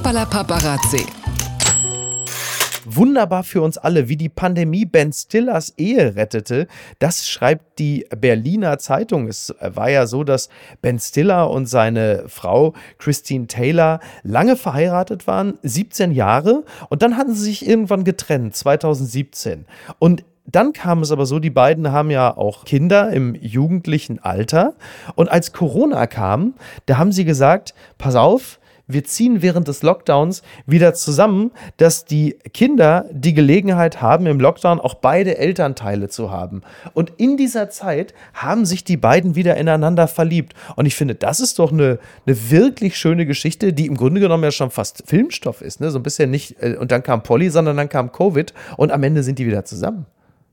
Papala 0.07 0.25
Paparazzi. 0.25 1.05
Wunderbar 2.85 3.43
für 3.43 3.61
uns 3.61 3.77
alle, 3.77 4.07
wie 4.07 4.15
die 4.15 4.29
Pandemie 4.29 4.85
Ben 4.85 5.11
Stillers 5.11 5.73
Ehe 5.75 6.15
rettete, 6.15 6.67
das 6.99 7.27
schreibt 7.27 7.77
die 7.77 8.07
Berliner 8.17 8.79
Zeitung. 8.79 9.27
Es 9.27 9.53
war 9.59 9.89
ja 9.89 10.07
so, 10.07 10.23
dass 10.23 10.47
Ben 10.81 10.97
Stiller 10.97 11.51
und 11.51 11.65
seine 11.65 12.23
Frau 12.27 12.73
Christine 12.99 13.47
Taylor 13.47 13.99
lange 14.23 14.55
verheiratet 14.55 15.27
waren, 15.27 15.57
17 15.63 16.13
Jahre, 16.13 16.63
und 16.87 17.01
dann 17.01 17.17
hatten 17.17 17.35
sie 17.35 17.43
sich 17.43 17.67
irgendwann 17.67 18.05
getrennt, 18.05 18.55
2017. 18.55 19.65
Und 19.99 20.23
dann 20.45 20.71
kam 20.71 21.01
es 21.01 21.11
aber 21.11 21.25
so, 21.25 21.39
die 21.39 21.49
beiden 21.49 21.91
haben 21.91 22.11
ja 22.11 22.37
auch 22.37 22.63
Kinder 22.63 23.11
im 23.11 23.35
jugendlichen 23.35 24.19
Alter. 24.19 24.75
Und 25.15 25.29
als 25.29 25.51
Corona 25.51 26.07
kam, 26.07 26.53
da 26.85 26.97
haben 26.97 27.11
sie 27.11 27.25
gesagt, 27.25 27.73
pass 27.97 28.15
auf, 28.15 28.57
wir 28.87 29.03
ziehen 29.03 29.41
während 29.41 29.67
des 29.67 29.83
Lockdowns 29.83 30.41
wieder 30.65 30.93
zusammen, 30.93 31.51
dass 31.77 32.05
die 32.05 32.37
Kinder 32.53 33.05
die 33.11 33.33
Gelegenheit 33.33 34.01
haben, 34.01 34.25
im 34.25 34.39
Lockdown 34.39 34.79
auch 34.79 34.95
beide 34.95 35.37
Elternteile 35.37 36.09
zu 36.09 36.31
haben. 36.31 36.61
Und 36.93 37.11
in 37.17 37.37
dieser 37.37 37.69
Zeit 37.69 38.13
haben 38.33 38.65
sich 38.65 38.83
die 38.83 38.97
beiden 38.97 39.35
wieder 39.35 39.57
ineinander 39.57 40.07
verliebt. 40.07 40.53
Und 40.75 40.85
ich 40.85 40.95
finde, 40.95 41.15
das 41.15 41.39
ist 41.39 41.59
doch 41.59 41.71
eine, 41.71 41.99
eine 42.25 42.49
wirklich 42.49 42.97
schöne 42.97 43.25
Geschichte, 43.25 43.73
die 43.73 43.87
im 43.87 43.97
Grunde 43.97 44.21
genommen 44.21 44.43
ja 44.43 44.51
schon 44.51 44.71
fast 44.71 45.03
Filmstoff 45.05 45.61
ist. 45.61 45.81
Ne? 45.81 45.91
So 45.91 45.99
ein 45.99 46.03
bisschen 46.03 46.31
nicht, 46.31 46.55
äh, 46.61 46.77
und 46.77 46.91
dann 46.91 47.03
kam 47.03 47.23
Polly, 47.23 47.49
sondern 47.49 47.77
dann 47.77 47.89
kam 47.89 48.11
Covid 48.11 48.53
und 48.77 48.91
am 48.91 49.03
Ende 49.03 49.23
sind 49.23 49.39
die 49.39 49.45
wieder 49.45 49.65
zusammen. 49.65 50.05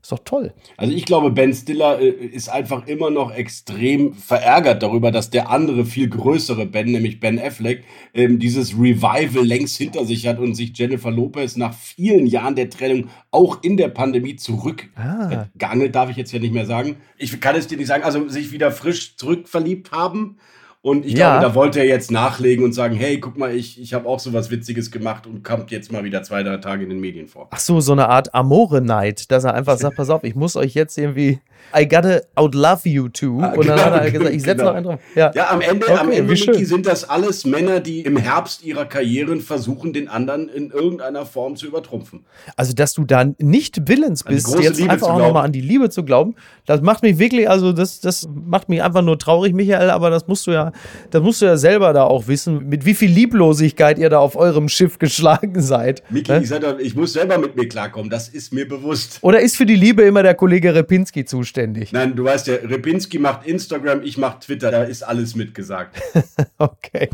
Ist 0.05 0.11
doch 0.11 0.19
toll. 0.19 0.53
Also 0.77 0.93
ich 0.93 1.05
glaube, 1.05 1.31
Ben 1.31 1.51
Stiller 1.51 1.99
äh, 1.99 2.09
ist 2.09 2.47
einfach 2.47 2.85
immer 2.85 3.09
noch 3.09 3.33
extrem 3.33 4.13
verärgert 4.13 4.83
darüber, 4.83 5.09
dass 5.09 5.31
der 5.31 5.49
andere, 5.49 5.83
viel 5.83 6.07
größere 6.07 6.67
Ben, 6.67 6.91
nämlich 6.91 7.19
Ben 7.19 7.39
Affleck, 7.39 7.83
ähm, 8.13 8.37
dieses 8.37 8.73
Revival 8.73 9.43
längst 9.43 9.75
hinter 9.77 10.05
sich 10.05 10.27
hat 10.27 10.37
und 10.37 10.53
sich 10.53 10.77
Jennifer 10.77 11.09
Lopez 11.09 11.55
nach 11.55 11.73
vielen 11.73 12.27
Jahren 12.27 12.53
der 12.53 12.69
Trennung 12.69 13.09
auch 13.31 13.63
in 13.63 13.77
der 13.77 13.87
Pandemie 13.87 14.35
zurückgegangen, 14.35 15.49
ah. 15.59 15.87
darf 15.87 16.11
ich 16.11 16.17
jetzt 16.17 16.31
ja 16.31 16.37
nicht 16.37 16.53
mehr 16.53 16.67
sagen. 16.67 16.97
Ich 17.17 17.41
kann 17.41 17.55
es 17.55 17.65
dir 17.65 17.79
nicht 17.79 17.87
sagen, 17.87 18.03
also 18.03 18.29
sich 18.29 18.51
wieder 18.51 18.71
frisch 18.71 19.17
zurückverliebt 19.17 19.91
haben. 19.91 20.37
Und 20.85 21.03
ich 21.03 21.13
ja. 21.13 21.39
glaube, 21.39 21.47
da 21.47 21.55
wollte 21.55 21.79
er 21.79 21.87
jetzt 21.87 22.11
nachlegen 22.11 22.63
und 22.63 22.73
sagen, 22.73 22.93
hey, 22.95 23.19
guck 23.19 23.39
mal, 23.39 23.55
ich, 23.55 23.81
ich 23.81 23.95
habe 23.95 24.07
auch 24.07 24.19
so 24.19 24.33
was 24.33 24.51
Witziges 24.51 24.91
gemacht 24.91 25.25
und 25.25 25.43
kommt 25.43 25.71
jetzt 25.71 25.91
mal 25.91 26.03
wieder 26.03 26.21
zwei, 26.21 26.43
drei 26.43 26.57
Tage 26.57 26.83
in 26.83 26.89
den 26.89 26.99
Medien 26.99 27.27
vor. 27.27 27.47
Ach 27.49 27.59
so, 27.59 27.81
so 27.81 27.93
eine 27.93 28.07
Art 28.07 28.35
Amore-Night, 28.35 29.31
dass 29.31 29.45
er 29.45 29.55
einfach 29.55 29.77
sagt, 29.79 29.95
pass 29.95 30.11
auf, 30.11 30.23
ich 30.23 30.35
muss 30.35 30.55
euch 30.55 30.75
jetzt 30.75 30.95
irgendwie, 30.99 31.39
I 31.73 31.87
gotta 31.87 32.21
outlove 32.35 32.85
you 32.85 33.07
too. 33.07 33.39
Ah, 33.41 33.53
und 33.53 33.67
dann 33.67 33.77
genau, 33.77 33.81
hat 33.83 34.03
er 34.03 34.11
gesagt, 34.11 34.35
ich 34.35 34.41
setze 34.41 34.55
genau. 34.57 34.69
noch 34.69 34.75
einen 34.75 34.85
drauf. 34.85 34.99
Ja, 35.15 35.31
ja 35.33 35.49
am 35.51 35.61
Ende, 35.61 35.85
okay, 35.85 35.97
am 35.97 36.11
Ende 36.11 36.33
Mickey, 36.33 36.65
sind 36.65 36.85
das 36.85 37.07
alles 37.09 37.45
Männer, 37.45 37.79
die 37.79 38.01
im 38.01 38.17
Herbst 38.17 38.63
ihrer 38.63 38.85
Karrieren 38.85 39.41
versuchen, 39.41 39.93
den 39.93 40.07
anderen 40.07 40.49
in 40.49 40.71
irgendeiner 40.71 41.25
Form 41.25 41.55
zu 41.55 41.67
übertrumpfen. 41.67 42.25
Also, 42.55 42.73
dass 42.73 42.93
du 42.93 43.05
dann 43.05 43.35
nicht 43.39 43.87
willens 43.87 44.23
bist, 44.23 44.57
jetzt 44.59 44.79
Liebe 44.79 44.91
einfach 44.91 45.09
auch 45.09 45.19
nochmal 45.19 45.45
an 45.45 45.51
die 45.51 45.61
Liebe 45.61 45.89
zu 45.89 46.03
glauben, 46.03 46.35
das 46.65 46.81
macht 46.81 47.03
mich 47.03 47.19
wirklich, 47.19 47.49
also 47.49 47.71
das, 47.71 47.99
das 47.99 48.27
macht 48.33 48.69
mich 48.69 48.83
einfach 48.83 49.01
nur 49.01 49.17
traurig, 49.17 49.53
Michael, 49.53 49.89
aber 49.89 50.09
das 50.09 50.27
musst 50.27 50.47
du 50.47 50.51
ja 50.51 50.71
das 51.11 51.21
musst 51.21 51.41
du 51.41 51.45
ja 51.45 51.57
selber 51.57 51.93
da 51.93 52.03
auch 52.03 52.27
wissen, 52.27 52.67
mit 52.67 52.85
wie 52.85 52.93
viel 52.93 53.09
Lieblosigkeit 53.09 53.97
ihr 53.97 54.09
da 54.09 54.19
auf 54.19 54.35
eurem 54.35 54.69
Schiff 54.69 54.99
geschlagen 54.99 55.61
seid. 55.61 56.03
Miki, 56.09 56.31
ne? 56.31 56.43
ich, 56.43 56.85
ich 56.85 56.95
muss 56.95 57.13
selber 57.13 57.37
mit 57.37 57.55
mir 57.55 57.67
klarkommen, 57.67 58.09
das 58.09 58.29
ist 58.29 58.53
mir 58.53 58.67
bewusst. 58.67 59.19
Oder 59.21 59.39
ist 59.39 59.57
für 59.57 59.65
die 59.65 59.75
Liebe 59.75 60.03
immer 60.03 60.23
der 60.23 60.35
Kollege 60.35 60.73
Repinski 60.73 61.25
zuständig? 61.25 61.54
Nein, 61.93 62.15
du 62.15 62.23
weißt 62.23 62.47
ja, 62.47 62.55
Repinski 62.55 63.19
macht 63.19 63.45
Instagram, 63.45 64.01
ich 64.03 64.17
mach 64.17 64.39
Twitter, 64.39 64.71
da 64.71 64.83
ist 64.83 65.03
alles 65.03 65.35
mitgesagt. 65.35 66.01
okay. 66.57 67.09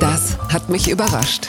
Das 0.00 0.38
hat 0.52 0.68
mich 0.68 0.90
überrascht. 0.90 1.48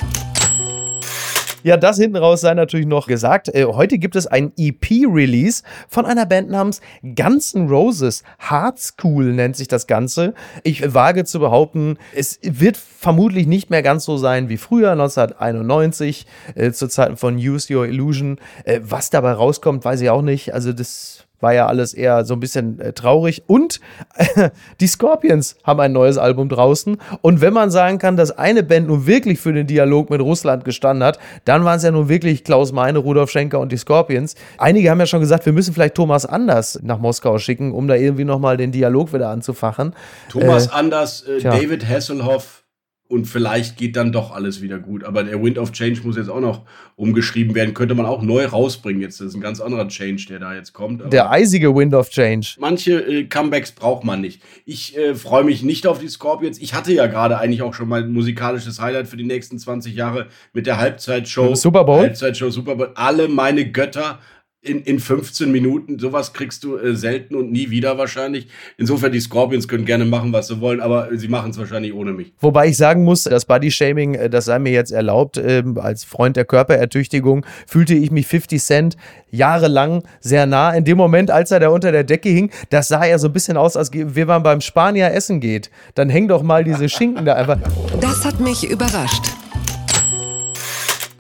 Ja, 1.66 1.78
das 1.78 1.98
hinten 1.98 2.18
raus 2.18 2.42
sei 2.42 2.54
natürlich 2.54 2.86
noch 2.86 3.08
gesagt. 3.08 3.50
Äh, 3.50 3.66
heute 3.66 3.98
gibt 3.98 4.16
es 4.16 4.28
ein 4.28 4.52
EP-Release 4.56 5.64
von 5.88 6.06
einer 6.06 6.28
Band 6.28 6.52
namens 6.52 6.80
Guns 7.02 7.56
N' 7.56 7.68
Roses. 7.68 8.22
Hard 8.38 8.78
School 8.78 9.34
nennt 9.34 9.56
sich 9.56 9.68
das 9.68 9.88
Ganze. 9.88 10.36
Ich 10.62 10.94
wage 10.94 11.26
zu 11.26 11.40
behaupten, 11.40 11.98
es 12.14 12.38
wird 12.44 12.78
vermutlich 12.78 13.48
nicht 13.48 13.72
mehr 13.72 13.82
ganz 13.82 14.06
so 14.06 14.16
sein 14.18 14.48
wie 14.48 14.58
früher, 14.58 14.92
1991, 14.92 16.28
äh, 16.54 16.72
zu 16.72 16.88
Zeiten 16.88 17.18
von 17.18 17.38
Use 17.38 17.76
Your 17.76 17.88
Illusion. 17.88 18.38
Äh, 18.64 18.82
was 18.84 19.10
dabei 19.10 19.32
rauskommt, 19.32 19.84
weiß 19.84 20.02
ich 20.02 20.12
auch 20.12 20.22
nicht. 20.22 20.54
Also 20.54 20.72
das 20.72 21.25
war 21.40 21.54
ja 21.54 21.68
alles 21.68 21.94
eher 21.94 22.26
so 22.26 22.34
ein 22.34 22.40
bisschen 22.40 22.80
äh, 22.80 22.94
traurig. 22.94 23.44
Und 23.48 23.80
äh, 24.16 24.50
die 24.80 24.88
Scorpions 24.88 25.56
haben 25.64 25.80
ein 25.80 25.92
neues 25.92 26.18
Album 26.18 26.50
draußen. 26.50 26.98
Und 27.22 27.42
wenn 27.42 27.54
man 27.54 27.72
sagen 27.72 27.98
kann, 27.98 28.18
dass 28.18 28.32
eine 28.32 28.64
Band 28.64 28.88
nun 28.88 29.08
wirklich 29.08 29.40
für 29.40 29.54
den 29.54 29.68
Dialog 29.68 30.10
mit 30.10 30.22
Russland 30.22 30.66
gestanden 30.66 31.04
hat, 31.04 31.20
dann 31.46 31.66
waren 31.66 31.78
es 31.78 31.84
ja 31.84 31.92
nun 31.92 32.10
wirklich 32.10 32.44
Klaus 32.44 32.72
Meine, 32.72 33.00
Rudolf 33.00 33.30
Schenker 33.30 33.60
und 33.60 33.72
die 33.72 33.78
Scorpions. 33.78 34.36
Einige 34.58 34.90
haben 34.90 35.00
ja 35.00 35.06
schon 35.06 35.20
gesagt, 35.20 35.46
wir 35.46 35.54
müssen 35.54 35.74
vielleicht 35.74 35.96
Thomas 35.96 36.26
Anders 36.26 36.80
nach 36.84 37.00
Moskau 37.00 37.38
schicken, 37.38 37.74
um 37.74 37.88
da 37.88 37.96
irgendwie 37.96 38.26
nochmal 38.26 38.58
den 38.58 38.72
Dialog 38.72 39.14
wieder 39.14 39.30
anzufachen. 39.30 39.94
Thomas 40.30 40.68
äh, 40.68 40.72
Anders, 40.72 41.22
äh, 41.24 41.40
David 41.40 41.88
Hasselhoff, 41.88 42.65
und 43.08 43.26
vielleicht 43.26 43.78
geht 43.78 43.96
dann 43.96 44.12
doch 44.12 44.32
alles 44.32 44.62
wieder 44.62 44.80
gut. 44.80 45.04
Aber 45.04 45.24
der 45.24 45.42
Wind 45.42 45.60
of 45.60 45.72
Change 45.72 46.02
muss 46.04 46.18
jetzt 46.18 46.30
auch 46.30 46.40
noch 46.40 46.64
umgeschrieben 46.96 47.54
werden. 47.54 47.76
Könnte 47.76 47.94
man 47.94 48.08
auch 48.08 48.24
neu 48.24 48.46
rausbringen 48.46 49.00
jetzt. 49.02 49.20
Das 49.20 49.28
ist 49.28 49.36
ein 49.36 49.42
ganz 49.42 49.62
anderer 49.62 49.88
Change, 49.88 50.26
der 50.28 50.40
da 50.40 50.56
jetzt 50.56 50.74
kommt. 50.74 51.02
Aber 51.02 51.12
der 51.12 51.30
eisige 51.30 51.76
Wind 51.76 51.94
of 51.94 52.10
Change. 52.10 52.56
Manche 52.58 52.94
äh, 52.94 53.26
Comebacks 53.26 53.74
braucht 53.74 54.06
man 54.06 54.22
nicht. 54.22 54.42
Ich 54.66 54.98
äh, 54.98 55.14
freue 55.14 55.44
mich 55.44 55.62
nicht 55.62 55.86
auf 55.86 56.00
die 56.00 56.08
Scorpions. 56.08 56.58
Ich 56.58 56.74
hatte 56.74 56.94
ja 56.94 57.06
gerade 57.06 57.38
eigentlich 57.38 57.62
auch 57.62 57.76
schon 57.76 57.88
mal 57.88 58.04
ein 58.04 58.12
musikalisches 58.12 58.82
Highlight 58.82 59.08
für 59.08 59.18
die 59.18 59.24
nächsten 59.24 59.60
20 59.60 59.94
Jahre 59.94 60.28
mit 60.54 60.66
der 60.66 60.80
Halbzeitshow. 60.80 61.54
Super 61.54 61.84
Bowl. 61.84 62.00
Halbzeitshow 62.00 62.50
Super 62.50 62.76
Bowl. 62.76 62.92
Alle 62.96 63.28
meine 63.28 63.72
Götter 63.72 64.20
in, 64.66 64.82
in 64.82 65.00
15 65.00 65.52
Minuten. 65.52 66.00
Sowas 66.00 66.34
kriegst 66.34 66.64
du 66.64 66.78
äh, 66.78 66.96
selten 66.96 67.36
und 67.36 67.52
nie 67.52 67.70
wieder 67.70 67.98
wahrscheinlich. 67.98 68.48
Insofern, 68.78 69.12
die 69.12 69.20
Scorpions 69.20 69.68
können 69.68 69.86
gerne 69.86 70.06
machen, 70.06 70.34
was 70.34 70.48
sie 70.48 70.60
wollen, 70.60 70.82
aber 70.82 71.10
sie 71.14 71.28
machen 71.28 71.52
es 71.52 71.58
wahrscheinlich 71.58 71.94
ohne 71.94 72.12
mich. 72.14 72.34
Wobei 72.40 72.68
ich 72.68 72.78
sagen 72.78 73.04
muss, 73.04 73.24
das 73.24 73.46
Body-Shaming, 73.46 74.16
äh, 74.16 74.30
das 74.30 74.46
sei 74.46 74.60
mir 74.60 74.72
jetzt 74.72 74.92
erlaubt, 74.92 75.38
äh, 75.38 75.64
als 75.78 76.04
Freund 76.04 76.36
der 76.36 76.46
Körperertüchtigung, 76.46 77.46
fühlte 77.68 77.94
ich 77.94 78.12
mich 78.12 78.28
50 78.28 78.62
Cent 78.62 78.98
jahrelang 79.30 80.04
sehr 80.20 80.46
nah. 80.46 80.72
In 80.72 80.84
dem 80.84 80.98
Moment, 80.98 81.32
als 81.32 81.52
er 81.52 81.60
da 81.60 81.70
unter 81.70 81.92
der 81.92 82.04
Decke 82.04 82.30
hing, 82.30 82.52
das 82.70 82.88
sah 82.88 83.06
ja 83.06 83.18
so 83.18 83.28
ein 83.28 83.34
bisschen 83.34 83.58
aus, 83.58 83.78
als 83.78 83.92
wenn 83.94 84.28
man 84.28 84.44
beim 84.44 84.62
Spanier 84.62 85.12
essen 85.12 85.40
geht. 85.40 85.70
Dann 85.94 86.10
häng 86.10 86.28
doch 86.28 86.44
mal 86.44 86.64
diese 86.64 86.90
Schinken 86.90 87.26
da 87.26 87.34
einfach. 87.34 87.58
Das 88.02 88.26
hat 88.26 88.40
mich 88.40 88.70
überrascht 88.70 89.45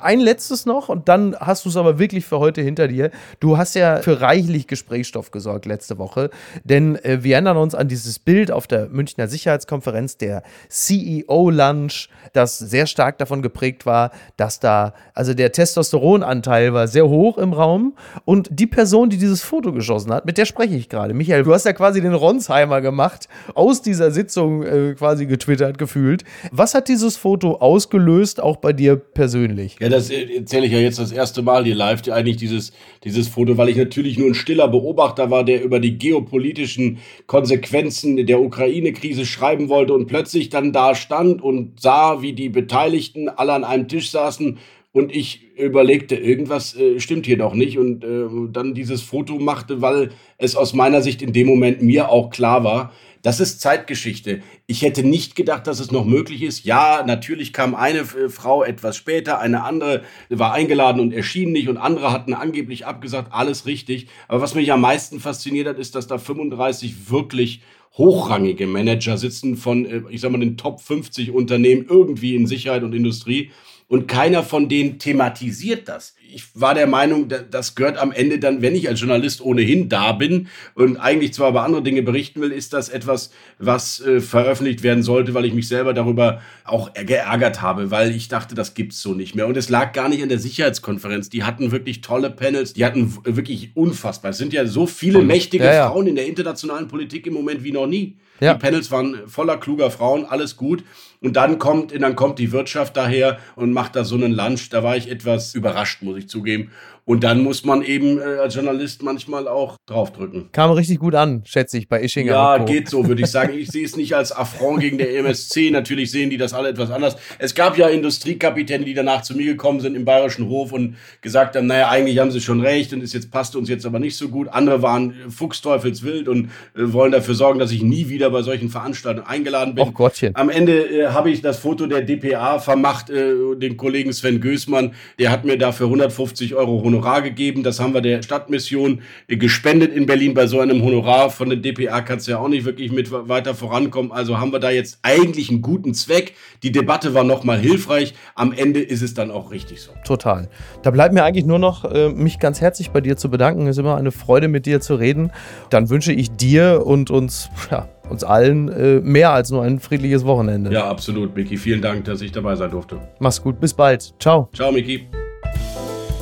ein 0.05 0.19
letztes 0.19 0.65
noch 0.65 0.89
und 0.89 1.09
dann 1.09 1.35
hast 1.39 1.65
du 1.65 1.69
es 1.69 1.77
aber 1.77 1.99
wirklich 1.99 2.25
für 2.25 2.39
heute 2.39 2.61
hinter 2.61 2.87
dir. 2.87 3.11
Du 3.39 3.57
hast 3.57 3.75
ja 3.75 3.97
für 3.97 4.21
reichlich 4.21 4.67
Gesprächsstoff 4.67 5.31
gesorgt 5.31 5.65
letzte 5.65 5.97
Woche, 5.97 6.29
denn 6.63 6.95
äh, 7.03 7.23
wir 7.23 7.33
erinnern 7.35 7.57
uns 7.57 7.75
an 7.75 7.87
dieses 7.87 8.19
Bild 8.19 8.51
auf 8.51 8.67
der 8.67 8.87
Münchner 8.89 9.27
Sicherheitskonferenz, 9.27 10.17
der 10.17 10.43
CEO-Lunch, 10.69 12.09
das 12.33 12.57
sehr 12.57 12.85
stark 12.87 13.17
davon 13.17 13.41
geprägt 13.41 13.85
war, 13.85 14.11
dass 14.37 14.59
da, 14.59 14.93
also 15.13 15.33
der 15.33 15.51
Testosteronanteil 15.51 16.73
war 16.73 16.87
sehr 16.87 17.07
hoch 17.07 17.37
im 17.37 17.53
Raum 17.53 17.95
und 18.25 18.49
die 18.51 18.67
Person, 18.67 19.09
die 19.09 19.17
dieses 19.17 19.41
Foto 19.41 19.73
geschossen 19.73 20.13
hat, 20.13 20.25
mit 20.25 20.37
der 20.37 20.45
spreche 20.45 20.75
ich 20.75 20.89
gerade. 20.89 21.13
Michael, 21.13 21.43
du 21.43 21.53
hast 21.53 21.65
ja 21.65 21.73
quasi 21.73 22.01
den 22.01 22.13
Ronsheimer 22.13 22.81
gemacht, 22.81 23.27
aus 23.53 23.81
dieser 23.81 24.11
Sitzung 24.11 24.63
äh, 24.63 24.93
quasi 24.93 25.25
getwittert, 25.25 25.77
gefühlt. 25.77 26.23
Was 26.51 26.73
hat 26.73 26.87
dieses 26.87 27.17
Foto 27.17 27.55
ausgelöst, 27.55 28.41
auch 28.41 28.57
bei 28.57 28.73
dir 28.73 28.95
persönlich? 28.95 29.77
Ja, 29.79 29.89
das 29.95 30.09
erzähle 30.09 30.65
ich 30.65 30.71
ja 30.71 30.79
jetzt 30.79 30.99
das 30.99 31.11
erste 31.11 31.41
Mal 31.41 31.63
hier 31.63 31.75
live, 31.75 32.01
die, 32.01 32.11
eigentlich 32.11 32.37
dieses, 32.37 32.73
dieses 33.03 33.27
Foto, 33.27 33.57
weil 33.57 33.69
ich 33.69 33.77
natürlich 33.77 34.17
nur 34.17 34.27
ein 34.27 34.35
stiller 34.35 34.67
Beobachter 34.67 35.31
war, 35.31 35.43
der 35.43 35.63
über 35.63 35.79
die 35.79 35.97
geopolitischen 35.97 36.99
Konsequenzen 37.27 38.25
der 38.25 38.41
Ukraine-Krise 38.41 39.25
schreiben 39.25 39.69
wollte 39.69 39.93
und 39.93 40.07
plötzlich 40.07 40.49
dann 40.49 40.73
da 40.73 40.95
stand 40.95 41.41
und 41.41 41.79
sah, 41.79 42.21
wie 42.21 42.33
die 42.33 42.49
Beteiligten 42.49 43.29
alle 43.29 43.53
an 43.53 43.63
einem 43.63 43.87
Tisch 43.87 44.11
saßen 44.11 44.57
und 44.91 45.13
ich 45.13 45.41
überlegte, 45.57 46.15
irgendwas 46.15 46.75
äh, 46.75 46.99
stimmt 46.99 47.25
hier 47.25 47.37
doch 47.37 47.53
nicht 47.53 47.77
und 47.77 48.03
äh, 48.03 48.27
dann 48.51 48.73
dieses 48.73 49.01
Foto 49.01 49.39
machte, 49.39 49.81
weil 49.81 50.11
es 50.37 50.55
aus 50.55 50.73
meiner 50.73 51.01
Sicht 51.01 51.21
in 51.21 51.33
dem 51.33 51.47
Moment 51.47 51.81
mir 51.81 52.09
auch 52.09 52.29
klar 52.29 52.63
war, 52.63 52.93
das 53.25 53.39
ist 53.39 53.59
Zeitgeschichte. 53.59 54.43
Ich 54.67 54.83
hätte 54.83 55.03
nicht 55.03 55.35
gedacht, 55.35 55.65
dass 55.65 55.79
es 55.79 55.89
noch 55.89 56.05
möglich 56.05 56.43
ist. 56.43 56.63
Ja, 56.63 57.03
natürlich 57.03 57.53
kam 57.53 57.73
eine 57.73 58.01
äh, 58.01 58.29
Frau 58.29 58.63
etwas 58.63 58.97
später, 58.97 59.39
eine 59.39 59.63
andere 59.63 60.03
war 60.29 60.53
eingeladen 60.53 61.01
und 61.01 61.11
erschien 61.11 61.51
nicht 61.51 61.67
und 61.67 61.77
andere 61.77 62.11
hatten 62.11 62.35
angeblich 62.35 62.85
abgesagt, 62.85 63.33
alles 63.33 63.65
richtig. 63.65 64.09
Aber 64.27 64.41
was 64.41 64.53
mich 64.53 64.71
am 64.71 64.81
meisten 64.81 65.19
fasziniert 65.19 65.67
hat, 65.67 65.79
ist, 65.79 65.95
dass 65.95 66.05
da 66.05 66.19
35 66.19 67.09
wirklich 67.09 67.61
hochrangige 67.97 68.67
Manager 68.67 69.17
sitzen 69.17 69.57
von, 69.57 69.87
äh, 69.87 70.03
ich 70.11 70.21
sag 70.21 70.31
mal, 70.31 70.37
den 70.37 70.55
Top 70.55 70.79
50 70.79 71.31
Unternehmen 71.31 71.87
irgendwie 71.89 72.35
in 72.35 72.45
Sicherheit 72.45 72.83
und 72.83 72.93
Industrie 72.93 73.49
und 73.87 74.07
keiner 74.07 74.43
von 74.43 74.67
denen 74.67 74.97
thematisiert 74.97 75.87
das. 75.87 76.15
Ich 76.33 76.43
war 76.53 76.73
der 76.73 76.87
Meinung, 76.87 77.27
das 77.29 77.75
gehört 77.75 77.97
am 77.97 78.11
Ende 78.11 78.39
dann, 78.39 78.61
wenn 78.61 78.75
ich 78.75 78.89
als 78.89 78.99
Journalist 78.99 79.41
ohnehin 79.41 79.89
da 79.89 80.11
bin 80.11 80.47
und 80.73 80.97
eigentlich 80.97 81.33
zwar 81.33 81.49
über 81.49 81.63
andere 81.63 81.83
Dinge 81.83 82.01
berichten 82.01 82.41
will, 82.41 82.51
ist 82.51 82.73
das 82.73 82.89
etwas, 82.89 83.31
was 83.59 84.01
äh, 84.01 84.19
veröffentlicht 84.19 84.83
werden 84.83 85.03
sollte, 85.03 85.33
weil 85.33 85.45
ich 85.45 85.53
mich 85.53 85.67
selber 85.67 85.93
darüber 85.93 86.41
auch 86.65 86.93
geärgert 86.93 87.61
habe, 87.61 87.91
weil 87.91 88.13
ich 88.13 88.27
dachte, 88.27 88.55
das 88.55 88.73
gibt's 88.73 89.01
so 89.01 89.13
nicht 89.13 89.35
mehr. 89.35 89.47
Und 89.47 89.55
es 89.55 89.69
lag 89.69 89.93
gar 89.93 90.09
nicht 90.09 90.23
an 90.23 90.29
der 90.29 90.39
Sicherheitskonferenz. 90.39 91.29
Die 91.29 91.43
hatten 91.43 91.71
wirklich 91.71 92.01
tolle 92.01 92.31
Panels, 92.31 92.73
die 92.73 92.85
hatten 92.85 93.15
wirklich 93.23 93.71
unfassbar. 93.75 94.31
Es 94.31 94.37
sind 94.37 94.51
ja 94.51 94.65
so 94.65 94.87
viele 94.87 95.21
mächtige 95.21 95.63
ja, 95.63 95.73
ja. 95.73 95.89
Frauen 95.89 96.07
in 96.07 96.15
der 96.15 96.25
internationalen 96.25 96.87
Politik 96.87 97.27
im 97.27 97.33
Moment 97.33 97.63
wie 97.63 97.71
noch 97.71 97.87
nie. 97.87 98.17
Ja. 98.39 98.53
Die 98.53 98.59
Panels 98.59 98.91
waren 98.91 99.27
voller 99.27 99.57
kluger 99.57 99.91
Frauen, 99.91 100.25
alles 100.25 100.57
gut. 100.57 100.83
Und 101.21 101.35
dann 101.35 101.57
kommt, 101.57 101.99
dann 101.99 102.15
kommt 102.15 102.39
die 102.39 102.51
Wirtschaft 102.51 102.97
daher 102.97 103.39
und 103.55 103.71
macht 103.71 103.95
da 103.95 104.03
so 104.03 104.15
einen 104.15 104.33
Lunch. 104.33 104.69
Da 104.69 104.83
war 104.83 104.97
ich 104.97 105.09
etwas 105.09 105.55
überrascht, 105.55 106.01
muss 106.01 106.17
ich 106.17 106.29
zugeben. 106.29 106.71
Und 107.07 107.23
dann 107.23 107.43
muss 107.43 107.63
man 107.63 107.83
eben 107.83 108.17
äh, 108.17 108.23
als 108.41 108.55
Journalist 108.55 109.03
manchmal 109.03 109.47
auch 109.47 109.77
draufdrücken. 109.85 110.49
Kam 110.51 110.71
richtig 110.71 110.97
gut 110.97 111.13
an, 111.13 111.43
schätze 111.45 111.77
ich, 111.77 111.87
bei 111.87 112.01
Ischinger. 112.01 112.31
Ja, 112.31 112.57
geht 112.57 112.89
so, 112.89 113.07
würde 113.07 113.21
ich 113.21 113.27
sagen. 113.27 113.53
Ich 113.53 113.69
sehe 113.69 113.85
es 113.85 113.95
nicht 113.95 114.15
als 114.15 114.31
Affront 114.31 114.79
gegen 114.79 114.97
der 114.97 115.15
MSC. 115.19 115.69
Natürlich 115.69 116.09
sehen 116.09 116.31
die 116.31 116.37
das 116.37 116.53
alle 116.53 116.69
etwas 116.69 116.89
anders. 116.89 117.15
Es 117.37 117.53
gab 117.53 117.77
ja 117.77 117.89
Industriekapitäne, 117.89 118.85
die 118.85 118.95
danach 118.95 119.21
zu 119.21 119.35
mir 119.35 119.45
gekommen 119.45 119.81
sind 119.81 119.93
im 119.95 120.03
Bayerischen 120.03 120.49
Hof 120.49 120.71
und 120.71 120.95
gesagt 121.21 121.55
haben, 121.55 121.67
naja, 121.67 121.89
eigentlich 121.89 122.17
haben 122.17 122.31
sie 122.31 122.41
schon 122.41 122.59
recht 122.61 122.91
und 122.91 123.03
es 123.03 123.13
jetzt 123.13 123.29
passt 123.29 123.55
uns 123.55 123.69
jetzt 123.69 123.85
aber 123.85 123.99
nicht 123.99 124.17
so 124.17 124.29
gut. 124.29 124.47
Andere 124.47 124.81
waren 124.81 125.13
fuchsteufelswild 125.29 126.27
und 126.27 126.45
äh, 126.75 126.91
wollen 126.91 127.11
dafür 127.11 127.35
sorgen, 127.35 127.59
dass 127.59 127.71
ich 127.71 127.83
nie 127.83 128.09
wieder 128.09 128.31
bei 128.31 128.41
solchen 128.41 128.69
Veranstaltungen 128.69 129.27
eingeladen 129.27 129.75
bin. 129.75 129.83
Och 129.83 129.93
Gottchen. 129.93 130.35
Am 130.35 130.49
Ende 130.49 130.89
äh, 130.89 131.07
habe 131.09 131.29
ich 131.29 131.43
das 131.43 131.59
Foto 131.59 131.85
der 131.85 132.01
DPA 132.01 132.57
vermacht, 132.57 133.11
äh, 133.11 133.55
den 133.57 133.77
Kollegen 133.77 134.11
Sven 134.11 134.41
Gößmann. 134.41 134.95
Der 135.19 135.29
hat 135.29 135.45
mir 135.45 135.59
dafür 135.59 135.85
150 135.85 136.55
Euro 136.55 136.94
Honorar 136.95 137.21
gegeben. 137.21 137.63
Das 137.63 137.79
haben 137.79 137.93
wir 137.93 138.01
der 138.01 138.21
Stadtmission 138.21 139.01
gespendet 139.27 139.93
in 139.93 140.05
Berlin. 140.05 140.33
Bei 140.33 140.47
so 140.47 140.59
einem 140.59 140.83
Honorar 140.83 141.29
von 141.29 141.49
der 141.49 141.57
DPA 141.57 142.01
kannst 142.01 142.27
du 142.27 142.31
ja 142.31 142.39
auch 142.39 142.47
nicht 142.47 142.65
wirklich 142.65 142.91
mit 142.91 143.11
weiter 143.11 143.53
vorankommen. 143.53 144.11
Also 144.11 144.39
haben 144.39 144.51
wir 144.51 144.59
da 144.59 144.69
jetzt 144.69 144.99
eigentlich 145.01 145.49
einen 145.49 145.61
guten 145.61 145.93
Zweck. 145.93 146.33
Die 146.63 146.71
Debatte 146.71 147.13
war 147.13 147.23
nochmal 147.23 147.59
hilfreich. 147.59 148.13
Am 148.35 148.51
Ende 148.51 148.81
ist 148.81 149.01
es 149.01 149.13
dann 149.13 149.31
auch 149.31 149.51
richtig 149.51 149.81
so. 149.81 149.91
Total. 150.05 150.49
Da 150.83 150.91
bleibt 150.91 151.13
mir 151.13 151.23
eigentlich 151.23 151.45
nur 151.45 151.59
noch, 151.59 151.85
äh, 151.85 152.09
mich 152.09 152.39
ganz 152.39 152.61
herzlich 152.61 152.91
bei 152.91 153.01
dir 153.01 153.17
zu 153.17 153.29
bedanken. 153.29 153.67
Es 153.67 153.77
ist 153.77 153.79
immer 153.79 153.97
eine 153.97 154.11
Freude, 154.11 154.47
mit 154.47 154.65
dir 154.65 154.81
zu 154.81 154.95
reden. 154.95 155.31
Dann 155.69 155.89
wünsche 155.89 156.13
ich 156.13 156.31
dir 156.31 156.83
und 156.85 157.11
uns, 157.11 157.49
ja, 157.71 157.89
uns 158.09 158.23
allen 158.23 158.69
äh, 158.69 158.99
mehr 159.01 159.31
als 159.31 159.51
nur 159.51 159.63
ein 159.63 159.79
friedliches 159.79 160.25
Wochenende. 160.25 160.71
Ja, 160.71 160.87
absolut, 160.87 161.35
Miki. 161.35 161.57
Vielen 161.57 161.81
Dank, 161.81 162.05
dass 162.05 162.21
ich 162.21 162.31
dabei 162.31 162.55
sein 162.55 162.71
durfte. 162.71 162.99
Mach's 163.19 163.41
gut. 163.41 163.59
Bis 163.59 163.73
bald. 163.73 164.13
Ciao. 164.19 164.49
Ciao, 164.53 164.71
Miki. 164.71 165.07